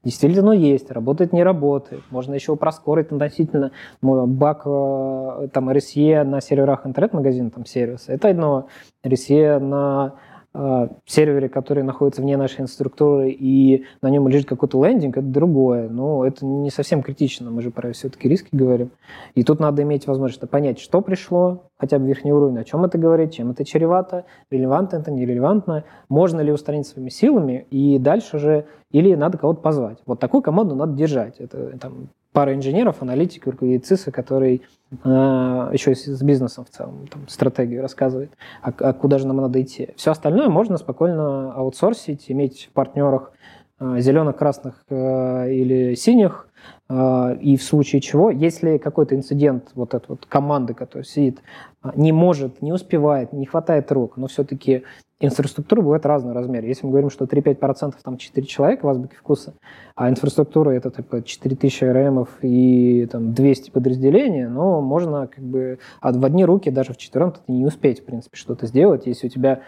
действительно 0.03 0.51
есть, 0.51 0.89
работает, 0.89 1.31
не 1.31 1.43
работает. 1.43 2.01
Можно 2.09 2.33
еще 2.33 2.55
проскорить 2.55 3.11
относительно 3.11 3.71
ну, 4.01 4.25
баг 4.25 4.63
э, 4.65 5.47
там 5.53 5.69
RSE 5.69 6.23
на 6.23 6.41
серверах 6.41 6.87
интернет-магазина, 6.87 7.51
там 7.51 7.65
сервиса. 7.67 8.13
Это 8.13 8.29
одно. 8.29 8.67
RSE 9.05 9.59
на 9.59 10.15
сервере, 11.05 11.47
который 11.47 11.83
находится 11.83 12.21
вне 12.21 12.35
нашей 12.35 12.61
инфраструктуры, 12.61 13.29
и 13.29 13.85
на 14.01 14.09
нем 14.09 14.27
лежит 14.27 14.47
какой-то 14.47 14.83
лендинг, 14.83 15.17
это 15.17 15.27
другое. 15.27 15.89
Но 15.89 16.25
это 16.25 16.45
не 16.45 16.69
совсем 16.71 17.03
критично, 17.03 17.51
мы 17.51 17.61
же 17.61 17.71
про 17.71 17.91
все-таки 17.91 18.27
риски 18.27 18.49
говорим. 18.51 18.91
И 19.35 19.43
тут 19.43 19.59
надо 19.59 19.83
иметь 19.83 20.07
возможность 20.07 20.49
понять, 20.49 20.79
что 20.79 21.01
пришло, 21.01 21.63
хотя 21.77 21.99
бы 21.99 22.07
верхний 22.07 22.33
уровень, 22.33 22.57
о 22.57 22.63
чем 22.63 22.83
это 22.83 22.97
говорит, 22.97 23.31
чем 23.31 23.51
это 23.51 23.63
чревато, 23.63 24.25
релевантно 24.49 24.97
это, 24.97 25.11
нерелевантно, 25.11 25.83
можно 26.09 26.41
ли 26.41 26.51
устранить 26.51 26.87
своими 26.87 27.09
силами, 27.09 27.67
и 27.69 27.99
дальше 27.99 28.39
же, 28.39 28.65
или 28.91 29.13
надо 29.15 29.37
кого-то 29.37 29.61
позвать. 29.61 29.99
Вот 30.05 30.19
такую 30.19 30.41
команду 30.41 30.75
надо 30.75 30.93
держать. 30.93 31.39
Это 31.39 31.77
там, 31.77 32.09
пара 32.33 32.53
инженеров, 32.53 33.01
аналитиков 33.01 33.61
и 33.61 33.77
ЦИСа, 33.79 34.11
который 34.11 34.61
э, 34.91 34.95
еще 35.73 35.95
с 35.95 36.21
бизнесом 36.21 36.65
в 36.65 36.69
целом 36.69 37.07
там, 37.07 37.27
стратегию 37.27 37.81
рассказывает, 37.81 38.31
а, 38.61 38.71
а 38.79 38.93
куда 38.93 39.17
же 39.17 39.27
нам 39.27 39.37
надо 39.37 39.61
идти. 39.61 39.89
Все 39.95 40.11
остальное 40.11 40.49
можно 40.49 40.77
спокойно 40.77 41.53
аутсорсить, 41.53 42.25
иметь 42.29 42.67
в 42.69 42.73
партнерах 42.73 43.31
э, 43.79 43.99
зеленых, 43.99 44.37
красных 44.37 44.83
э, 44.89 45.53
или 45.53 45.95
синих, 45.95 46.48
и 46.91 47.55
в 47.57 47.63
случае 47.63 48.01
чего, 48.01 48.31
если 48.31 48.77
какой-то 48.77 49.15
инцидент, 49.15 49.69
вот 49.75 49.93
эта 49.93 50.05
вот 50.07 50.25
команда, 50.25 50.73
которая 50.73 51.03
сидит, 51.03 51.39
не 51.95 52.11
может, 52.11 52.61
не 52.61 52.73
успевает, 52.73 53.31
не 53.31 53.45
хватает 53.45 53.91
рук, 53.91 54.17
но 54.17 54.27
все-таки 54.27 54.83
инфраструктура 55.19 55.81
бывает 55.81 56.05
разного 56.05 56.33
размера. 56.33 56.65
Если 56.65 56.85
мы 56.85 56.91
говорим, 56.91 57.09
что 57.09 57.25
3-5% 57.25 57.93
там 58.03 58.17
4 58.17 58.47
человека 58.47 58.85
в 58.85 58.89
азбуке 58.89 59.17
вкуса, 59.17 59.53
а 59.95 60.09
инфраструктура 60.09 60.71
это 60.71 60.89
типа 60.89 61.21
4000 61.21 61.83
РМ 61.83 62.25
и 62.41 63.05
там 63.11 63.33
200 63.33 63.71
подразделений, 63.71 64.47
но 64.47 64.81
можно 64.81 65.27
как 65.27 65.43
бы 65.43 65.79
а 66.01 66.11
в 66.11 66.25
одни 66.25 66.45
руки 66.45 66.71
даже 66.71 66.93
в 66.93 66.97
четвером 66.97 67.33
не 67.47 67.65
успеть, 67.65 68.01
в 68.01 68.05
принципе, 68.05 68.37
что-то 68.37 68.65
сделать. 68.65 69.05
Если 69.05 69.27
у 69.27 69.29
тебя 69.29 69.61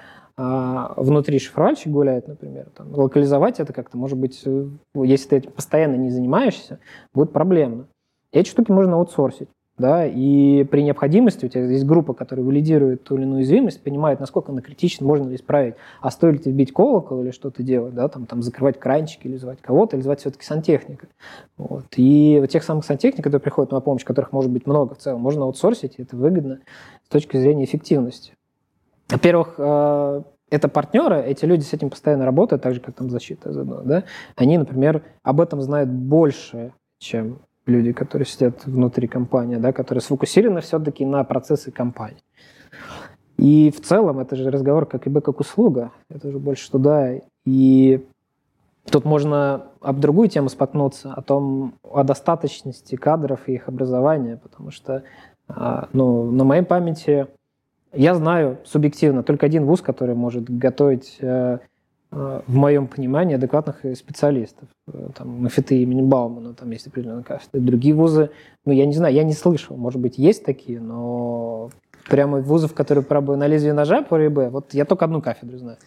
а, 0.43 0.93
внутри 0.97 1.37
шифровальщик 1.37 1.91
гуляет, 1.91 2.27
например, 2.27 2.67
там, 2.75 2.91
локализовать 2.95 3.59
это 3.59 3.73
как-то, 3.73 3.97
может 3.97 4.17
быть, 4.17 4.41
э, 4.45 4.67
если 4.95 5.29
ты 5.29 5.35
этим 5.37 5.51
постоянно 5.51 5.95
не 5.95 6.09
занимаешься, 6.09 6.79
будет 7.13 7.31
проблемно. 7.31 7.85
Эти 8.31 8.49
штуки 8.49 8.71
можно 8.71 8.95
аутсорсить 8.95 9.49
да, 9.77 10.05
и 10.05 10.63
при 10.65 10.83
необходимости 10.83 11.45
у 11.45 11.49
тебя 11.49 11.65
есть 11.65 11.85
группа, 11.85 12.13
которая 12.13 12.45
валидирует 12.45 13.03
ту 13.03 13.15
или 13.15 13.23
иную 13.23 13.37
уязвимость, 13.37 13.83
понимает, 13.83 14.19
насколько 14.19 14.51
она 14.51 14.61
критична, 14.61 15.05
можно 15.05 15.27
ли 15.27 15.35
исправить, 15.35 15.75
а 16.01 16.11
стоит 16.11 16.45
ли 16.45 16.51
бить 16.51 16.71
колокол 16.71 17.21
или 17.23 17.31
что-то 17.31 17.63
делать, 17.63 17.93
да, 17.93 18.07
там, 18.07 18.25
там 18.25 18.41
закрывать 18.41 18.79
кранчики 18.79 19.27
или 19.27 19.37
звать 19.37 19.59
кого-то, 19.61 19.95
или 19.95 20.03
звать 20.03 20.19
все-таки 20.19 20.45
сантехника. 20.45 21.07
Вот. 21.57 21.85
И 21.97 22.37
вот 22.39 22.49
тех 22.49 22.63
самых 22.63 22.85
сантехников, 22.85 23.25
которые 23.25 23.41
приходят 23.41 23.71
на 23.71 23.81
помощь, 23.81 24.03
которых 24.03 24.31
может 24.31 24.51
быть 24.51 24.67
много 24.67 24.95
в 24.95 24.99
целом, 24.99 25.21
можно 25.21 25.43
аутсорсить, 25.45 25.95
и 25.97 26.03
это 26.03 26.15
выгодно 26.15 26.59
с 27.05 27.09
точки 27.09 27.37
зрения 27.37 27.65
эффективности. 27.65 28.33
Во-первых, 29.09 29.55
э, 29.57 30.21
это 30.51 30.67
партнеры, 30.67 31.23
эти 31.23 31.45
люди 31.45 31.63
с 31.63 31.73
этим 31.73 31.89
постоянно 31.89 32.25
работают, 32.25 32.61
так 32.61 32.73
же, 32.75 32.81
как 32.81 32.93
там 32.93 33.09
защита 33.09 33.51
заодно, 33.51 33.81
да, 33.83 34.03
они, 34.35 34.57
например, 34.57 35.01
об 35.23 35.41
этом 35.41 35.61
знают 35.61 35.89
больше, 35.89 36.73
чем 36.99 37.39
люди, 37.65 37.93
которые 37.93 38.25
сидят 38.27 38.65
внутри 38.65 39.07
компании, 39.07 39.55
да, 39.55 39.71
которые 39.71 40.01
сфокусированы 40.01 40.61
все-таки 40.61 41.05
на 41.05 41.23
процессы 41.23 41.71
компании. 41.71 42.21
И 43.37 43.71
в 43.71 43.81
целом 43.81 44.19
это 44.19 44.35
же 44.35 44.51
разговор 44.51 44.85
как 44.85 45.07
ИБ, 45.07 45.23
как 45.23 45.39
услуга. 45.39 45.91
Это 46.09 46.29
же 46.29 46.37
больше 46.37 46.69
туда. 46.69 47.13
И 47.43 48.05
тут 48.89 49.05
можно 49.05 49.67
об 49.79 49.99
другую 49.99 50.27
тему 50.27 50.49
споткнуться, 50.49 51.13
о 51.13 51.21
том, 51.21 51.73
о 51.83 52.03
достаточности 52.03 52.95
кадров 52.95 53.47
и 53.47 53.53
их 53.53 53.67
образования, 53.67 54.37
потому 54.37 54.69
что 54.69 55.03
а, 55.47 55.87
ну, 55.93 56.29
на 56.29 56.43
моей 56.43 56.63
памяти 56.63 57.27
я 57.93 58.15
знаю 58.15 58.57
субъективно 58.63 59.23
только 59.23 59.45
один 59.45 59.65
вуз, 59.65 59.81
который 59.81 60.15
может 60.15 60.49
готовить 60.49 61.17
э, 61.19 61.59
в 62.11 62.55
моем 62.55 62.87
понимании, 62.87 63.35
адекватных 63.35 63.85
специалистов. 63.95 64.67
Там, 65.15 65.45
МФТ 65.45 65.71
имени 65.71 66.01
Баумана, 66.01 66.53
там 66.53 66.69
есть 66.71 66.87
определенные 66.87 67.23
кафедры. 67.23 67.61
Другие 67.61 67.95
вузы, 67.95 68.31
ну, 68.65 68.73
я 68.73 68.85
не 68.85 68.93
знаю, 68.93 69.13
я 69.13 69.23
не 69.23 69.33
слышал. 69.33 69.77
Может 69.77 70.01
быть, 70.01 70.17
есть 70.17 70.43
такие, 70.43 70.81
но 70.81 71.69
прямо 72.09 72.39
вузов, 72.39 72.73
которые 72.73 73.03
пробуют 73.03 73.39
на 73.39 73.47
лезвие 73.47 73.73
ножа 73.73 74.01
по 74.01 74.17
РИБ, 74.17 74.51
вот 74.51 74.73
я 74.73 74.85
только 74.85 75.05
одну 75.05 75.21
кафедру 75.21 75.57
знаю. 75.57 75.77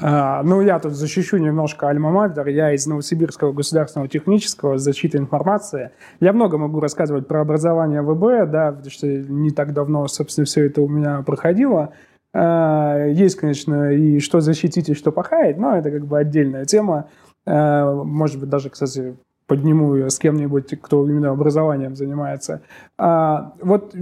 А, 0.00 0.42
ну, 0.42 0.60
я 0.60 0.78
тут 0.78 0.92
защищу 0.92 1.38
немножко 1.38 1.90
Альма-Матер. 1.90 2.48
Я 2.48 2.72
из 2.72 2.86
Новосибирского 2.86 3.52
государственного 3.52 4.08
технического 4.08 4.78
защиты 4.78 5.18
информации. 5.18 5.90
Я 6.20 6.32
много 6.32 6.58
могу 6.58 6.80
рассказывать 6.80 7.26
про 7.26 7.40
образование 7.40 8.02
ВБ, 8.02 8.50
да, 8.50 8.72
потому 8.72 8.90
что 8.90 9.06
не 9.06 9.50
так 9.50 9.72
давно, 9.72 10.06
собственно, 10.06 10.44
все 10.44 10.66
это 10.66 10.82
у 10.82 10.88
меня 10.88 11.22
проходило. 11.22 11.92
А, 12.32 13.06
есть, 13.06 13.36
конечно, 13.36 13.92
и 13.92 14.20
что 14.20 14.40
защитить, 14.40 14.88
и 14.88 14.94
что 14.94 15.10
пахать, 15.10 15.58
но 15.58 15.76
это 15.76 15.90
как 15.90 16.06
бы 16.06 16.18
отдельная 16.18 16.64
тема. 16.64 17.08
А, 17.46 18.04
может 18.04 18.38
быть, 18.38 18.48
даже, 18.48 18.70
кстати, 18.70 19.16
подниму 19.48 19.96
ее 19.96 20.10
с 20.10 20.18
кем-нибудь, 20.18 20.80
кто 20.80 21.08
именно 21.08 21.30
образованием 21.30 21.96
занимается. 21.96 22.60
А, 22.98 23.54
вот 23.60 23.94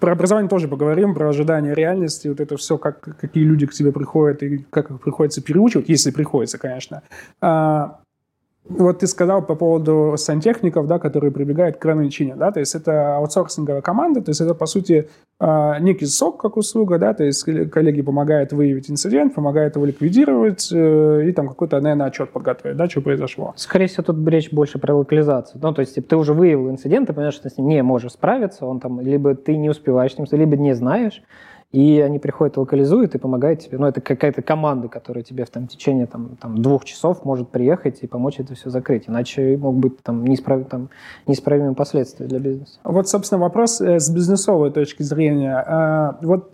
про 0.00 0.12
образование 0.12 0.48
тоже 0.48 0.68
поговорим, 0.68 1.14
про 1.14 1.28
ожидания 1.28 1.74
реальности, 1.74 2.28
вот 2.28 2.40
это 2.40 2.56
все, 2.56 2.78
как, 2.78 3.00
какие 3.20 3.44
люди 3.44 3.66
к 3.66 3.72
тебе 3.72 3.92
приходят 3.92 4.42
и 4.42 4.58
как 4.70 4.90
их 4.90 5.00
приходится 5.00 5.42
переучивать, 5.42 5.88
если 5.88 6.12
приходится, 6.12 6.58
конечно. 6.58 7.02
А, 7.40 8.00
вот 8.68 9.00
ты 9.00 9.06
сказал 9.06 9.42
по 9.42 9.54
поводу 9.54 10.14
сантехников, 10.16 10.86
да, 10.86 10.98
которые 10.98 11.30
прибегают 11.30 11.76
к 11.76 11.80
крайней 11.80 12.10
чине, 12.10 12.34
да, 12.34 12.50
то 12.50 12.60
есть 12.60 12.74
это 12.74 13.16
аутсорсинговая 13.16 13.82
команда, 13.82 14.22
то 14.22 14.30
есть 14.30 14.40
это, 14.40 14.54
по 14.54 14.66
сути, 14.66 15.08
а, 15.38 15.78
некий 15.80 16.06
сок 16.06 16.40
как 16.40 16.56
услуга, 16.56 16.98
да, 16.98 17.12
то 17.12 17.24
есть 17.24 17.44
коллеги 17.70 18.00
помогают 18.00 18.52
выявить 18.52 18.90
инцидент, 18.90 19.34
помогают 19.34 19.76
его 19.76 19.84
ликвидировать 19.84 20.70
э, 20.72 21.28
и 21.28 21.32
там 21.32 21.48
какой-то, 21.48 21.80
наверное, 21.80 22.06
отчет 22.06 22.30
подготовить, 22.30 22.76
да, 22.76 22.88
что 22.88 23.02
произошло. 23.02 23.52
Скорее 23.56 23.86
всего, 23.86 24.02
тут 24.02 24.26
речь 24.28 24.50
больше 24.50 24.78
про 24.78 24.94
локализацию. 24.94 25.60
Ну, 25.62 25.74
то 25.74 25.80
есть 25.80 25.94
ты 26.06 26.16
уже 26.16 26.32
выявил 26.32 26.70
инцидент, 26.70 27.08
ты 27.08 27.12
понимаешь, 27.12 27.34
что 27.34 27.44
ты 27.44 27.50
с 27.50 27.58
ним 27.58 27.68
не 27.68 27.82
можешь 27.82 28.12
справиться, 28.12 28.64
он 28.64 28.80
там, 28.80 29.00
либо 29.00 29.34
ты 29.34 29.56
не 29.56 29.68
успеваешь 29.68 30.14
с 30.14 30.18
ним, 30.18 30.26
либо 30.30 30.56
не 30.56 30.74
знаешь, 30.74 31.22
и 31.74 32.00
они 32.00 32.20
приходят, 32.20 32.56
локализуют 32.56 33.16
и 33.16 33.18
помогают 33.18 33.58
тебе. 33.58 33.78
Ну, 33.78 33.86
это 33.86 34.00
какая-то 34.00 34.42
команда, 34.42 34.86
которая 34.86 35.24
тебе 35.24 35.44
в 35.44 35.50
там, 35.50 35.66
течение 35.66 36.06
там, 36.06 36.36
там, 36.40 36.62
двух 36.62 36.84
часов 36.84 37.24
может 37.24 37.48
приехать 37.48 37.98
и 38.02 38.06
помочь 38.06 38.38
это 38.38 38.54
все 38.54 38.70
закрыть. 38.70 39.08
Иначе 39.08 39.56
могут 39.56 39.80
быть 39.80 40.02
там, 40.04 40.24
неисправ... 40.24 40.66
там, 40.68 40.90
неисправимые 41.26 41.74
последствия 41.74 42.26
для 42.26 42.38
бизнеса. 42.38 42.78
Вот, 42.84 43.08
собственно, 43.08 43.40
вопрос 43.40 43.80
э, 43.80 43.98
с 43.98 44.08
бизнесовой 44.08 44.70
точки 44.70 45.02
зрения. 45.02 45.56
А, 45.56 46.16
вот 46.22 46.52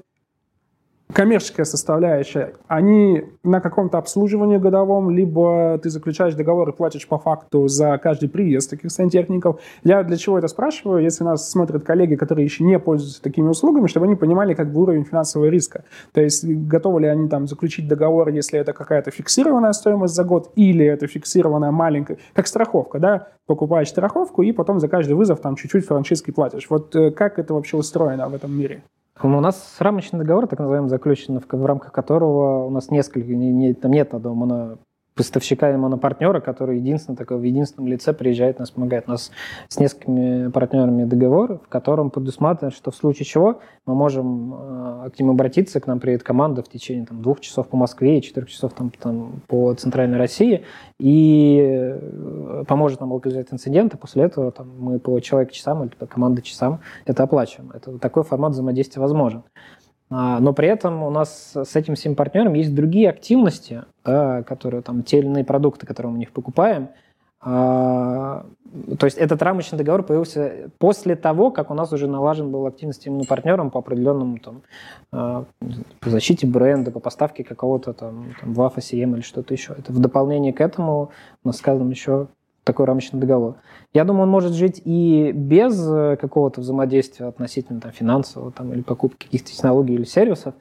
коммерческая 1.12 1.64
составляющая, 1.64 2.54
они 2.68 3.24
на 3.42 3.60
каком-то 3.60 3.98
обслуживании 3.98 4.58
годовом, 4.58 5.10
либо 5.10 5.78
ты 5.82 5.90
заключаешь 5.90 6.34
договор 6.34 6.68
и 6.70 6.72
платишь 6.72 7.06
по 7.06 7.18
факту 7.18 7.68
за 7.68 7.98
каждый 7.98 8.28
приезд 8.28 8.70
таких 8.70 8.90
сантехников. 8.90 9.60
Я 9.84 10.02
для 10.02 10.16
чего 10.16 10.38
это 10.38 10.48
спрашиваю? 10.48 11.02
Если 11.02 11.24
нас 11.24 11.50
смотрят 11.50 11.84
коллеги, 11.84 12.14
которые 12.14 12.44
еще 12.44 12.64
не 12.64 12.78
пользуются 12.78 13.22
такими 13.22 13.48
услугами, 13.48 13.86
чтобы 13.86 14.06
они 14.06 14.16
понимали 14.16 14.54
как 14.54 14.72
бы 14.72 14.82
уровень 14.82 15.04
финансового 15.04 15.48
риска. 15.48 15.84
То 16.12 16.20
есть 16.20 16.44
готовы 16.44 17.02
ли 17.02 17.06
они 17.06 17.28
там 17.28 17.46
заключить 17.46 17.88
договор, 17.88 18.28
если 18.28 18.58
это 18.58 18.72
какая-то 18.72 19.10
фиксированная 19.10 19.72
стоимость 19.72 20.14
за 20.14 20.24
год, 20.24 20.52
или 20.56 20.84
это 20.84 21.06
фиксированная 21.06 21.70
маленькая, 21.70 22.18
как 22.34 22.46
страховка, 22.46 22.98
да? 22.98 23.28
Покупаешь 23.46 23.88
страховку 23.88 24.42
и 24.42 24.52
потом 24.52 24.78
за 24.78 24.88
каждый 24.88 25.14
вызов 25.14 25.40
там 25.40 25.56
чуть-чуть 25.56 25.86
франшизки 25.86 26.30
платишь. 26.30 26.68
Вот 26.70 26.94
э, 26.94 27.10
как 27.10 27.38
это 27.38 27.54
вообще 27.54 27.76
устроено 27.76 28.28
в 28.28 28.34
этом 28.34 28.56
мире? 28.56 28.82
У 29.22 29.28
нас 29.28 29.76
рамочный 29.78 30.20
договор, 30.20 30.46
так 30.46 30.58
называемый, 30.58 30.88
заключен, 30.88 31.40
в, 31.40 31.66
рамках 31.66 31.92
которого 31.92 32.64
у 32.66 32.70
нас 32.70 32.90
несколько, 32.90 33.28
не, 33.34 33.52
не, 33.52 33.74
там 33.74 33.90
нет 33.90 34.14
одного 34.14 34.34
поставщика 35.20 35.70
и 35.70 35.76
монопартнера, 35.76 36.40
который 36.40 36.78
единственно 36.78 37.16
такой 37.16 37.38
в 37.38 37.42
единственном 37.42 37.88
лице 37.88 38.12
приезжает 38.12 38.58
нас 38.58 38.70
помогает. 38.70 39.06
Нас 39.06 39.30
с 39.68 39.78
несколькими 39.78 40.50
партнерами 40.50 41.04
договор, 41.04 41.60
в 41.64 41.68
котором 41.68 42.10
предусматривается, 42.10 42.78
что 42.78 42.90
в 42.90 42.96
случае 42.96 43.26
чего 43.26 43.60
мы 43.86 43.94
можем 43.94 44.54
э, 45.04 45.10
к 45.14 45.20
ним 45.20 45.30
обратиться, 45.30 45.78
к 45.78 45.86
нам 45.86 46.00
приедет 46.00 46.22
команда 46.22 46.62
в 46.62 46.68
течение 46.68 47.06
там, 47.06 47.22
двух 47.22 47.40
часов 47.40 47.68
по 47.68 47.76
Москве 47.76 48.18
и 48.18 48.22
четырех 48.22 48.48
часов 48.48 48.72
там, 48.72 48.90
там, 48.98 49.42
по 49.46 49.74
центральной 49.74 50.18
России 50.18 50.64
и 50.98 51.60
э, 51.62 52.64
поможет 52.66 53.00
нам 53.00 53.12
локализовать 53.12 53.52
инциденты. 53.52 53.98
После 53.98 54.24
этого 54.24 54.50
там, 54.50 54.70
мы 54.78 54.98
по 54.98 55.20
человеку 55.20 55.52
часам 55.52 55.84
или 55.84 55.94
по 55.94 56.06
команде 56.06 56.42
часам 56.42 56.80
это 57.04 57.22
оплачиваем. 57.22 57.70
Это 57.74 57.98
такой 57.98 58.24
формат 58.24 58.52
взаимодействия 58.52 59.02
возможен. 59.02 59.42
А, 60.10 60.40
но 60.40 60.52
при 60.52 60.68
этом 60.68 61.02
у 61.02 61.10
нас 61.10 61.52
с 61.54 61.76
этим 61.76 61.94
всем 61.94 62.16
партнером 62.16 62.54
есть 62.54 62.74
другие 62.74 63.08
активности, 63.08 63.84
да, 64.04 64.42
которые 64.42 64.82
там 64.82 65.02
те 65.04 65.18
или 65.18 65.26
иные 65.26 65.44
продукты, 65.44 65.86
которые 65.86 66.10
мы 66.10 66.16
у 66.16 66.18
них 66.18 66.32
покупаем. 66.32 66.88
А, 67.42 68.44
то 68.98 69.06
есть 69.06 69.16
этот 69.16 69.40
рамочный 69.40 69.78
договор 69.78 70.02
появился 70.02 70.70
после 70.78 71.16
того, 71.16 71.50
как 71.50 71.70
у 71.70 71.74
нас 71.74 71.92
уже 71.92 72.06
налажен 72.06 72.50
был 72.50 72.66
активность 72.66 73.06
именно 73.06 73.24
партнером 73.24 73.70
по 73.70 73.78
определенному 73.78 74.38
там, 74.38 74.62
а, 75.12 75.44
по 76.00 76.10
защите 76.10 76.46
бренда, 76.46 76.90
по 76.90 77.00
поставке 77.00 77.42
какого-то 77.42 77.92
там, 77.94 78.34
там 78.40 78.52
в 78.52 78.60
AFA, 78.60 78.82
или 78.92 79.20
что-то 79.22 79.54
еще. 79.54 79.74
Это 79.78 79.92
в 79.92 80.00
дополнение 80.00 80.52
к 80.52 80.60
этому 80.60 81.12
у 81.44 81.48
нас 81.48 81.56
сказано 81.56 81.90
еще 81.90 82.28
такой 82.64 82.86
рамочный 82.86 83.20
договор. 83.20 83.56
Я 83.92 84.04
думаю, 84.04 84.24
он 84.24 84.28
может 84.28 84.52
жить 84.52 84.80
и 84.84 85.32
без 85.32 85.80
э, 85.88 86.16
какого-то 86.20 86.60
взаимодействия 86.60 87.26
относительно 87.26 87.80
там, 87.80 87.92
финансового 87.92 88.52
там, 88.52 88.72
или 88.72 88.82
покупки 88.82 89.26
каких-то 89.26 89.50
технологий 89.50 89.94
или 89.94 90.04
сервисов. 90.04 90.54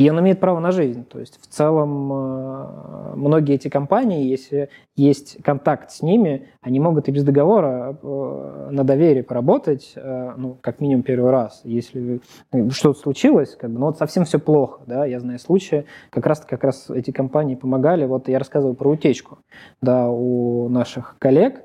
И 0.00 0.08
он 0.08 0.18
имеет 0.20 0.40
право 0.40 0.60
на 0.60 0.72
жизнь. 0.72 1.04
То 1.04 1.20
есть 1.20 1.38
в 1.42 1.46
целом 1.46 2.10
э, 2.10 3.12
многие 3.16 3.56
эти 3.56 3.68
компании, 3.68 4.24
если 4.24 4.70
есть 4.96 5.36
контакт 5.42 5.90
с 5.90 6.00
ними, 6.00 6.48
они 6.62 6.80
могут 6.80 7.08
и 7.08 7.12
без 7.12 7.22
договора 7.22 7.98
э, 8.02 8.68
на 8.70 8.82
доверие 8.82 9.22
поработать, 9.22 9.92
э, 9.96 10.32
ну, 10.38 10.56
как 10.62 10.80
минимум 10.80 11.02
первый 11.02 11.30
раз. 11.30 11.60
Если 11.64 12.22
что-то 12.70 12.98
случилось, 12.98 13.54
как 13.60 13.70
бы, 13.72 13.78
ну 13.78 13.86
вот 13.86 13.98
совсем 13.98 14.24
все 14.24 14.38
плохо, 14.38 14.80
да, 14.86 15.04
я 15.04 15.20
знаю 15.20 15.38
случаи, 15.38 15.84
как 16.08 16.24
раз 16.24 16.46
как 16.48 16.64
раз 16.64 16.88
эти 16.88 17.10
компании 17.10 17.54
помогали. 17.54 18.06
Вот 18.06 18.26
я 18.30 18.38
рассказывал 18.38 18.72
про 18.72 18.88
утечку, 18.88 19.40
да, 19.82 20.08
у 20.08 20.70
наших 20.70 21.16
коллег, 21.18 21.62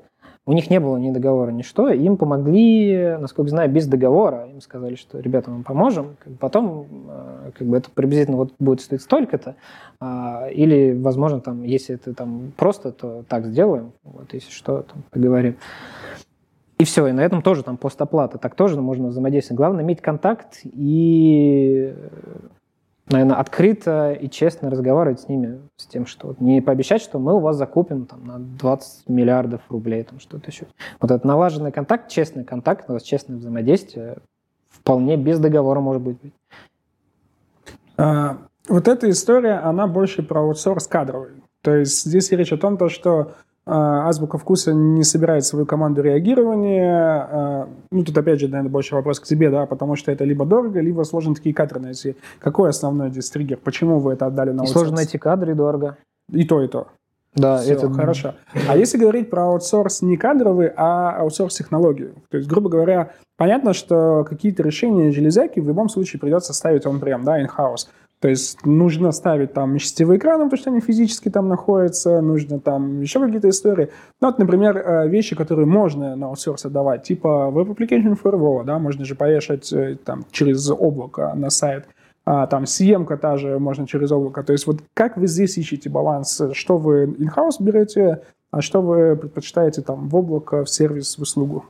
у 0.48 0.52
них 0.52 0.70
не 0.70 0.78
было 0.78 0.96
ни 0.96 1.10
договора, 1.10 1.50
ни 1.50 1.62
что. 1.62 1.88
Им 1.88 2.16
помогли, 2.16 3.16
насколько 3.18 3.50
знаю, 3.50 3.68
без 3.68 3.88
договора. 3.88 4.46
Им 4.46 4.60
сказали, 4.60 4.94
что 4.94 5.18
ребята, 5.18 5.50
мы 5.50 5.64
поможем. 5.64 6.16
Потом 6.38 6.86
э, 7.08 7.50
как 7.58 7.66
бы 7.66 7.76
это 7.76 7.90
приблизительно 7.90 8.36
вот 8.36 8.52
будет 8.60 8.80
стоить 8.80 9.02
столько-то. 9.02 9.56
А, 10.00 10.46
или, 10.46 10.96
возможно, 10.96 11.40
там, 11.40 11.64
если 11.64 11.96
это 11.96 12.14
там 12.14 12.52
просто, 12.56 12.92
то 12.92 13.24
так 13.28 13.46
сделаем. 13.46 13.90
Вот, 14.04 14.32
если 14.34 14.52
что, 14.52 14.82
там, 14.82 15.02
поговорим. 15.10 15.56
И 16.78 16.84
все, 16.84 17.08
и 17.08 17.12
на 17.12 17.22
этом 17.22 17.42
тоже 17.42 17.64
там 17.64 17.76
постоплата. 17.76 18.38
Так 18.38 18.54
тоже 18.54 18.80
можно 18.80 19.08
взаимодействовать. 19.08 19.58
Главное 19.58 19.82
иметь 19.82 20.00
контакт 20.00 20.60
и 20.62 21.92
наверное, 23.08 23.36
открыто 23.36 24.12
и 24.12 24.28
честно 24.28 24.70
разговаривать 24.70 25.20
с 25.20 25.28
ними, 25.28 25.60
с 25.76 25.86
тем, 25.86 26.06
что 26.06 26.34
не 26.40 26.60
пообещать, 26.60 27.02
что 27.02 27.18
мы 27.18 27.34
у 27.34 27.40
вас 27.40 27.56
закупим 27.56 28.06
там, 28.06 28.24
на 28.24 28.38
20 28.38 29.08
миллиардов 29.08 29.62
рублей, 29.68 30.02
там 30.02 30.20
что-то 30.20 30.50
еще. 30.50 30.66
Вот 31.00 31.10
этот 31.10 31.24
налаженный 31.24 31.72
контакт, 31.72 32.10
честный 32.10 32.44
контакт, 32.44 32.88
честное 33.04 33.36
взаимодействие 33.36 34.18
вполне 34.68 35.16
без 35.16 35.38
договора 35.38 35.80
может 35.80 36.02
быть. 36.02 36.18
А, 37.96 38.38
вот 38.68 38.88
эта 38.88 39.08
история, 39.10 39.54
она 39.54 39.86
больше 39.86 40.22
про 40.22 40.40
аутсорс 40.40 40.86
кадровый. 40.86 41.42
То 41.62 41.74
есть 41.74 42.04
здесь 42.04 42.30
речь 42.32 42.52
о 42.52 42.58
том, 42.58 42.76
что 42.88 43.20
а, 43.20 43.34
Азбука 43.66 44.38
вкуса 44.38 44.72
не 44.72 45.02
собирает 45.02 45.44
свою 45.44 45.66
команду 45.66 46.00
реагирования. 46.00 47.28
А, 47.28 47.68
ну, 47.90 48.04
тут 48.04 48.16
опять 48.16 48.38
же, 48.38 48.46
наверное, 48.46 48.70
больше 48.70 48.94
вопрос 48.94 49.18
к 49.18 49.24
тебе, 49.24 49.50
да, 49.50 49.66
потому 49.66 49.96
что 49.96 50.12
это 50.12 50.24
либо 50.24 50.46
дорого, 50.46 50.80
либо 50.80 51.02
сложно 51.02 51.34
такие 51.34 51.54
кадры 51.54 51.80
найти. 51.80 52.14
Какой 52.38 52.70
основной 52.70 53.10
здесь 53.10 53.28
триггер? 53.28 53.58
Почему 53.58 53.98
вы 53.98 54.12
это 54.12 54.26
отдали 54.26 54.50
на 54.50 54.60
аутсорс? 54.60 54.72
Сложно 54.72 54.96
найти 54.96 55.18
кадры 55.18 55.52
и 55.52 55.54
дорого. 55.54 55.96
И 56.30 56.44
то, 56.44 56.62
и 56.62 56.68
то. 56.68 56.86
Да, 57.34 57.58
Все, 57.58 57.74
это 57.74 57.92
хорошо. 57.92 58.34
А 58.68 58.76
если 58.76 58.98
говорить 58.98 59.28
про 59.28 59.48
аутсорс 59.48 60.00
не 60.00 60.16
кадровый, 60.16 60.70
а 60.74 61.10
аутсорс 61.18 61.56
технологию, 61.56 62.14
то 62.30 62.38
есть, 62.38 62.48
грубо 62.48 62.70
говоря, 62.70 63.10
понятно, 63.36 63.74
что 63.74 64.24
какие-то 64.28 64.62
решения 64.62 65.10
железяки 65.10 65.60
в 65.60 65.66
любом 65.66 65.88
случае 65.88 66.18
придется 66.18 66.54
ставить 66.54 66.86
он 66.86 66.98
прям, 66.98 67.24
да, 67.24 67.42
in-house. 67.42 67.88
То 68.20 68.28
есть 68.28 68.64
нужно 68.64 69.12
ставить 69.12 69.52
там 69.52 69.78
сетевые 69.78 70.18
экраны, 70.18 70.44
потому 70.44 70.58
что 70.58 70.70
они 70.70 70.80
физически 70.80 71.28
там 71.28 71.48
находятся, 71.48 72.22
нужно 72.22 72.58
там 72.60 73.00
еще 73.00 73.20
какие-то 73.20 73.50
истории. 73.50 73.90
Ну, 74.20 74.28
вот, 74.28 74.38
например, 74.38 74.76
э, 74.78 75.08
вещи, 75.08 75.36
которые 75.36 75.66
можно 75.66 76.16
на 76.16 76.26
аутсорс 76.28 76.64
отдавать, 76.64 77.02
типа 77.02 77.52
Web 77.52 77.76
Application 77.76 78.18
Firewall, 78.20 78.64
да, 78.64 78.78
можно 78.78 79.04
же 79.04 79.14
повешать 79.14 79.70
э, 79.72 79.96
там 80.02 80.24
через 80.30 80.70
облако 80.70 81.34
на 81.34 81.50
сайт. 81.50 81.86
А, 82.24 82.46
там 82.46 82.64
CM 82.64 83.16
та 83.18 83.36
же 83.36 83.58
можно 83.58 83.86
через 83.86 84.10
облако. 84.10 84.42
То 84.42 84.52
есть 84.52 84.66
вот 84.66 84.82
как 84.94 85.16
вы 85.16 85.28
здесь 85.28 85.56
ищете 85.58 85.88
баланс? 85.90 86.42
Что 86.52 86.76
вы 86.76 87.04
in-house 87.04 87.56
берете, 87.60 88.22
а 88.50 88.62
что 88.62 88.80
вы 88.80 89.14
предпочитаете 89.16 89.82
там 89.82 90.08
в 90.08 90.16
облако, 90.16 90.64
в 90.64 90.70
сервис, 90.70 91.18
в 91.18 91.22
услугу? 91.22 91.66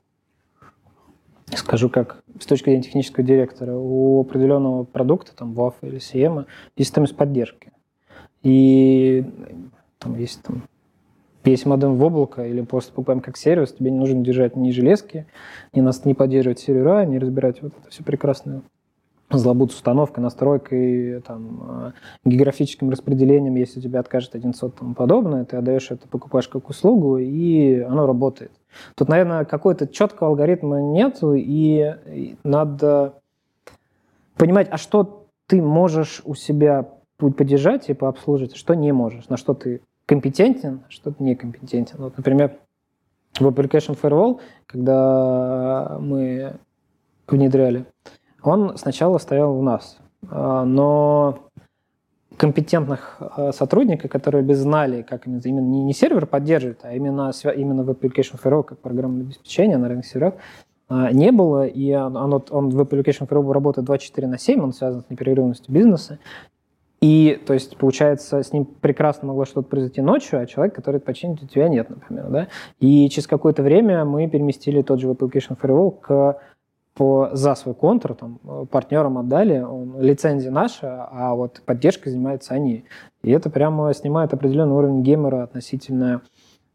Скажу 1.54 1.88
как 1.88 2.22
с 2.40 2.46
точки 2.46 2.66
зрения 2.66 2.82
технического 2.82 3.24
директора, 3.24 3.74
у 3.76 4.20
определенного 4.20 4.84
продукта, 4.84 5.32
там, 5.34 5.52
WAF 5.52 5.74
или 5.82 5.98
CM, 5.98 6.46
есть 6.76 6.90
стоимость 6.90 7.16
поддержки. 7.16 7.72
И 8.42 9.24
там 9.98 10.18
есть 10.18 10.42
там 10.42 10.62
есть 11.44 11.64
модем 11.64 11.96
в 11.96 12.02
облако 12.02 12.44
или 12.44 12.60
просто 12.62 12.92
покупаем 12.92 13.20
как 13.20 13.36
сервис, 13.36 13.72
тебе 13.72 13.90
не 13.90 13.98
нужно 13.98 14.24
держать 14.24 14.56
ни 14.56 14.70
железки, 14.72 15.26
ни, 15.72 15.80
нас, 15.80 16.04
не 16.04 16.14
поддерживать 16.14 16.58
сервера, 16.58 17.04
не 17.04 17.18
разбирать 17.18 17.62
вот 17.62 17.72
это 17.78 17.90
все 17.90 18.02
прекрасное 18.02 18.62
злобут 19.30 19.72
с 19.72 19.76
установкой, 19.76 20.22
настройкой, 20.22 21.20
там, 21.22 21.62
э, 21.68 21.92
географическим 22.24 22.90
распределением, 22.90 23.56
если 23.56 23.80
тебе 23.80 23.98
откажет 23.98 24.34
один 24.34 24.54
сот 24.54 24.74
и 24.74 24.78
тому 24.78 24.94
подобное, 24.94 25.44
ты 25.44 25.56
отдаешь 25.56 25.90
это, 25.90 26.06
покупаешь 26.06 26.48
как 26.48 26.68
услугу, 26.68 27.18
и 27.18 27.80
оно 27.80 28.06
работает. 28.06 28.52
Тут, 28.94 29.08
наверное, 29.08 29.44
какой-то 29.44 29.88
четкого 29.88 30.30
алгоритма 30.30 30.80
нету, 30.80 31.34
и 31.34 31.96
надо 32.44 33.14
понимать, 34.36 34.68
а 34.70 34.76
что 34.76 35.26
ты 35.46 35.60
можешь 35.60 36.22
у 36.24 36.34
себя 36.34 36.88
поддержать 37.18 37.88
и 37.88 37.94
пообслужить, 37.94 38.54
а 38.54 38.56
что 38.56 38.74
не 38.74 38.92
можешь, 38.92 39.28
на 39.28 39.36
что 39.36 39.54
ты 39.54 39.80
компетентен, 40.06 40.82
а 40.86 40.90
что 40.90 41.10
ты 41.10 41.22
некомпетентен. 41.22 41.96
Вот, 41.98 42.16
например, 42.16 42.58
в 43.38 43.46
Application 43.46 43.98
Firewall, 44.00 44.40
когда 44.66 45.98
мы 46.00 46.56
внедряли, 47.26 47.86
он 48.46 48.76
сначала 48.76 49.18
стоял 49.18 49.56
у 49.56 49.62
нас, 49.62 49.98
а, 50.30 50.64
но 50.64 51.38
компетентных 52.36 53.16
а, 53.18 53.52
сотрудников, 53.52 54.10
которые 54.10 54.44
бы 54.44 54.54
знали, 54.54 55.02
как 55.02 55.26
именно, 55.26 55.40
не, 55.60 55.82
не 55.82 55.92
сервер 55.92 56.26
поддерживает, 56.26 56.80
а 56.82 56.94
именно, 56.94 57.32
именно 57.56 57.82
в 57.82 57.90
Application 57.90 58.40
Firewall 58.42 58.64
как 58.64 58.78
программное 58.78 59.22
обеспечение 59.22 59.78
на 59.78 59.88
разных 59.88 60.06
серверах, 60.06 60.34
а, 60.88 61.10
не 61.12 61.32
было, 61.32 61.66
и 61.66 61.92
он, 61.94 62.16
он, 62.16 62.44
он 62.50 62.70
в 62.70 62.80
Application 62.80 63.28
Firewall 63.28 63.52
работает 63.52 63.86
24 63.86 64.28
на 64.28 64.38
7, 64.38 64.60
он 64.62 64.72
связан 64.72 65.02
с 65.02 65.10
непрерывностью 65.10 65.72
бизнеса, 65.74 66.18
и, 67.00 67.40
то 67.46 67.52
есть, 67.52 67.76
получается, 67.76 68.42
с 68.42 68.52
ним 68.52 68.64
прекрасно 68.64 69.28
могло 69.28 69.44
что-то 69.44 69.68
произойти 69.68 70.00
ночью, 70.00 70.40
а 70.40 70.46
человек, 70.46 70.74
который 70.74 70.96
это 70.96 71.04
починит, 71.04 71.42
у 71.42 71.46
тебя 71.46 71.68
нет, 71.68 71.90
например, 71.90 72.28
да? 72.28 72.48
И 72.80 73.08
через 73.10 73.26
какое-то 73.26 73.62
время 73.62 74.04
мы 74.04 74.28
переместили 74.28 74.80
тот 74.80 75.00
же 75.00 75.08
Application 75.08 75.58
Firewall 75.60 76.00
к 76.00 76.38
по, 76.96 77.28
за 77.32 77.54
свой 77.54 77.74
контур 77.74 78.14
там, 78.14 78.38
партнерам 78.70 79.18
отдали, 79.18 79.58
он, 79.60 80.00
лицензия 80.00 80.50
наша, 80.50 81.04
а 81.10 81.34
вот 81.34 81.60
поддержкой 81.64 82.08
занимаются 82.08 82.54
они. 82.54 82.84
И 83.22 83.30
это 83.30 83.50
прямо 83.50 83.92
снимает 83.92 84.32
определенный 84.32 84.74
уровень 84.74 85.02
геймера 85.02 85.42
относительно... 85.42 86.22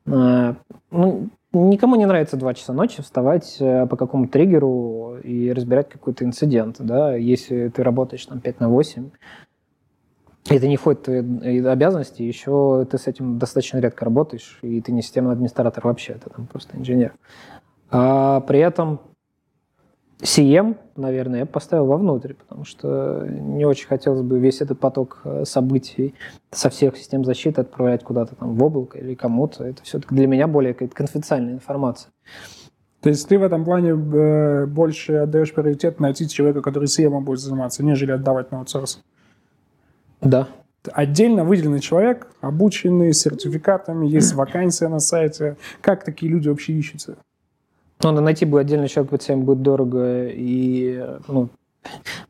Э, 0.06 0.54
ну, 0.92 1.30
никому 1.54 1.96
не 1.96 2.06
нравится 2.06 2.38
два 2.38 2.54
часа 2.54 2.72
ночи 2.72 3.02
вставать 3.02 3.58
э, 3.60 3.88
по 3.88 3.98
какому-то 3.98 4.32
триггеру 4.32 5.18
и 5.24 5.52
разбирать 5.52 5.90
какой-то 5.90 6.24
инцидент. 6.24 6.76
Да? 6.80 7.16
Если 7.16 7.70
ты 7.70 7.82
работаешь 7.82 8.26
там 8.26 8.42
5 8.42 8.60
на 8.60 8.70
8, 8.70 9.10
это 10.50 10.68
не 10.68 10.78
входит 10.78 11.08
в 11.08 11.40
твои 11.40 11.66
обязанности, 11.66 12.22
еще 12.22 12.86
ты 12.90 13.00
с 13.00 13.08
этим 13.08 13.40
достаточно 13.40 13.80
редко 13.80 14.06
работаешь, 14.06 14.60
и 14.62 14.82
ты 14.82 14.92
не 14.92 15.02
системный 15.02 15.34
администратор 15.34 15.84
вообще, 15.86 16.14
ты 16.14 16.30
там 16.30 16.46
просто 16.46 16.78
инженер. 16.78 17.14
А 17.90 18.42
при 18.42 18.60
этом 18.60 19.00
CM, 20.22 20.78
наверное, 20.96 21.40
я 21.40 21.46
поставил 21.48 21.88
вовнутрь, 21.88 22.34
потому 22.34 22.64
что 22.64 23.26
не 23.28 23.66
очень 23.66 23.88
хотелось 23.88 24.22
бы 24.22 24.40
весь 24.40 24.62
этот 24.62 24.80
поток 24.80 25.22
э, 25.24 25.46
событий 25.46 26.14
со 26.52 26.70
всех 26.70 26.96
систем 26.96 27.26
защиты 27.26 27.62
отправлять 27.62 28.04
куда-то 28.04 28.36
там 28.36 28.56
в 28.56 28.64
облако 28.64 29.00
или 29.00 29.16
кому-то. 29.16 29.64
Это 29.64 29.82
все-таки 29.84 30.14
для 30.14 30.28
меня 30.28 30.48
более 30.48 30.76
конфиденциальная 30.76 31.54
информация. 31.54 32.12
То 33.02 33.10
есть 33.10 33.28
ты 33.28 33.40
в 33.40 33.44
этом 33.44 33.66
плане 33.66 33.90
э, 33.90 34.68
больше 34.68 35.14
отдаешь 35.14 35.54
приоритет 35.54 36.00
найти 36.00 36.30
человека, 36.30 36.62
который 36.62 36.86
CM 36.86 37.20
будет 37.22 37.40
заниматься, 37.40 37.84
нежели 37.84 38.12
отдавать 38.12 38.52
на 38.52 38.60
аутсорс? 38.60 39.02
Да. 40.22 40.48
Отдельно 40.94 41.44
выделенный 41.44 41.80
человек, 41.80 42.28
обученный, 42.42 43.14
с 43.14 43.22
сертификатами, 43.22 44.08
есть 44.08 44.34
вакансия 44.36 44.88
на 44.88 45.00
сайте. 45.00 45.58
Как 45.82 46.04
такие 46.04 46.32
люди 46.32 46.48
вообще 46.48 46.74
ищутся? 46.74 47.18
Ну, 48.04 48.12
найти 48.12 48.46
будет 48.46 48.62
отдельный 48.62 48.88
человек, 48.88 49.12
по 49.12 49.36
будет 49.36 49.62
дорого 49.62 50.28
и 50.28 51.06
ну, 51.28 51.50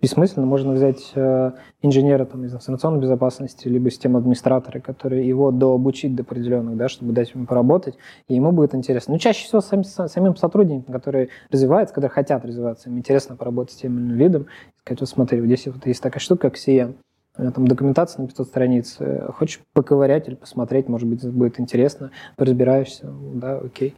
бессмысленно. 0.01 0.45
Можно 0.45 0.73
взять 0.73 1.11
э, 1.15 1.51
инженера 1.81 2.25
там, 2.25 2.45
из 2.45 2.53
информационной 2.53 2.99
безопасности, 2.99 3.67
либо 3.67 3.89
систему 3.89 4.17
администратора, 4.17 4.79
который 4.79 5.25
его 5.25 5.51
дообучить 5.51 6.15
до 6.15 6.23
определенных, 6.23 6.77
да, 6.77 6.89
чтобы 6.89 7.13
дать 7.13 7.33
ему 7.33 7.45
поработать, 7.45 7.95
и 8.27 8.35
ему 8.35 8.51
будет 8.51 8.75
интересно. 8.75 9.13
Но 9.13 9.17
чаще 9.17 9.45
всего 9.45 9.61
сам, 9.61 9.83
самим 9.83 10.35
сотрудникам, 10.35 10.93
которые 10.93 11.29
развиваются, 11.51 11.93
которые 11.95 12.09
хотят 12.09 12.45
развиваться, 12.45 12.89
им 12.89 12.97
интересно 12.97 13.35
поработать 13.35 13.73
с 13.73 13.77
тем 13.77 13.97
или 13.97 14.05
иным 14.05 14.17
видом, 14.17 14.47
сказать, 14.81 15.01
вот 15.01 15.09
смотри, 15.09 15.39
вот 15.39 15.47
здесь 15.47 15.67
вот 15.67 15.85
есть 15.85 16.01
такая 16.01 16.19
штука, 16.19 16.49
как 16.49 16.57
CM, 16.57 16.95
у 17.37 17.43
меня 17.43 17.51
там 17.51 17.65
документация 17.65 18.21
на 18.21 18.27
500 18.27 18.47
страниц. 18.47 18.97
Хочешь 19.37 19.61
поковырять 19.73 20.27
или 20.27 20.35
посмотреть, 20.35 20.89
может 20.89 21.07
быть, 21.07 21.25
будет 21.25 21.61
интересно, 21.61 22.11
поразбираешься, 22.35 23.07
да, 23.35 23.57
окей. 23.57 23.95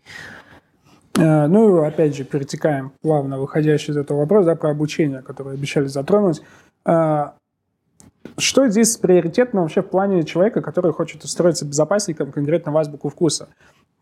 Э, 1.18 1.48
ну, 1.48 1.84
опять 1.84 2.16
же, 2.16 2.24
перетекаем 2.24 2.92
плавно, 3.02 3.40
выходящий 3.40 3.92
из 3.92 3.98
этого 3.98 4.20
вопроса, 4.20 4.48
да, 4.48 4.56
про 4.56 4.72
обучение, 4.72 5.22
которое 5.22 5.56
обещали 5.56 5.86
затронуть. 5.86 6.42
Э, 6.86 7.32
что 8.38 8.68
здесь 8.68 8.98
приоритетно 8.98 9.62
вообще 9.62 9.82
в 9.82 9.90
плане 9.90 10.24
человека, 10.24 10.62
который 10.62 10.92
хочет 10.92 11.24
устроиться 11.24 11.66
безопасником 11.66 12.32
конкретно 12.32 12.72
в 12.72 12.78
азбуку 12.78 13.10
вкуса? 13.10 13.50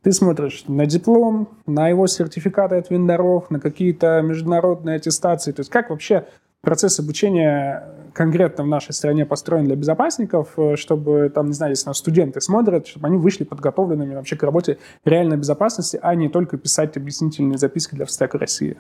Ты 0.03 0.11
смотришь 0.13 0.63
на 0.67 0.85
диплом, 0.85 1.49
на 1.67 1.89
его 1.89 2.07
сертификаты 2.07 2.75
от 2.75 2.89
вендоров, 2.89 3.51
на 3.51 3.59
какие-то 3.59 4.21
международные 4.21 4.95
аттестации. 4.95 5.51
То 5.51 5.59
есть 5.59 5.69
как 5.69 5.89
вообще 5.89 6.25
процесс 6.61 6.99
обучения 6.99 7.83
конкретно 8.13 8.63
в 8.63 8.67
нашей 8.67 8.93
стране 8.93 9.25
построен 9.25 9.65
для 9.65 9.75
безопасников, 9.75 10.53
э, 10.57 10.75
чтобы, 10.75 11.31
там, 11.33 11.47
не 11.47 11.53
знаю, 11.53 11.71
если 11.71 11.87
нас 11.87 11.97
студенты 11.97 12.41
смотрят, 12.41 12.87
чтобы 12.87 13.07
они 13.07 13.17
вышли 13.17 13.43
подготовленными 13.43 14.15
вообще 14.15 14.35
к 14.35 14.43
работе 14.43 14.77
реальной 15.05 15.37
безопасности, 15.37 15.99
а 16.01 16.13
не 16.15 16.29
только 16.29 16.57
писать 16.57 16.97
объяснительные 16.97 17.57
записки 17.57 17.95
для 17.95 18.05
Встека 18.05 18.37
России. 18.37 18.77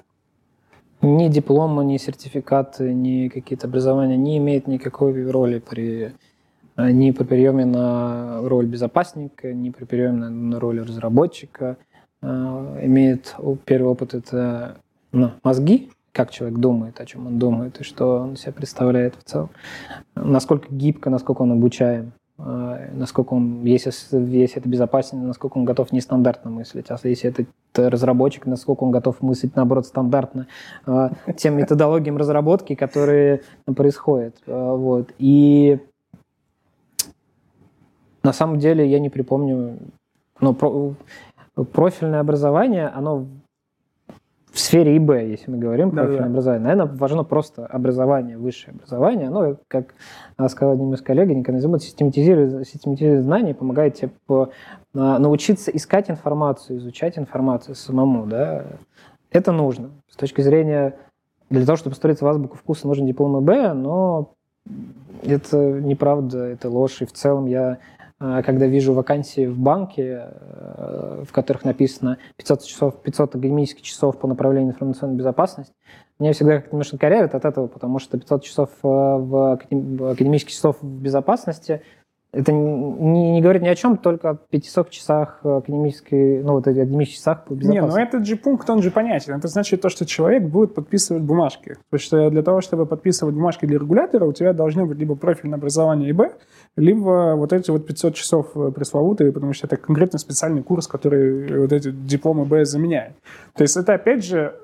Ни 1.01 1.29
диплома, 1.29 1.83
ни 1.83 1.97
сертификаты, 1.97 2.93
ни 2.93 3.27
какие-то 3.29 3.67
образования 3.67 4.17
не 4.17 4.37
имеют 4.37 4.67
никакой 4.67 5.29
роли 5.29 5.59
при 5.59 6.13
э, 6.75 6.91
ни 6.91 7.11
при 7.11 7.23
приеме 7.23 7.65
на 7.65 8.41
роль 8.43 8.67
безопасника, 8.67 9.51
ни 9.53 9.71
при 9.71 9.85
приеме 9.85 10.17
на, 10.17 10.29
на 10.29 10.59
роль 10.59 10.81
разработчика. 10.81 11.77
Э, 12.21 12.79
имеет 12.83 13.35
первый 13.65 13.87
опыт 13.87 14.13
это 14.13 14.77
ну, 15.11 15.31
мозги, 15.43 15.89
как 16.11 16.31
человек 16.31 16.57
думает, 16.59 16.99
о 16.99 17.05
чем 17.05 17.27
он 17.27 17.39
думает 17.39 17.79
и 17.79 17.83
что 17.83 18.19
он 18.19 18.35
себя 18.35 18.51
представляет 18.51 19.15
в 19.15 19.23
целом. 19.23 19.49
Насколько 20.15 20.67
гибко, 20.73 21.09
насколько 21.09 21.41
он 21.43 21.53
обучаем, 21.53 22.11
э, 22.37 22.89
насколько 22.93 23.33
он, 23.33 23.63
если, 23.63 23.91
если 24.17 24.59
это 24.59 24.67
безопасно, 24.67 25.21
насколько 25.21 25.57
он 25.57 25.65
готов 25.65 25.91
нестандартно 25.91 26.51
мыслить, 26.51 26.87
а 26.89 26.97
если 27.03 27.29
это 27.29 27.45
разработчик, 27.89 28.45
насколько 28.45 28.83
он 28.83 28.91
готов 28.91 29.21
мыслить, 29.21 29.55
наоборот, 29.55 29.85
стандартно 29.85 30.47
э, 30.85 31.09
тем 31.37 31.55
методологиям 31.55 32.17
разработки, 32.17 32.75
которые 32.75 33.41
происходят. 33.65 34.35
Э, 34.47 34.75
вот. 34.75 35.13
И 35.17 35.79
на 38.23 38.33
самом 38.33 38.59
деле 38.59 38.85
я 38.85 38.99
не 38.99 39.09
припомню, 39.09 39.77
но 40.41 40.53
профильное 41.71 42.19
образование, 42.19 42.87
оно 42.87 43.27
в 44.51 44.59
сфере 44.59 44.97
ИБ, 44.97 45.11
если 45.11 45.49
мы 45.49 45.57
говорим 45.57 45.91
про 45.91 46.07
да, 46.07 46.25
образование, 46.25 46.75
наверное, 46.75 46.97
важно 46.97 47.23
просто 47.23 47.65
образование, 47.65 48.37
высшее 48.37 48.75
образование. 48.75 49.27
Оно, 49.27 49.55
как 49.69 49.93
сказал 50.49 50.73
один 50.73 50.93
из 50.93 51.01
коллег, 51.01 51.29
не 51.29 51.59
забудет, 51.59 51.83
систематизирует, 51.83 52.67
систематизирует 52.67 53.23
знания, 53.23 53.53
помогает 53.53 53.95
тебе 53.95 54.11
по, 54.27 54.49
научиться 54.93 55.71
искать 55.71 56.09
информацию, 56.09 56.79
изучать 56.79 57.17
информацию 57.17 57.75
самому. 57.75 58.25
Да? 58.25 58.65
Это 59.31 59.53
нужно. 59.53 59.91
С 60.09 60.17
точки 60.17 60.41
зрения, 60.41 60.95
для 61.49 61.65
того, 61.65 61.77
чтобы 61.77 61.95
строиться 61.95 62.25
в 62.25 62.27
азбуку 62.27 62.57
вкуса, 62.57 62.87
нужен 62.87 63.05
диплом 63.05 63.41
ИБ, 63.43 63.73
но 63.73 64.33
это 65.23 65.57
неправда, 65.57 66.43
это 66.43 66.69
ложь. 66.69 67.01
И 67.01 67.05
в 67.05 67.13
целом 67.13 67.45
я 67.45 67.77
когда 68.21 68.67
вижу 68.67 68.93
вакансии 68.93 69.47
в 69.47 69.57
банке, 69.57 70.27
э, 70.31 71.23
в 71.27 71.31
которых 71.31 71.65
написано 71.65 72.17
500 72.37 72.63
часов, 72.65 73.01
500 73.01 73.35
академических 73.35 73.81
часов 73.81 74.19
по 74.19 74.27
направлению 74.27 74.73
информационной 74.73 75.15
безопасности, 75.15 75.73
меня 76.19 76.33
всегда 76.33 76.57
как-то 76.57 76.75
немножко 76.75 76.99
корявит 76.99 77.33
от 77.33 77.45
этого, 77.45 77.65
потому 77.65 77.97
что 77.97 78.19
500 78.19 78.43
часов 78.43 78.69
э, 78.83 78.87
в 78.87 79.53
академических 79.53 80.51
часов 80.51 80.77
в 80.81 81.01
безопасности– 81.01 81.81
это 82.33 82.53
не, 82.53 83.31
не 83.31 83.41
говорит 83.41 83.61
ни 83.61 83.67
о 83.67 83.75
чем, 83.75 83.97
только 83.97 84.29
о 84.29 84.35
500 84.35 84.89
часах 84.89 85.39
академической, 85.43 86.41
ну, 86.41 86.53
вот 86.53 86.67
академических 86.67 87.17
часах 87.17 87.43
по 87.43 87.53
безопасности. 87.53 87.95
Не, 87.97 88.03
ну 88.03 88.07
этот 88.07 88.25
же 88.25 88.37
пункт, 88.37 88.69
он 88.69 88.81
же 88.81 88.89
понятен. 88.89 89.33
Это 89.33 89.49
значит 89.49 89.81
то, 89.81 89.89
что 89.89 90.05
человек 90.05 90.43
будет 90.43 90.73
подписывать 90.73 91.23
бумажки. 91.23 91.75
Потому 91.89 92.05
что 92.05 92.29
для 92.29 92.41
того, 92.41 92.61
чтобы 92.61 92.85
подписывать 92.85 93.35
бумажки 93.35 93.65
для 93.65 93.79
регулятора, 93.79 94.25
у 94.25 94.31
тебя 94.31 94.53
должно 94.53 94.85
быть 94.85 94.97
либо 94.97 95.15
профильное 95.15 95.57
образование 95.57 96.11
ИБ, 96.11 96.21
либо 96.77 97.33
вот 97.35 97.51
эти 97.51 97.69
вот 97.69 97.85
500 97.85 98.15
часов 98.15 98.53
пресловутые, 98.75 99.33
потому 99.33 99.51
что 99.51 99.67
это 99.67 99.75
конкретно 99.75 100.17
специальный 100.17 100.63
курс, 100.63 100.87
который 100.87 101.59
вот 101.59 101.73
эти 101.73 101.91
дипломы 101.91 102.45
Б 102.45 102.63
заменяет. 102.63 103.13
То 103.55 103.63
есть 103.63 103.75
это, 103.75 103.93
опять 103.95 104.23
же, 104.23 104.55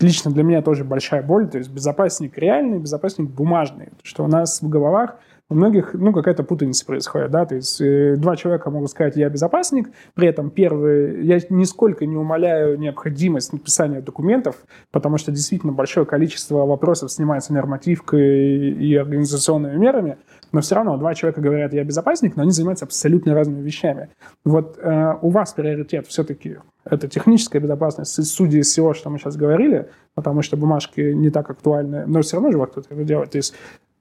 лично 0.00 0.30
для 0.30 0.42
меня 0.42 0.62
тоже 0.62 0.84
большая 0.84 1.22
боль. 1.22 1.48
То 1.48 1.58
есть 1.58 1.70
безопасник 1.70 2.36
реальный, 2.38 2.78
безопасник 2.78 3.30
бумажный. 3.30 3.88
Что 4.02 4.24
у 4.24 4.28
нас 4.28 4.60
в 4.60 4.68
головах 4.68 5.16
у 5.50 5.54
многих, 5.54 5.92
ну, 5.94 6.12
какая-то 6.12 6.42
путаница 6.42 6.86
происходит, 6.86 7.30
да, 7.30 7.44
то 7.44 7.54
есть 7.54 7.80
э, 7.80 8.16
два 8.16 8.34
человека 8.34 8.70
могут 8.70 8.90
сказать, 8.90 9.16
я 9.16 9.28
безопасник, 9.28 9.90
при 10.14 10.28
этом 10.28 10.50
первый, 10.50 11.24
я 11.24 11.38
нисколько 11.50 12.06
не 12.06 12.16
умоляю 12.16 12.78
необходимость 12.78 13.52
написания 13.52 14.00
документов, 14.00 14.56
потому 14.90 15.18
что 15.18 15.32
действительно 15.32 15.72
большое 15.72 16.06
количество 16.06 16.64
вопросов 16.64 17.12
снимается 17.12 17.52
нормативкой 17.52 18.70
и 18.70 18.94
организационными 18.96 19.76
мерами, 19.76 20.16
но 20.52 20.60
все 20.60 20.76
равно 20.76 20.96
два 20.96 21.14
человека 21.14 21.40
говорят, 21.40 21.74
я 21.74 21.84
безопасник, 21.84 22.36
но 22.36 22.42
они 22.42 22.52
занимаются 22.52 22.84
абсолютно 22.84 23.34
разными 23.34 23.60
вещами. 23.60 24.08
Вот 24.44 24.78
э, 24.78 25.14
у 25.20 25.28
вас 25.28 25.52
приоритет 25.52 26.06
все-таки 26.06 26.58
это 26.84 27.08
техническая 27.08 27.60
безопасность, 27.60 28.24
судя 28.24 28.58
из 28.58 28.68
всего, 28.68 28.94
что 28.94 29.10
мы 29.10 29.18
сейчас 29.18 29.36
говорили, 29.36 29.90
потому 30.14 30.42
что 30.42 30.56
бумажки 30.56 31.00
не 31.00 31.30
так 31.30 31.50
актуальны, 31.50 32.06
но 32.06 32.22
все 32.22 32.36
равно 32.36 32.52
же 32.52 32.66
кто-то 32.66 32.94
это 32.94 33.04
делает. 33.04 33.30
То 33.30 33.38
есть 33.38 33.54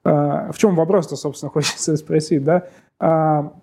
в 0.04 0.56
чем 0.58 0.76
вопрос-то, 0.76 1.16
собственно, 1.16 1.49
хочется 1.54 1.95
спросить, 1.95 2.43
да? 2.43 2.68
А, 2.99 3.54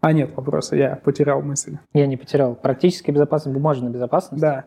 а 0.00 0.12
нет 0.12 0.36
вопроса, 0.36 0.76
я 0.76 0.96
потерял 0.96 1.42
мысль. 1.42 1.78
Я 1.92 2.06
не 2.06 2.16
потерял. 2.16 2.54
Практическая 2.54 3.12
безопасность, 3.12 3.54
бумажная 3.54 3.90
безопасность? 3.90 4.40
Да. 4.40 4.64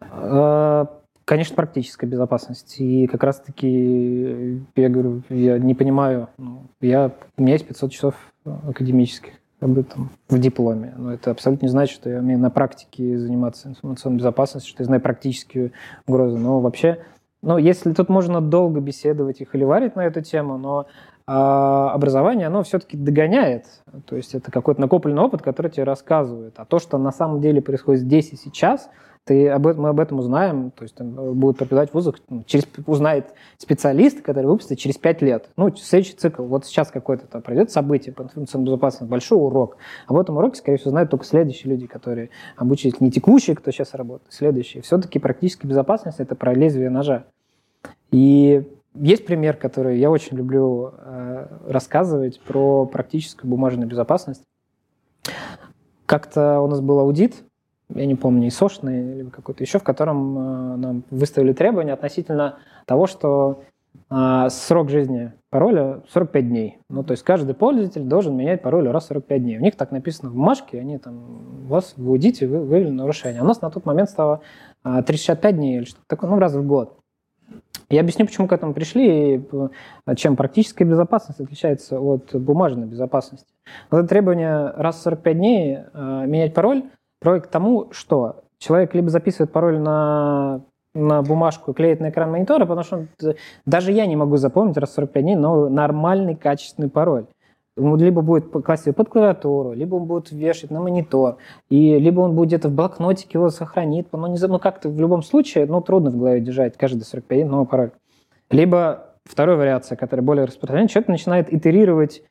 А, 0.00 0.86
конечно, 1.24 1.56
практическая 1.56 2.06
безопасность. 2.06 2.76
И 2.78 3.06
как 3.08 3.24
раз-таки, 3.24 4.62
я 4.76 4.88
говорю, 4.88 5.22
я 5.28 5.58
не 5.58 5.74
понимаю, 5.74 6.28
ну, 6.38 6.62
я, 6.80 7.12
у 7.36 7.42
меня 7.42 7.54
есть 7.54 7.66
500 7.66 7.92
часов 7.92 8.14
академических 8.44 9.32
об 9.60 9.76
этом 9.76 10.10
в 10.28 10.38
дипломе. 10.38 10.94
Но 10.96 11.12
это 11.12 11.32
абсолютно 11.32 11.66
не 11.66 11.70
значит, 11.70 11.96
что 11.96 12.08
я 12.08 12.20
умею 12.20 12.38
на 12.38 12.50
практике 12.50 13.18
заниматься 13.18 13.68
информационной 13.68 14.18
безопасностью, 14.18 14.70
что 14.70 14.82
я 14.82 14.86
знаю 14.86 15.02
практические 15.02 15.72
угрозы. 16.06 16.38
Но 16.38 16.60
вообще 16.60 16.98
ну, 17.42 17.56
если 17.56 17.92
тут 17.92 18.08
можно 18.08 18.40
долго 18.40 18.80
беседовать 18.80 19.40
и 19.40 19.44
холиварить 19.44 19.94
на 19.94 20.04
эту 20.04 20.22
тему, 20.22 20.58
но 20.58 20.86
э, 21.26 21.32
образование, 21.32 22.48
оно 22.48 22.64
все-таки 22.64 22.96
догоняет. 22.96 23.66
То 24.06 24.16
есть 24.16 24.34
это 24.34 24.50
какой-то 24.50 24.80
накопленный 24.80 25.22
опыт, 25.22 25.42
который 25.42 25.70
тебе 25.70 25.84
рассказывает. 25.84 26.54
А 26.56 26.64
то, 26.64 26.80
что 26.80 26.98
на 26.98 27.12
самом 27.12 27.40
деле 27.40 27.62
происходит 27.62 28.00
здесь 28.02 28.32
и 28.32 28.36
сейчас, 28.36 28.90
Ты 29.28 29.46
об 29.50 29.66
этом, 29.66 29.82
мы 29.82 29.90
об 29.90 30.00
этом 30.00 30.20
узнаем, 30.20 30.70
то 30.70 30.84
есть 30.84 30.94
там 30.94 31.38
будут 31.38 31.58
преподавать 31.58 31.90
в 31.90 31.94
вузах, 31.94 32.18
через, 32.46 32.66
узнает 32.86 33.34
специалист, 33.58 34.22
который 34.22 34.46
выпустит 34.46 34.78
через 34.78 34.96
5 34.96 35.20
лет. 35.20 35.50
Ну, 35.58 35.70
следующий 35.76 36.14
цикл, 36.14 36.44
вот 36.44 36.64
сейчас 36.64 36.90
какое-то 36.90 37.26
там 37.26 37.42
пройдет 37.42 37.70
событие 37.70 38.14
по 38.14 38.22
информационной 38.22 38.64
безопасности, 38.64 39.04
большой 39.04 39.36
урок. 39.36 39.76
Об 40.06 40.16
этом 40.16 40.38
уроке, 40.38 40.56
скорее 40.56 40.78
всего, 40.78 40.92
знают 40.92 41.10
только 41.10 41.26
следующие 41.26 41.70
люди, 41.70 41.86
которые 41.86 42.30
обучились, 42.56 43.02
не 43.02 43.10
текущие, 43.10 43.54
кто 43.54 43.70
сейчас 43.70 43.92
работает, 43.92 44.32
следующие. 44.32 44.82
Все-таки 44.82 45.18
практически 45.18 45.66
безопасность– 45.66 46.16
это 46.20 46.34
про 46.34 46.54
лезвие 46.54 46.88
ножа. 46.88 47.26
И 48.10 48.66
есть 48.94 49.26
пример, 49.26 49.58
который 49.58 49.98
я 49.98 50.10
очень 50.10 50.38
люблю 50.38 50.94
э, 50.96 51.48
рассказывать 51.66 52.40
про 52.40 52.86
практическую 52.86 53.50
бумажную 53.50 53.90
безопасность. 53.90 54.42
Как-то 56.06 56.62
у 56.62 56.66
нас 56.66 56.80
был 56.80 56.98
аудит, 57.00 57.44
я 57.94 58.06
не 58.06 58.14
помню, 58.14 58.48
ИСОшный 58.48 59.18
или 59.18 59.30
какой-то 59.30 59.62
еще, 59.62 59.78
в 59.78 59.84
котором 59.84 60.38
э, 60.38 60.76
нам 60.76 61.04
выставили 61.10 61.52
требования 61.52 61.94
относительно 61.94 62.58
того, 62.86 63.06
что 63.06 63.62
э, 64.10 64.48
срок 64.50 64.90
жизни 64.90 65.32
пароля 65.50 66.02
45 66.10 66.48
дней. 66.48 66.78
Ну, 66.90 67.02
то 67.02 67.12
есть 67.12 67.22
каждый 67.22 67.54
пользователь 67.54 68.02
должен 68.02 68.36
менять 68.36 68.62
пароль 68.62 68.88
раз 68.88 69.04
в 69.04 69.08
45 69.08 69.42
дней. 69.42 69.58
У 69.58 69.62
них 69.62 69.76
так 69.76 69.90
написано 69.90 70.30
в 70.30 70.34
бумажке, 70.34 70.80
они 70.80 70.98
там, 70.98 71.66
вас 71.66 71.94
в 71.96 72.08
аудите 72.08 72.46
вы, 72.46 72.60
вывели 72.60 72.90
нарушение. 72.90 73.40
А 73.40 73.44
у 73.44 73.46
нас 73.46 73.62
на 73.62 73.70
тот 73.70 73.86
момент 73.86 74.10
стало 74.10 74.42
э, 74.84 75.02
365 75.06 75.56
дней 75.56 75.76
или 75.78 75.84
что-то 75.84 76.04
такое, 76.06 76.30
ну, 76.30 76.38
раз 76.38 76.54
в 76.54 76.66
год. 76.66 76.94
Я 77.90 78.02
объясню, 78.02 78.26
почему 78.26 78.48
к 78.48 78.52
этому 78.52 78.74
пришли 78.74 79.36
и 79.36 79.42
э, 80.06 80.14
чем 80.14 80.36
практическая 80.36 80.84
безопасность 80.84 81.40
отличается 81.40 81.98
от 81.98 82.34
бумажной 82.34 82.86
безопасности. 82.86 83.48
Это 83.90 84.02
требование 84.06 84.72
раз 84.76 84.96
в 84.96 85.02
45 85.02 85.36
дней 85.36 85.78
э, 85.78 86.24
менять 86.26 86.52
пароль 86.52 86.84
приводит 87.20 87.46
к 87.46 87.50
тому, 87.50 87.88
что 87.92 88.42
человек 88.58 88.94
либо 88.94 89.08
записывает 89.08 89.52
пароль 89.52 89.78
на, 89.78 90.62
на 90.94 91.22
бумажку 91.22 91.72
и 91.72 91.74
клеит 91.74 92.00
на 92.00 92.10
экран 92.10 92.30
монитора, 92.30 92.66
потому 92.66 92.84
что 92.84 93.06
даже 93.66 93.92
я 93.92 94.06
не 94.06 94.16
могу 94.16 94.36
запомнить 94.36 94.76
раз 94.76 94.90
в 94.90 94.94
45 94.94 95.22
дней 95.22 95.36
но 95.36 95.68
нормальный 95.68 96.34
качественный 96.34 96.90
пароль 96.90 97.26
либо 97.78 98.22
будет 98.22 98.50
класть 98.50 98.86
его 98.86 98.94
под 98.94 99.08
клавиатуру, 99.08 99.72
либо 99.72 99.96
он 99.96 100.04
будет 100.04 100.30
вешать 100.30 100.70
на 100.70 100.80
монитор, 100.80 101.36
и 101.68 101.98
либо 101.98 102.20
он 102.20 102.34
будет 102.34 102.48
где-то 102.48 102.68
в 102.68 102.72
блокнотике 102.72 103.38
его 103.38 103.50
сохранит, 103.50 104.08
но 104.12 104.26
не 104.26 104.38
ну 104.46 104.58
как-то 104.58 104.88
в 104.88 105.00
любом 105.00 105.22
случае, 105.22 105.66
ну 105.66 105.80
трудно 105.80 106.10
в 106.10 106.18
голове 106.18 106.40
держать 106.40 106.76
каждый 106.76 107.02
45 107.02 107.46
новый 107.46 107.66
пароль. 107.66 107.90
Либо 108.50 109.14
вторая 109.24 109.56
вариация, 109.56 109.96
которая 109.96 110.24
более 110.24 110.44
распространена, 110.44 110.88
человек 110.88 111.08
начинает 111.08 111.52
итерировать 111.52 112.22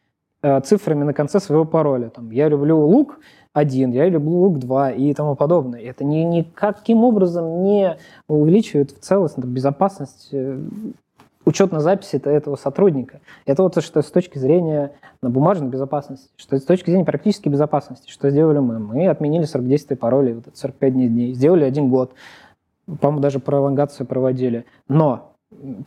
э, 0.42 0.60
цифрами 0.62 1.04
на 1.04 1.14
конце 1.14 1.40
своего 1.40 1.66
пароля. 1.66 2.10
Там, 2.10 2.32
я 2.32 2.50
люблю 2.50 2.80
лук 2.80 3.20
1, 3.58 3.92
я 3.92 4.08
люблю 4.08 4.38
лук 4.38 4.60
2 4.60 4.92
и 4.92 5.14
тому 5.14 5.36
подобное. 5.36 5.82
Это 5.82 6.04
ни, 6.04 6.18
никаким 6.18 7.04
образом 7.04 7.64
не 7.64 7.98
увеличивает 8.28 8.92
в 8.92 9.00
целостность 9.00 9.50
безопасность 9.50 10.30
э, 10.32 10.60
учетной 11.44 11.80
записи 11.80 12.18
этого 12.18 12.56
сотрудника. 12.56 13.20
Это 13.48 13.64
вот 13.64 13.82
что 13.84 14.02
с 14.04 14.12
точки 14.12 14.38
зрения 14.38 14.92
на 15.24 15.32
бумажной 15.32 15.70
безопасности, 15.70 16.30
что 16.36 16.56
с 16.58 16.64
точки 16.64 16.92
зрения 16.92 17.06
практической 17.06 17.50
безопасности, 17.50 18.12
что 18.12 18.30
сделали 18.30 18.60
мы? 18.60 18.78
Мы 18.78 19.08
отменили 19.08 19.46
срок 19.46 19.66
действия 19.66 19.98
паролей, 19.98 20.36
вот 20.36 20.46
45 20.54 20.94
дней, 20.94 21.34
сделали 21.34 21.64
один 21.64 21.90
год, 21.90 22.14
по-моему, 23.02 23.22
даже 23.22 23.40
пролонгацию 23.40 24.06
проводили. 24.06 24.66
Но 24.88 25.34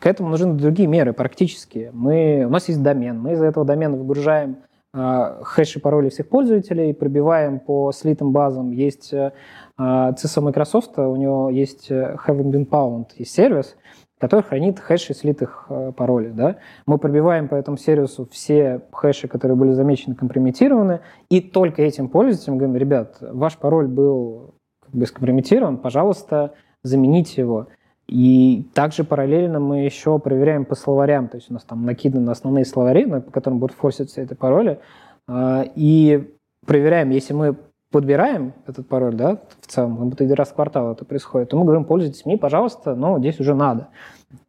к 0.00 0.06
этому 0.06 0.30
нужны 0.30 0.54
другие 0.54 0.88
меры 0.88 1.12
практические. 1.12 1.90
Мы, 1.92 2.44
у 2.46 2.50
нас 2.50 2.66
есть 2.66 2.82
домен, 2.82 3.20
мы 3.20 3.34
из 3.34 3.42
этого 3.42 3.64
домена 3.64 3.96
выгружаем 3.96 4.56
хэши 4.92 5.80
паролей 5.80 6.10
всех 6.10 6.28
пользователей, 6.28 6.92
пробиваем 6.94 7.60
по 7.60 7.92
слитым 7.92 8.32
базам. 8.32 8.72
Есть 8.72 9.12
э, 9.12 9.32
CISO 9.78 10.40
Microsoft, 10.40 10.98
у 10.98 11.16
него 11.16 11.48
есть 11.50 11.90
э, 11.90 12.16
Having 12.26 12.50
Been 12.50 12.68
Pound, 12.68 13.06
есть 13.16 13.32
сервис, 13.32 13.76
который 14.18 14.42
хранит 14.42 14.78
хэши 14.80 15.14
слитых 15.14 15.66
э, 15.70 15.92
паролей. 15.96 16.32
Да? 16.32 16.56
Мы 16.86 16.98
пробиваем 16.98 17.48
по 17.48 17.54
этому 17.54 17.76
сервису 17.76 18.28
все 18.30 18.82
хэши, 18.92 19.28
которые 19.28 19.56
были 19.56 19.72
замечены 19.72 20.14
компрометированы, 20.14 21.00
и 21.28 21.40
только 21.40 21.82
этим 21.82 22.08
пользователям 22.08 22.58
говорим, 22.58 22.76
ребят, 22.76 23.18
ваш 23.20 23.56
пароль 23.56 23.86
был 23.86 24.54
как 24.84 24.94
бы 24.94 25.06
скомпрометирован, 25.06 25.78
пожалуйста, 25.78 26.54
замените 26.82 27.40
его. 27.40 27.68
И 28.10 28.64
также 28.74 29.04
параллельно 29.04 29.60
мы 29.60 29.84
еще 29.84 30.18
проверяем 30.18 30.64
по 30.64 30.74
словарям, 30.74 31.28
то 31.28 31.36
есть 31.36 31.48
у 31.48 31.54
нас 31.54 31.62
там 31.62 31.86
накиданы 31.86 32.28
основные 32.30 32.64
словари, 32.64 33.04
по 33.04 33.30
которым 33.30 33.60
будут 33.60 33.76
форситься 33.76 34.20
эти 34.20 34.34
пароли, 34.34 34.80
э, 35.28 35.64
и 35.76 36.34
проверяем, 36.66 37.10
если 37.10 37.34
мы 37.34 37.56
подбираем 37.92 38.52
этот 38.66 38.88
пароль, 38.88 39.14
да, 39.14 39.38
в 39.60 39.66
целом, 39.68 40.10
это 40.10 40.34
раз 40.34 40.48
в 40.48 40.54
квартал 40.54 40.90
это 40.90 41.04
происходит, 41.04 41.50
то 41.50 41.56
мы 41.56 41.64
говорим, 41.64 41.84
пользуйтесь 41.84 42.22
СМИ, 42.22 42.36
пожалуйста, 42.36 42.96
но 42.96 43.20
здесь 43.20 43.38
уже 43.38 43.54
надо, 43.54 43.90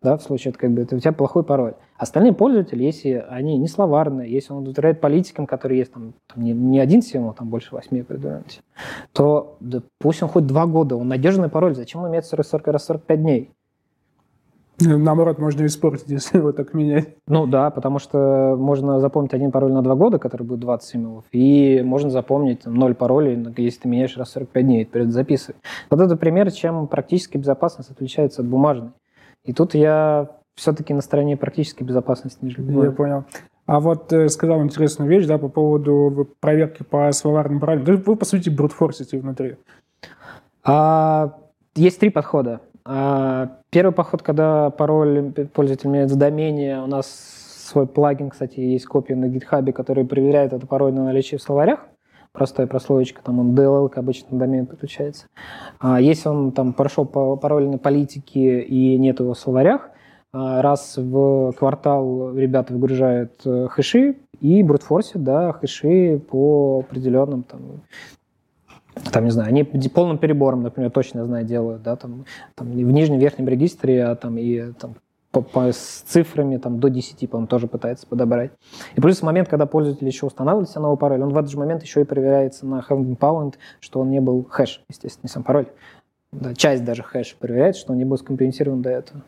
да, 0.02 0.18
в 0.18 0.24
случае, 0.24 0.50
это 0.50 0.60
как 0.60 0.72
бы, 0.72 0.82
это 0.82 0.96
у 0.96 1.00
тебя 1.00 1.12
плохой 1.12 1.44
пароль. 1.44 1.76
Остальные 2.02 2.34
пользователи, 2.34 2.84
если 2.84 3.24
они 3.30 3.60
не 3.60 3.68
словарные, 3.68 4.28
если 4.28 4.54
он 4.54 4.62
удовлетворяет 4.62 5.00
политикам, 5.00 5.46
которые 5.46 5.78
есть 5.78 5.94
там, 5.94 6.14
там 6.34 6.44
не, 6.44 6.52
не 6.52 6.80
один 6.80 7.04
символ, 7.04 7.34
там 7.34 7.50
больше 7.50 7.76
восьми 7.76 8.00
определенности, 8.00 8.62
то 9.14 9.56
да, 9.60 9.84
пусть 10.00 10.24
он 10.24 10.30
хоть 10.30 10.48
два 10.48 10.66
года, 10.66 10.96
он 10.96 11.08
надежный 11.08 11.48
пароль, 11.48 11.76
зачем 11.76 12.08
иметь 12.08 12.26
40, 12.26 12.44
40 12.44 12.68
раз 12.70 12.86
45 12.86 13.22
дней? 13.22 13.52
Наоборот, 14.80 15.38
можно 15.38 15.64
испортить, 15.64 16.06
если 16.08 16.40
его 16.40 16.54
так 16.54 16.74
менять. 16.74 17.10
Ну 17.28 17.46
да, 17.46 17.70
потому 17.70 18.00
что 18.00 18.56
можно 18.58 19.00
запомнить 19.00 19.36
один 19.36 19.52
пароль 19.52 19.72
на 19.72 19.84
два 19.84 19.94
года, 19.94 20.18
который 20.18 20.42
будет 20.42 20.62
20 20.62 20.90
символов, 20.90 21.26
и 21.32 21.84
можно 21.84 22.10
запомнить 22.10 22.62
там, 22.62 22.74
0 22.74 22.96
паролей, 22.96 23.38
если 23.58 23.82
ты 23.82 23.88
меняешь 23.88 24.18
раз 24.18 24.30
в 24.30 24.32
45 24.32 24.66
дней, 24.66 24.86
перед 24.86 25.12
записывай. 25.12 25.56
Вот 25.92 26.00
это 26.00 26.18
пример, 26.18 26.52
чем 26.52 26.88
практическая 26.88 27.38
безопасность 27.38 27.92
отличается 27.92 28.42
от 28.42 28.48
бумажной. 28.48 28.90
И 29.46 29.54
тут 29.54 29.76
я 29.76 30.41
все-таки 30.62 30.94
на 30.94 31.02
стороне 31.02 31.36
практической 31.38 31.84
безопасности, 31.84 32.38
нежели 32.42 32.62
бумажной. 32.62 32.86
Я 32.86 32.92
понял. 32.92 33.24
А 33.66 33.80
вот 33.80 34.14
э, 34.14 34.30
сказал 34.30 34.62
интересную 34.62 35.10
вещь, 35.10 35.26
да, 35.26 35.40
по 35.40 35.48
поводу 35.48 36.30
проверки 36.40 36.84
по 36.84 37.12
словарным 37.12 37.60
паролям. 37.60 37.84
Вы, 37.84 38.16
по 38.16 38.26
сути, 38.26 38.50
брутфорсите 38.50 39.18
внутри. 39.18 39.56
А, 40.64 41.36
есть 41.76 42.00
три 42.00 42.12
подхода. 42.12 42.62
А, 42.86 43.58
первый 43.72 43.92
поход, 43.92 44.22
когда 44.22 44.70
пароль 44.70 45.32
пользователь 45.54 45.90
меняет 45.90 46.12
в 46.12 46.16
домене, 46.16 46.80
у 46.84 46.88
нас 46.88 47.08
свой 47.70 47.88
плагин, 47.88 48.30
кстати, 48.30 48.60
есть 48.60 48.86
копия 48.86 49.16
на 49.16 49.26
GitHub, 49.26 49.72
который 49.72 50.06
проверяет 50.06 50.54
это 50.54 50.68
пароль 50.68 50.94
на 50.94 51.06
наличие 51.06 51.40
в 51.40 51.42
словарях. 51.42 51.80
Простая 52.34 52.68
прослоечка, 52.68 53.24
там 53.24 53.40
он 53.40 53.56
DLL 53.56 53.90
к 53.90 53.98
обычному 53.98 54.38
домену 54.38 54.68
подключается. 54.68 55.26
А 55.80 56.00
если 56.00 56.30
он 56.30 56.52
там 56.52 56.74
прошел 56.74 57.06
по 57.06 57.36
парольной 57.36 57.80
политике 57.80 58.62
и 58.62 58.98
нет 58.98 59.20
его 59.20 59.34
в 59.34 59.40
словарях, 59.40 59.90
раз 60.34 60.96
в 60.98 61.52
квартал 61.54 62.36
ребята 62.36 62.74
выгружают 62.74 63.34
э, 63.46 63.68
хэши 63.70 64.16
и 64.40 64.64
брутфорсят 64.64 65.24
да, 65.24 65.52
хэши 65.54 66.20
по 66.20 66.86
определенным 66.88 67.44
там, 67.44 67.82
там, 69.12 69.26
не 69.26 69.32
знаю, 69.32 69.50
они 69.50 69.64
полным 69.64 70.18
перебором, 70.18 70.64
например, 70.64 70.92
точно, 70.92 71.20
я 71.20 71.26
знаю, 71.26 71.46
делают, 71.46 71.82
да, 71.82 71.96
там, 71.96 72.26
там 72.56 72.72
в 72.72 72.76
нижнем 72.76 73.20
верхнем 73.20 73.48
регистре, 73.48 74.06
а 74.06 74.16
там 74.16 74.38
и 74.38 74.74
там 74.74 74.96
по, 75.32 75.42
по, 75.42 75.72
с 75.72 76.04
цифрами 76.08 76.58
там, 76.58 76.80
до 76.80 76.90
10, 76.90 77.30
по 77.30 77.46
тоже 77.46 77.68
пытается 77.68 78.06
подобрать. 78.06 78.52
И 78.96 79.02
плюс 79.02 79.20
в 79.20 79.24
момент, 79.24 79.48
когда 79.48 79.66
пользователь 79.66 80.08
еще 80.08 80.26
устанавливает 80.26 80.70
себе 80.70 80.82
новый 80.82 80.98
пароль, 80.98 81.22
он 81.22 81.30
в 81.30 81.38
этот 81.38 81.50
же 81.50 81.58
момент 81.58 81.84
еще 81.84 82.02
и 82.02 82.06
проверяется 82.06 82.66
на 82.66 82.84
having 82.88 83.18
pound, 83.18 83.56
что 83.80 84.02
он 84.02 84.10
не 84.10 84.20
был 84.20 84.46
хэш, 84.50 84.84
естественно, 84.90 85.24
не 85.24 85.30
сам 85.30 85.44
пароль. 85.44 85.68
Да, 86.32 86.54
часть 86.54 86.84
даже 86.84 87.04
хэша 87.04 87.36
проверяет, 87.38 87.76
что 87.76 87.94
он 87.94 87.98
не 87.98 88.06
был 88.06 88.18
скомпрометирован 88.18 88.82
до 88.82 88.90
этого. 88.90 89.24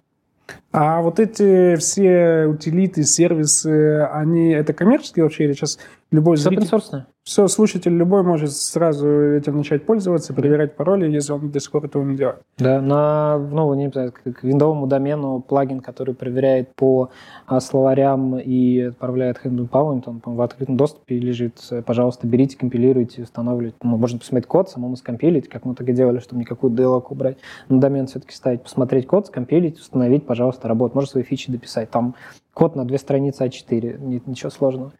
А 0.72 1.02
вот 1.02 1.20
эти 1.20 1.76
все 1.76 2.46
утилиты, 2.48 3.04
сервисы, 3.04 4.02
они 4.12 4.52
это 4.52 4.74
коммерческие 4.74 5.24
вообще 5.24 5.46
или 5.46 5.54
сейчас 5.54 5.78
любой 6.14 6.38
все 6.38 6.50
зритель... 6.50 7.06
Все, 7.24 7.48
слушатель 7.48 7.96
любой 7.96 8.22
может 8.22 8.52
сразу 8.52 9.08
этим 9.08 9.56
начать 9.56 9.86
пользоваться, 9.86 10.34
проверять 10.34 10.76
пароли, 10.76 11.10
если 11.10 11.32
он 11.32 11.52
до 11.52 11.60
сих 11.62 11.72
пор 11.72 11.86
этого 11.86 12.04
не 12.04 12.18
делает. 12.18 12.42
Да, 12.58 12.82
на, 12.82 13.38
ну, 13.38 13.74
не 13.76 13.90
знаю, 13.90 14.12
к 14.12 14.44
виндовому 14.44 14.88
домену 14.88 15.40
плагин, 15.40 15.80
который 15.80 16.16
проверяет 16.16 16.76
по 16.76 17.12
а, 17.48 17.62
словарям 17.62 18.38
и 18.38 18.82
отправляет 18.82 19.40
handle 19.42 19.70
point, 19.70 20.04
он 20.06 20.22
в 20.36 20.42
открытом 20.42 20.76
доступе 20.76 21.18
лежит. 21.18 21.62
Пожалуйста, 21.86 22.28
берите, 22.28 22.58
компилируйте, 22.58 23.24
устанавливайте. 23.24 23.78
Ну, 23.82 23.96
можно 23.96 24.20
посмотреть 24.20 24.48
код, 24.48 24.70
самому 24.70 24.98
скомпилить, 24.98 25.48
как 25.48 25.64
мы 25.64 25.76
так 25.76 25.88
и 25.88 25.94
делали, 25.94 26.20
чтобы 26.20 26.42
никакую 26.42 26.74
DLL 26.74 27.06
убрать. 27.10 27.38
На 27.70 27.80
домен 27.80 28.08
все-таки 28.08 28.36
ставить, 28.36 28.64
посмотреть 28.64 29.08
код, 29.08 29.28
скомпилить, 29.28 29.80
установить, 29.80 30.26
пожалуйста, 30.26 30.68
работает. 30.68 30.96
Можно 30.96 31.10
свои 31.10 31.24
фичи 31.24 31.50
дописать. 31.50 31.90
Там 31.90 32.16
код 32.54 32.76
на 32.76 32.84
две 32.84 32.98
страницы 32.98 33.46
А4, 33.46 34.00
нет 34.06 34.28
ничего 34.28 34.50
сложного. 34.50 34.92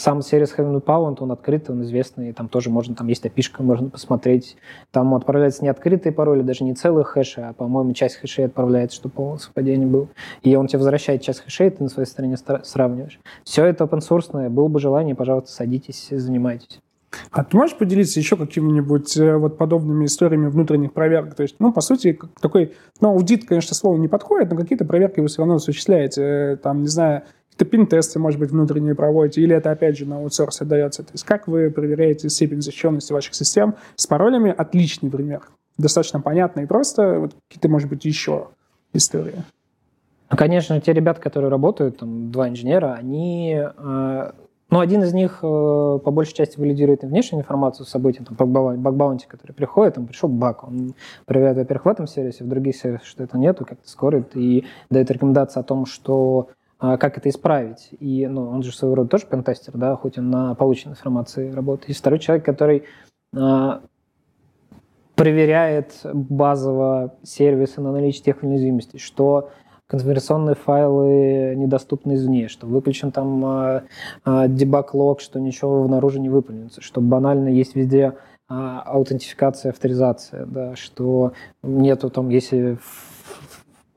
Сам 0.00 0.22
сервис 0.22 0.54
Heaven 0.56 0.82
Pound, 0.82 1.16
он 1.20 1.30
открытый, 1.30 1.74
он 1.74 1.82
известный, 1.82 2.32
там 2.32 2.48
тоже 2.48 2.70
можно, 2.70 2.94
там 2.94 3.06
есть 3.08 3.26
опишка, 3.26 3.62
можно 3.62 3.90
посмотреть. 3.90 4.56
Там 4.92 5.14
отправляются 5.14 5.62
не 5.62 5.68
открытые 5.68 6.10
пароли, 6.10 6.40
даже 6.40 6.64
не 6.64 6.72
целые 6.72 7.04
хэши, 7.04 7.42
а, 7.42 7.52
по-моему, 7.52 7.92
часть 7.92 8.16
хэшей 8.16 8.46
отправляется, 8.46 8.96
чтобы 8.96 9.14
полное 9.14 9.36
совпадение 9.36 9.86
было. 9.86 10.08
И 10.40 10.56
он 10.56 10.68
тебе 10.68 10.78
возвращает 10.78 11.20
часть 11.20 11.40
хэшей, 11.40 11.68
ты 11.68 11.82
на 11.82 11.90
своей 11.90 12.08
стороне 12.08 12.38
сравниваешь. 12.62 13.20
Все 13.44 13.66
это 13.66 13.84
open 13.84 13.98
source, 13.98 14.48
было 14.48 14.68
бы 14.68 14.80
желание, 14.80 15.14
пожалуйста, 15.14 15.52
садитесь, 15.52 16.08
занимайтесь. 16.10 16.80
А 17.30 17.44
ты 17.44 17.54
можешь 17.54 17.76
поделиться 17.76 18.20
еще 18.20 18.38
какими-нибудь 18.38 19.18
э, 19.18 19.36
вот 19.36 19.58
подобными 19.58 20.06
историями 20.06 20.46
внутренних 20.46 20.94
проверок? 20.94 21.34
То 21.34 21.42
есть, 21.42 21.56
ну, 21.58 21.72
по 21.72 21.82
сути, 21.82 22.18
такой, 22.40 22.72
ну, 23.00 23.10
аудит, 23.10 23.46
конечно, 23.46 23.74
слово 23.74 23.98
не 23.98 24.08
подходит, 24.08 24.50
но 24.50 24.56
какие-то 24.56 24.86
проверки 24.86 25.20
вы 25.20 25.26
все 25.26 25.38
равно 25.42 25.56
осуществляете. 25.56 26.22
Э, 26.22 26.56
там, 26.56 26.82
не 26.82 26.88
знаю, 26.88 27.24
какие-то 27.50 27.64
пин-тесты, 27.64 28.18
может 28.18 28.38
быть, 28.38 28.50
внутренние 28.50 28.94
проводите, 28.94 29.42
или 29.42 29.54
это, 29.54 29.70
опять 29.70 29.98
же, 29.98 30.06
на 30.06 30.16
аутсорсе 30.16 30.64
дается? 30.64 31.02
То 31.02 31.12
есть, 31.12 31.24
как 31.24 31.48
вы 31.48 31.70
проверяете 31.70 32.28
степень 32.28 32.62
защищенности 32.62 33.12
ваших 33.12 33.34
систем 33.34 33.74
с 33.96 34.06
паролями? 34.06 34.54
Отличный 34.56 35.10
пример. 35.10 35.42
Достаточно 35.78 36.20
понятно 36.20 36.60
и 36.60 36.66
просто. 36.66 37.20
Вот 37.20 37.34
какие-то, 37.48 37.68
может 37.68 37.88
быть, 37.88 38.04
еще 38.04 38.48
истории. 38.92 39.42
Ну, 40.30 40.36
конечно, 40.36 40.80
те 40.80 40.92
ребята, 40.92 41.20
которые 41.20 41.50
работают, 41.50 41.98
там, 41.98 42.30
два 42.30 42.48
инженера, 42.48 42.94
они 42.94 43.58
э, 43.58 44.30
но 44.70 44.78
один 44.78 45.02
из 45.02 45.12
них 45.12 45.40
э, 45.42 45.46
по 45.46 46.10
большей 46.10 46.34
части 46.34 46.58
валидирует 46.58 47.02
внешнюю 47.02 47.42
информацию 47.42 47.86
событий, 47.86 48.22
там, 48.22 48.36
баг-баунти, 48.36 49.26
который 49.26 49.52
приходит, 49.52 49.94
там 49.94 50.06
пришел 50.06 50.28
баг, 50.28 50.62
он 50.62 50.94
проверяет, 51.26 51.56
во-первых, 51.56 51.86
в 51.86 51.88
этом 51.88 52.06
сервисе, 52.06 52.44
в 52.44 52.48
других 52.48 52.76
сервисах, 52.76 53.06
что 53.06 53.24
это 53.24 53.36
нету, 53.36 53.64
как-то 53.64 53.88
скорит, 53.88 54.36
и 54.36 54.64
дает 54.88 55.10
рекомендации 55.10 55.58
о 55.58 55.64
том, 55.64 55.86
что 55.86 56.48
как 56.80 57.18
это 57.18 57.28
исправить. 57.28 57.90
И 58.00 58.26
ну, 58.26 58.48
он 58.48 58.62
же 58.62 58.72
своего 58.72 58.94
рода 58.94 59.10
тоже 59.10 59.26
пентестер, 59.26 59.74
да, 59.76 59.96
хоть 59.96 60.16
он 60.16 60.30
на 60.30 60.54
полученной 60.54 60.92
информации 60.92 61.50
работает. 61.50 61.90
И 61.90 61.92
второй 61.92 62.18
человек, 62.18 62.44
который 62.44 62.84
э, 63.36 63.80
проверяет 65.20 66.00
базово 66.04 67.14
сервисы 67.22 67.82
на 67.82 67.92
наличие 67.92 68.22
тех 68.22 68.42
уязвимостей, 68.42 68.98
что 68.98 69.50
конфигурационные 69.86 70.54
файлы 70.54 71.54
недоступны 71.56 72.14
извне, 72.14 72.48
что 72.48 72.66
выключен 72.66 73.10
там 73.10 73.44
э, 73.44 73.82
э, 74.24 74.48
дебаг-лог, 74.48 75.20
что 75.20 75.40
ничего 75.40 75.82
внаружи 75.82 76.20
не 76.20 76.30
выполнится, 76.30 76.80
что 76.80 77.02
банально 77.02 77.48
есть 77.48 77.74
везде 77.74 78.14
э, 78.48 78.54
аутентификация, 78.54 79.72
авторизация, 79.72 80.46
да, 80.46 80.76
что 80.76 81.32
нету 81.62 82.08
там, 82.08 82.28
если 82.30 82.78
в, 82.80 83.09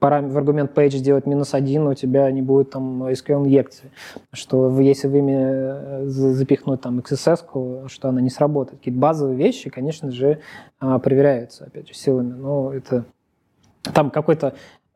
в 0.03 0.37
аргумент 0.37 0.77
page 0.77 0.97
сделать 0.97 1.25
минус 1.25 1.53
один, 1.53 1.87
у 1.87 1.93
тебя 1.93 2.29
не 2.31 2.41
будет 2.41 2.71
там 2.71 3.03
SQL 3.03 3.45
инъекции, 3.45 3.91
что 4.31 4.79
если 4.79 5.07
в 5.07 5.15
имя 5.15 6.05
запихнуть 6.05 6.81
там 6.81 6.99
XSS, 6.99 7.87
что 7.87 8.09
она 8.09 8.21
не 8.21 8.29
сработает. 8.29 8.79
Какие-то 8.79 8.99
базовые 8.99 9.37
вещи, 9.37 9.69
конечно 9.69 10.11
же, 10.11 10.39
проверяются, 10.79 11.65
опять 11.65 11.87
же, 11.87 11.93
силами, 11.93 12.33
но 12.33 12.73
это 12.73 13.05
там 13.93 14.11
какой-то 14.11 14.53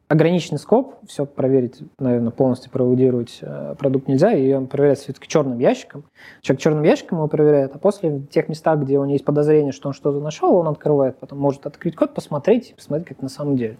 ограниченный 0.07 0.59
скоп, 0.59 0.95
все 1.05 1.25
проверить, 1.25 1.81
наверное, 1.99 2.31
полностью 2.31 2.71
проаудировать 2.71 3.39
э, 3.41 3.75
продукт 3.77 4.07
нельзя, 4.07 4.31
и 4.31 4.53
он 4.53 4.67
проверяется 4.67 5.05
все-таки 5.05 5.27
черным 5.27 5.59
ящиком. 5.59 6.05
Человек 6.41 6.61
черным 6.61 6.83
ящиком 6.83 7.17
его 7.17 7.27
проверяет, 7.27 7.75
а 7.75 7.79
после 7.79 8.11
в 8.11 8.27
тех 8.27 8.47
местах, 8.47 8.79
где 8.79 8.97
у 8.97 9.03
него 9.03 9.13
есть 9.13 9.25
подозрение, 9.25 9.73
что 9.73 9.89
он 9.89 9.93
что-то 9.93 10.21
нашел, 10.21 10.55
он 10.55 10.67
открывает, 10.67 11.17
потом 11.17 11.39
может 11.39 11.65
открыть 11.65 11.95
код, 11.95 12.13
посмотреть, 12.13 12.73
посмотреть, 12.75 13.09
как 13.09 13.21
на 13.21 13.29
самом 13.29 13.57
деле. 13.57 13.77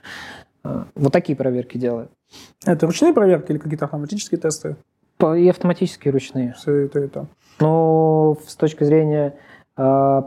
Э, 0.68 0.84
вот 0.96 1.14
такие 1.14 1.36
проверки 1.36 1.78
делают. 1.78 2.12
Это 2.66 2.86
ручные 2.86 3.14
проверки 3.14 3.52
или 3.52 3.58
какие-то 3.58 3.86
автоматические 3.86 4.40
тесты? 4.40 4.76
И 5.20 5.50
автоматические 5.50 6.12
ручные. 6.12 6.54
Все 6.54 6.74
это 6.86 7.00
это. 7.00 7.28
Но 7.60 8.38
с 8.46 8.56
точки 8.56 8.84
зрения 8.84 9.36
э, 9.78 10.22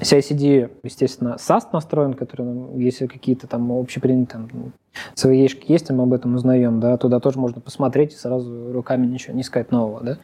CICD, 0.00 0.70
естественно, 0.82 1.36
SAST 1.38 1.68
настроен, 1.72 2.14
который, 2.14 2.44
ну, 2.44 2.78
если 2.78 3.06
какие-то 3.06 3.46
там 3.46 3.72
общепринятые 3.72 4.48
там, 4.48 4.72
свои 5.14 5.40
ящики 5.40 5.72
есть, 5.72 5.90
мы 5.90 6.02
об 6.02 6.12
этом 6.12 6.34
узнаем, 6.34 6.80
да, 6.80 6.96
туда 6.96 7.20
тоже 7.20 7.38
можно 7.38 7.60
посмотреть 7.60 8.12
и 8.12 8.16
сразу 8.16 8.72
руками 8.72 9.06
ничего 9.06 9.34
не 9.34 9.42
искать 9.42 9.70
нового, 9.70 10.02
да. 10.02 10.18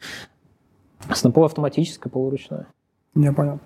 Снопол 1.15 1.45
автоматическое, 1.45 2.11
полуручное. 2.11 2.67
Не 3.15 3.33
понял. 3.33 3.61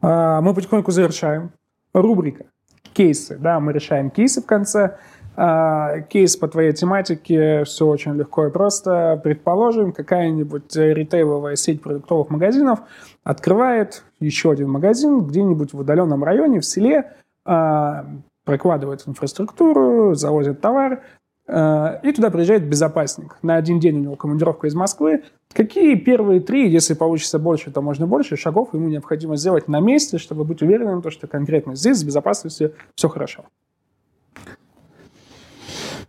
А, 0.00 0.40
мы 0.40 0.54
потихоньку 0.54 0.90
завершаем. 0.90 1.52
Рубрика. 1.92 2.46
Кейсы. 2.92 3.38
Да, 3.38 3.60
мы 3.60 3.72
решаем 3.72 4.10
кейсы 4.10 4.42
в 4.42 4.46
конце. 4.46 4.96
А, 5.34 6.00
кейс 6.00 6.36
по 6.36 6.46
твоей 6.46 6.72
тематике, 6.72 7.64
все 7.64 7.86
очень 7.86 8.14
легко 8.14 8.46
и 8.46 8.50
просто. 8.50 9.18
Предположим, 9.22 9.92
какая-нибудь 9.92 10.76
ритейловая 10.76 11.56
сеть 11.56 11.80
продуктовых 11.80 12.28
магазинов 12.30 12.80
открывает 13.24 14.04
еще 14.20 14.50
один 14.50 14.70
магазин 14.70 15.20
где-нибудь 15.20 15.72
в 15.72 15.78
удаленном 15.78 16.22
районе, 16.22 16.60
в 16.60 16.66
селе, 16.66 17.12
а, 17.44 18.04
прокладывает 18.44 19.02
инфраструктуру, 19.06 20.14
завозит 20.14 20.60
товар, 20.60 21.02
и 21.48 22.12
туда 22.14 22.30
приезжает 22.30 22.68
безопасник. 22.68 23.36
На 23.42 23.56
один 23.56 23.80
день 23.80 23.96
у 23.96 24.00
него 24.00 24.16
командировка 24.16 24.68
из 24.68 24.74
Москвы. 24.74 25.24
Какие 25.52 25.96
первые 25.96 26.40
три, 26.40 26.70
если 26.70 26.94
получится 26.94 27.38
больше, 27.38 27.70
то 27.70 27.82
можно 27.82 28.06
больше, 28.06 28.36
шагов 28.36 28.72
ему 28.74 28.88
необходимо 28.88 29.36
сделать 29.36 29.68
на 29.68 29.80
месте, 29.80 30.18
чтобы 30.18 30.44
быть 30.44 30.62
уверенным, 30.62 31.02
что 31.10 31.26
конкретно 31.26 31.74
здесь 31.74 31.98
с 31.98 32.04
безопасностью 32.04 32.74
все 32.94 33.08
хорошо? 33.08 33.44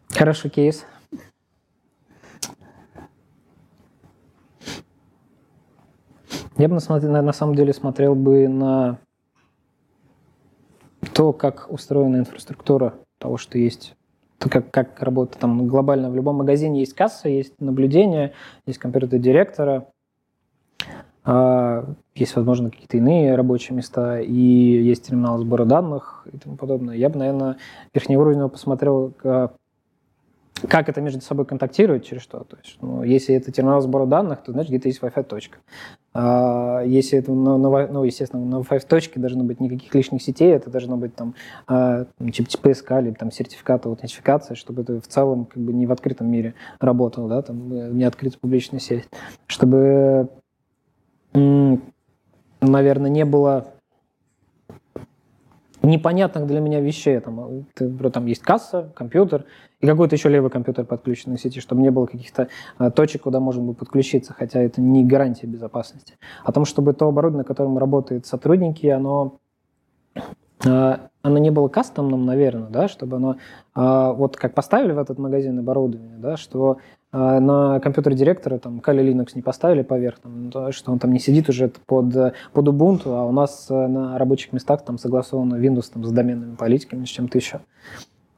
Хороший 0.09 0.51
кейс. 0.51 0.85
Я 6.57 6.69
бы 6.69 6.77
на, 6.77 7.21
на 7.23 7.33
самом 7.33 7.55
деле 7.55 7.73
смотрел 7.73 8.13
бы 8.13 8.47
на 8.47 8.99
то, 11.13 11.33
как 11.33 11.65
устроена 11.69 12.17
инфраструктура 12.17 12.93
того, 13.17 13.37
что 13.37 13.57
есть 13.57 13.95
как, 14.49 14.71
как 14.71 15.01
работает 15.01 15.39
там 15.39 15.67
глобально. 15.67 16.09
В 16.09 16.15
любом 16.15 16.37
магазине 16.37 16.79
есть 16.79 16.93
касса, 16.93 17.29
есть 17.29 17.59
наблюдение, 17.59 18.33
есть 18.65 18.79
компьютер 18.79 19.19
директора, 19.19 19.87
а, 21.23 21.85
есть, 22.15 22.35
возможно, 22.35 22.69
какие-то 22.69 22.97
иные 22.97 23.35
рабочие 23.35 23.75
места, 23.75 24.19
и 24.19 24.33
есть 24.33 25.07
терминал 25.07 25.37
сбора 25.39 25.65
данных 25.65 26.27
и 26.31 26.37
тому 26.37 26.57
подобное. 26.57 26.95
Я 26.95 27.09
бы, 27.09 27.17
наверное, 27.19 27.57
верхнеуровнево 27.93 28.49
посмотрел, 28.49 29.13
как 30.67 30.89
это 30.89 31.01
между 31.01 31.21
собой 31.21 31.45
контактирует, 31.45 32.05
через 32.05 32.21
что. 32.21 32.43
То 32.43 32.57
есть, 32.63 32.77
ну, 32.81 33.03
если 33.03 33.35
это 33.35 33.51
терминал 33.51 33.81
сбора 33.81 34.05
данных, 34.05 34.43
то 34.43 34.51
значит 34.51 34.69
где-то 34.69 34.87
есть 34.87 35.01
Wi-Fi 35.01 35.23
точка. 35.23 35.57
А 36.79 36.83
если 36.83 37.19
это, 37.19 37.31
ну, 37.31 37.57
ну, 37.57 38.03
естественно, 38.03 38.43
на 38.43 38.55
Wi-Fi 38.61 38.87
точке 38.87 39.19
должно 39.19 39.43
быть 39.43 39.59
никаких 39.59 39.93
лишних 39.93 40.21
сетей, 40.21 40.53
это 40.53 40.69
должно 40.69 40.97
быть 40.97 41.15
там 41.15 41.35
а, 41.67 42.05
типа 42.31 42.69
ПСК 42.69 42.91
или 42.93 43.11
там 43.11 43.31
сертификат 43.31 43.85
аутентификации, 43.85 44.55
чтобы 44.55 44.83
это 44.83 44.99
в 45.01 45.07
целом 45.07 45.45
как 45.45 45.61
бы 45.61 45.73
не 45.73 45.85
в 45.85 45.91
открытом 45.91 46.31
мире 46.31 46.55
работало, 46.79 47.29
да, 47.29 47.41
там 47.41 47.71
э, 47.73 47.89
не 47.91 48.03
открытая 48.03 48.39
публичная 48.39 48.79
сеть, 48.79 49.05
чтобы, 49.47 50.29
наверное, 52.61 53.09
не 53.09 53.25
было 53.25 53.72
непонятных 55.83 56.47
для 56.47 56.59
меня 56.59 56.79
вещей. 56.79 57.19
Там, 57.19 57.65
там 57.75 58.25
есть 58.25 58.41
касса, 58.41 58.91
компьютер, 58.95 59.45
и 59.81 59.85
какой-то 59.85 60.15
еще 60.15 60.29
левый 60.29 60.49
компьютер 60.49 60.85
подключенный 60.85 61.37
к 61.37 61.41
сети, 61.41 61.59
чтобы 61.59 61.81
не 61.81 61.91
было 61.91 62.05
каких-то 62.05 62.47
а, 62.77 62.89
точек, 62.89 63.23
куда 63.23 63.39
можно 63.39 63.61
было 63.61 63.73
подключиться, 63.73 64.33
хотя 64.33 64.61
это 64.61 64.81
не 64.81 65.05
гарантия 65.05 65.47
безопасности. 65.47 66.17
О 66.43 66.51
том, 66.51 66.65
чтобы 66.65 66.93
то 66.93 67.07
оборудование, 67.07 67.43
на 67.43 67.47
котором 67.47 67.77
работают 67.77 68.25
сотрудники, 68.25 68.87
оно 68.87 69.39
а, 70.65 71.09
оно 71.23 71.37
не 71.39 71.49
было 71.49 71.67
кастомным, 71.67 72.25
наверное, 72.25 72.69
да, 72.69 72.87
чтобы 72.87 73.17
оно 73.17 73.37
а, 73.73 74.13
вот 74.13 74.37
как 74.37 74.53
поставили 74.53 74.91
в 74.91 74.99
этот 74.99 75.17
магазин 75.17 75.57
оборудование, 75.57 76.17
да, 76.17 76.37
что 76.37 76.77
на 77.11 77.79
компьютер 77.79 78.15
директора 78.15 78.57
там 78.57 78.79
Kali 78.79 79.07
Linux 79.07 79.33
не 79.35 79.43
поставили 79.43 79.83
поверх, 79.83 80.17
там, 80.17 80.71
что 80.71 80.91
он 80.91 80.97
там 80.97 81.13
не 81.13 81.19
сидит 81.19 81.47
уже 81.47 81.71
под, 81.85 82.33
под 82.53 82.67
Ubuntu, 82.67 83.15
а 83.15 83.25
у 83.25 83.31
нас 83.31 83.67
на 83.69 84.17
рабочих 84.17 84.51
местах 84.51 84.83
там 84.83 84.97
согласовано 84.97 85.55
Windows 85.55 85.91
там, 85.93 86.03
с 86.05 86.11
доменными 86.11 86.55
политиками, 86.55 87.05
с 87.05 87.09
чем-то 87.09 87.37
еще. 87.37 87.59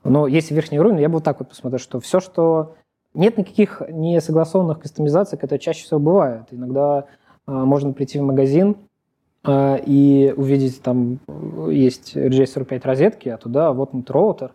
Но 0.03 0.27
если 0.27 0.53
верхний 0.53 0.79
уровень, 0.79 0.99
я 0.99 1.07
бы 1.07 1.15
вот 1.15 1.23
так 1.23 1.39
вот 1.39 1.49
посмотрел, 1.49 1.79
что 1.79 2.01
все, 2.01 2.19
что 2.19 2.75
нет 3.15 3.37
никаких 3.37 3.81
несогласованных 3.89 4.79
кастомизаций, 4.79 5.37
которые 5.37 5.59
чаще 5.59 5.83
всего 5.83 5.99
бывают. 5.99 6.47
Иногда 6.51 7.05
э, 7.47 7.51
можно 7.51 7.91
прийти 7.93 8.19
в 8.19 8.23
магазин 8.23 8.71
э, 8.71 8.75
и 9.85 10.33
увидеть, 10.35 10.81
там 10.81 11.19
есть 11.69 12.15
RJ45 12.15 12.81
розетки, 12.83 13.29
а 13.29 13.37
туда 13.37 13.71
вот 13.73 13.91
роутер, 14.09 14.51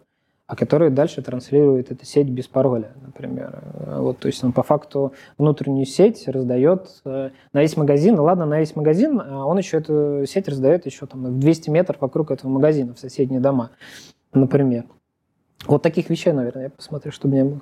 а 0.50 0.56
который 0.56 0.90
дальше 0.90 1.22
транслирует 1.22 1.92
эту 1.92 2.04
сеть 2.04 2.28
без 2.28 2.48
пароля, 2.48 2.90
например. 3.02 3.62
Вот, 3.98 4.18
то 4.18 4.26
есть 4.26 4.42
он 4.42 4.52
по 4.52 4.64
факту 4.64 5.12
внутреннюю 5.38 5.86
сеть 5.86 6.26
раздает 6.26 6.88
э, 7.04 7.30
на 7.52 7.60
весь 7.60 7.76
магазин. 7.76 8.18
Ладно, 8.18 8.46
на 8.46 8.58
весь 8.58 8.74
магазин, 8.74 9.22
а 9.24 9.46
он 9.46 9.58
еще 9.58 9.76
эту 9.76 10.24
сеть 10.26 10.48
раздает 10.48 10.86
еще 10.86 11.06
там 11.06 11.24
в 11.24 11.38
200 11.38 11.70
метров 11.70 12.00
вокруг 12.00 12.32
этого 12.32 12.50
магазина, 12.50 12.94
в 12.94 12.98
соседние 12.98 13.38
дома, 13.38 13.70
например. 14.32 14.86
Вот 15.66 15.82
таких 15.82 16.10
вещей, 16.10 16.32
наверное, 16.32 16.64
я 16.64 16.70
посмотрю, 16.70 17.12
чтобы 17.12 17.36
не 17.36 17.44
было. 17.44 17.60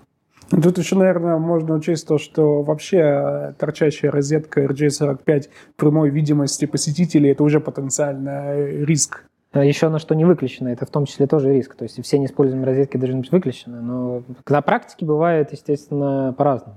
Тут 0.51 0.79
еще, 0.79 0.97
наверное, 0.97 1.37
можно 1.37 1.75
учесть 1.75 2.07
то, 2.07 2.17
что 2.17 2.63
вообще 2.63 2.99
э, 2.99 3.53
торчащая 3.59 4.11
розетка 4.11 4.65
RJ45 4.65 5.51
прямой 5.77 6.11
видимости 6.11 6.65
посетителей– 6.65 7.31
это 7.33 7.45
уже 7.45 7.61
потенциально 7.61 8.55
э, 8.55 8.85
риск. 8.85 9.25
А 9.53 9.65
еще 9.65 9.89
на 9.89 9.99
что 9.99 10.15
не 10.15 10.25
выключено, 10.25 10.69
это 10.69 10.87
в 10.87 10.91
том 10.91 11.05
числе 11.05 11.27
тоже 11.27 11.53
риск. 11.53 11.75
То 11.75 11.85
есть 11.85 12.03
все 12.03 12.19
неиспользуемые 12.19 12.67
розетки 12.67 12.97
должны 12.97 13.21
быть 13.21 13.33
выключены. 13.33 13.81
Но 13.81 14.23
на 14.49 14.63
практике 14.63 15.05
бывает, 15.05 15.53
естественно, 15.53 16.35
по-разному. 16.37 16.77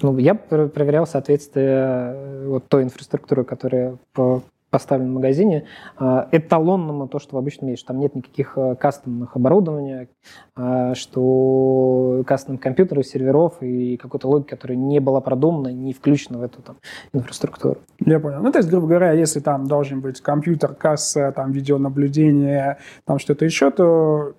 Ну, 0.00 0.16
я 0.18 0.34
проверял 0.34 1.06
соответствие 1.06 2.46
вот 2.46 2.68
той 2.68 2.84
инфраструктуры, 2.84 3.44
которая 3.44 3.98
по 4.14 4.42
поставлен 4.74 5.12
в 5.12 5.14
магазине, 5.14 5.66
а, 5.96 6.28
эталонному 6.32 7.06
то, 7.06 7.20
что 7.20 7.36
в 7.36 7.38
обычном 7.38 7.70
есть, 7.70 7.86
там 7.86 8.00
нет 8.00 8.16
никаких 8.16 8.58
а, 8.58 8.74
кастомных 8.74 9.36
оборудования, 9.36 10.08
а, 10.56 10.96
что 10.96 12.24
кастомных 12.26 12.60
компьютеров, 12.60 13.06
серверов 13.06 13.62
и 13.62 13.96
какой-то 13.96 14.26
логики, 14.26 14.48
которая 14.48 14.76
не 14.76 14.98
была 14.98 15.20
продумана, 15.20 15.68
не 15.68 15.92
включена 15.92 16.38
в 16.38 16.42
эту 16.42 16.60
там, 16.60 16.78
инфраструктуру. 17.12 17.78
Я 18.04 18.18
понял. 18.18 18.42
Ну, 18.42 18.50
то 18.50 18.58
есть, 18.58 18.68
грубо 18.68 18.88
говоря, 18.88 19.12
если 19.12 19.38
там 19.38 19.68
должен 19.68 20.00
быть 20.00 20.20
компьютер, 20.20 20.74
касса, 20.74 21.30
там 21.30 21.52
видеонаблюдение, 21.52 22.78
там 23.04 23.20
что-то 23.20 23.44
еще, 23.44 23.70
то 23.70 24.34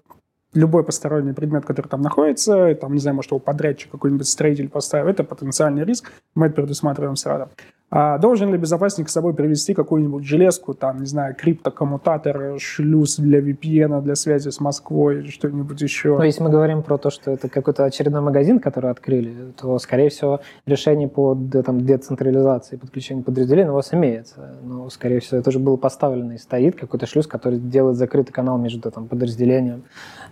любой 0.53 0.83
посторонний 0.83 1.31
предмет, 1.31 1.65
который 1.65 1.87
там 1.87 2.01
находится, 2.01 2.75
там, 2.75 2.91
не 2.91 2.99
знаю, 2.99 3.15
может, 3.15 3.31
его 3.31 3.39
подрядчик 3.39 3.89
какой-нибудь 3.89 4.27
строитель 4.27 4.67
поставил, 4.67 5.07
это 5.07 5.23
потенциальный 5.23 5.85
риск, 5.85 6.11
мы 6.35 6.47
это 6.47 6.55
предусматриваем 6.55 7.15
сразу. 7.15 7.47
А 7.91 8.17
должен 8.17 8.51
ли 8.51 8.57
безопасник 8.57 9.09
с 9.09 9.13
собой 9.13 9.33
привезти 9.33 9.73
какую-нибудь 9.73 10.25
железку, 10.25 10.73
там, 10.73 10.99
не 10.99 11.05
знаю, 11.05 11.35
криптокоммутатор, 11.35 12.59
шлюз 12.59 13.17
для 13.17 13.39
VPN, 13.39 14.01
для 14.01 14.15
связи 14.15 14.49
с 14.49 14.59
Москвой, 14.59 15.27
что-нибудь 15.27 15.79
еще? 15.81 16.17
Ну, 16.17 16.23
если 16.23 16.43
мы 16.43 16.49
говорим 16.49 16.81
про 16.81 16.97
то, 16.97 17.09
что 17.09 17.31
это 17.31 17.47
какой-то 17.47 17.85
очередной 17.85 18.21
магазин, 18.21 18.59
который 18.59 18.89
открыли, 18.89 19.53
то, 19.55 19.77
скорее 19.77 20.09
всего, 20.09 20.41
решение 20.65 21.07
по 21.07 21.37
там, 21.63 21.85
децентрализации, 21.85 22.75
подключению 22.75 23.23
подразделений 23.23 23.69
у 23.69 23.75
вас 23.75 23.93
имеется. 23.93 24.55
Но, 24.63 24.89
скорее 24.89 25.19
всего, 25.19 25.39
это 25.39 25.49
уже 25.49 25.59
было 25.59 25.77
поставлено 25.77 26.33
и 26.33 26.37
стоит 26.37 26.75
какой-то 26.75 27.05
шлюз, 27.05 27.27
который 27.27 27.59
делает 27.59 27.97
закрытый 27.97 28.33
канал 28.33 28.57
между 28.57 28.89
там, 28.89 29.07
подразделением 29.07 29.83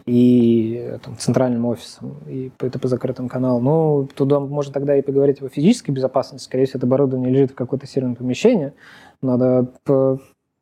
и 0.06 0.98
там, 1.04 1.18
центральным 1.18 1.66
офисом. 1.68 2.18
И 2.28 2.52
это 2.60 2.80
по 2.80 2.88
закрытому 2.88 3.30
каналу. 3.30 3.60
Ну, 3.62 4.10
туда 4.14 4.40
можно 4.40 4.74
тогда 4.74 4.98
и 4.98 5.02
поговорить 5.02 5.42
о 5.42 5.50
физической 5.50 5.92
безопасности. 5.92 6.46
Скорее 6.46 6.66
всего, 6.66 6.80
это 6.80 6.88
оборудование 6.88 7.32
лежит 7.32 7.43
в 7.52 7.56
какое-то 7.56 7.88
серверное 7.88 8.16
помещение, 8.16 8.74
надо 9.22 9.72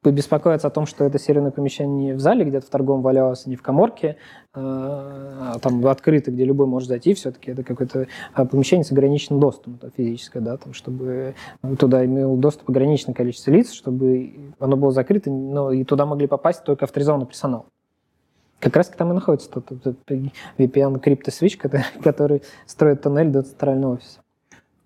побеспокоиться 0.01 0.67
о 0.67 0.71
том, 0.71 0.85
что 0.85 1.03
это 1.03 1.19
серверное 1.19 1.51
помещение 1.51 2.07
не 2.07 2.13
в 2.13 2.19
зале 2.19 2.43
где-то 2.43 2.65
в 2.65 2.69
торговом 2.69 3.01
валялось, 3.01 3.45
не 3.45 3.55
в 3.55 3.61
коморке, 3.61 4.17
а 4.53 5.59
там 5.61 5.85
открыто, 5.85 6.31
где 6.31 6.43
любой 6.43 6.65
может 6.65 6.89
зайти, 6.89 7.13
все-таки 7.13 7.51
это 7.51 7.63
какое-то 7.63 8.07
а, 8.33 8.45
помещение 8.45 8.83
с 8.83 8.91
ограниченным 8.91 9.39
доступом, 9.39 9.77
то, 9.77 9.91
физическое, 9.95 10.39
да, 10.39 10.57
там, 10.57 10.73
чтобы 10.73 11.35
туда 11.77 12.03
имел 12.03 12.35
доступ 12.35 12.69
ограниченное 12.69 13.13
количество 13.13 13.51
лиц, 13.51 13.71
чтобы 13.71 14.33
оно 14.59 14.75
было 14.75 14.91
закрыто, 14.91 15.29
но 15.29 15.71
и 15.71 15.83
туда 15.83 16.05
могли 16.05 16.27
попасть 16.27 16.63
только 16.63 16.85
авторизованный 16.85 17.27
персонал. 17.27 17.67
Как 18.59 18.75
раз 18.75 18.89
там 18.89 19.11
и 19.11 19.13
находится 19.13 19.49
тот, 19.49 19.65
тот 19.65 19.97
VPN 20.57 20.99
криптосвич, 20.99 21.57
который, 21.59 21.85
который 22.03 22.41
строит 22.65 23.01
тоннель 23.01 23.29
до 23.29 23.43
центрального 23.43 23.93
офиса. 23.95 24.20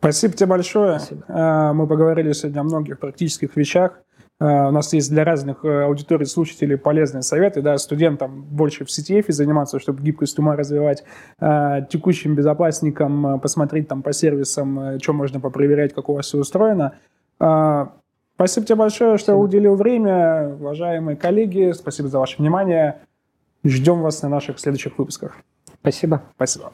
Спасибо 0.06 0.34
тебе 0.36 0.46
большое. 0.46 1.00
Спасибо. 1.00 1.24
А, 1.28 1.74
мы 1.74 1.88
поговорили 1.88 2.32
сегодня 2.34 2.60
о 2.60 2.64
многих 2.64 3.00
практических 3.00 3.56
вещах. 3.56 4.00
А, 4.40 4.68
у 4.68 4.72
нас 4.72 4.94
есть 4.94 5.10
для 5.10 5.24
разных 5.24 5.66
э, 5.66 5.86
аудиторий 5.86 6.28
слушателей 6.28 6.78
полезные 6.78 7.24
советы. 7.24 7.64
Да, 7.64 7.76
студентам 7.80 8.44
больше 8.44 8.86
в 8.86 8.90
CTF 8.90 9.32
заниматься, 9.32 9.80
чтобы 9.80 10.04
гибкость 10.04 10.38
ума 10.38 10.56
развивать, 10.56 11.04
текущим 11.40 12.36
безопасникам 12.36 13.26
э, 13.26 13.40
посмотреть 13.40 13.88
там 13.88 14.04
по 14.04 14.14
сервисам, 14.14 14.80
э, 14.80 15.00
что 15.02 15.14
можно 15.14 15.40
попроверять, 15.40 15.96
как 15.96 16.08
у 16.10 16.14
вас 16.14 16.28
все 16.28 16.38
устроено. 16.38 16.94
Спасибо 17.40 18.66
тебе 18.66 18.76
большое, 18.76 19.18
что 19.18 19.32
спасибо. 19.32 19.44
уделил 19.44 19.76
время. 19.76 20.50
Уважаемые 20.60 21.18
коллеги, 21.18 21.72
спасибо 21.72 22.10
за 22.10 22.20
ваше 22.20 22.38
внимание. 22.38 23.00
Ждем 23.64 24.02
вас 24.02 24.22
на 24.22 24.30
наших 24.30 24.60
следующих 24.60 25.00
выпусках. 25.00 25.38
Спасибо. 25.82 26.22
Спасибо. 26.36 26.74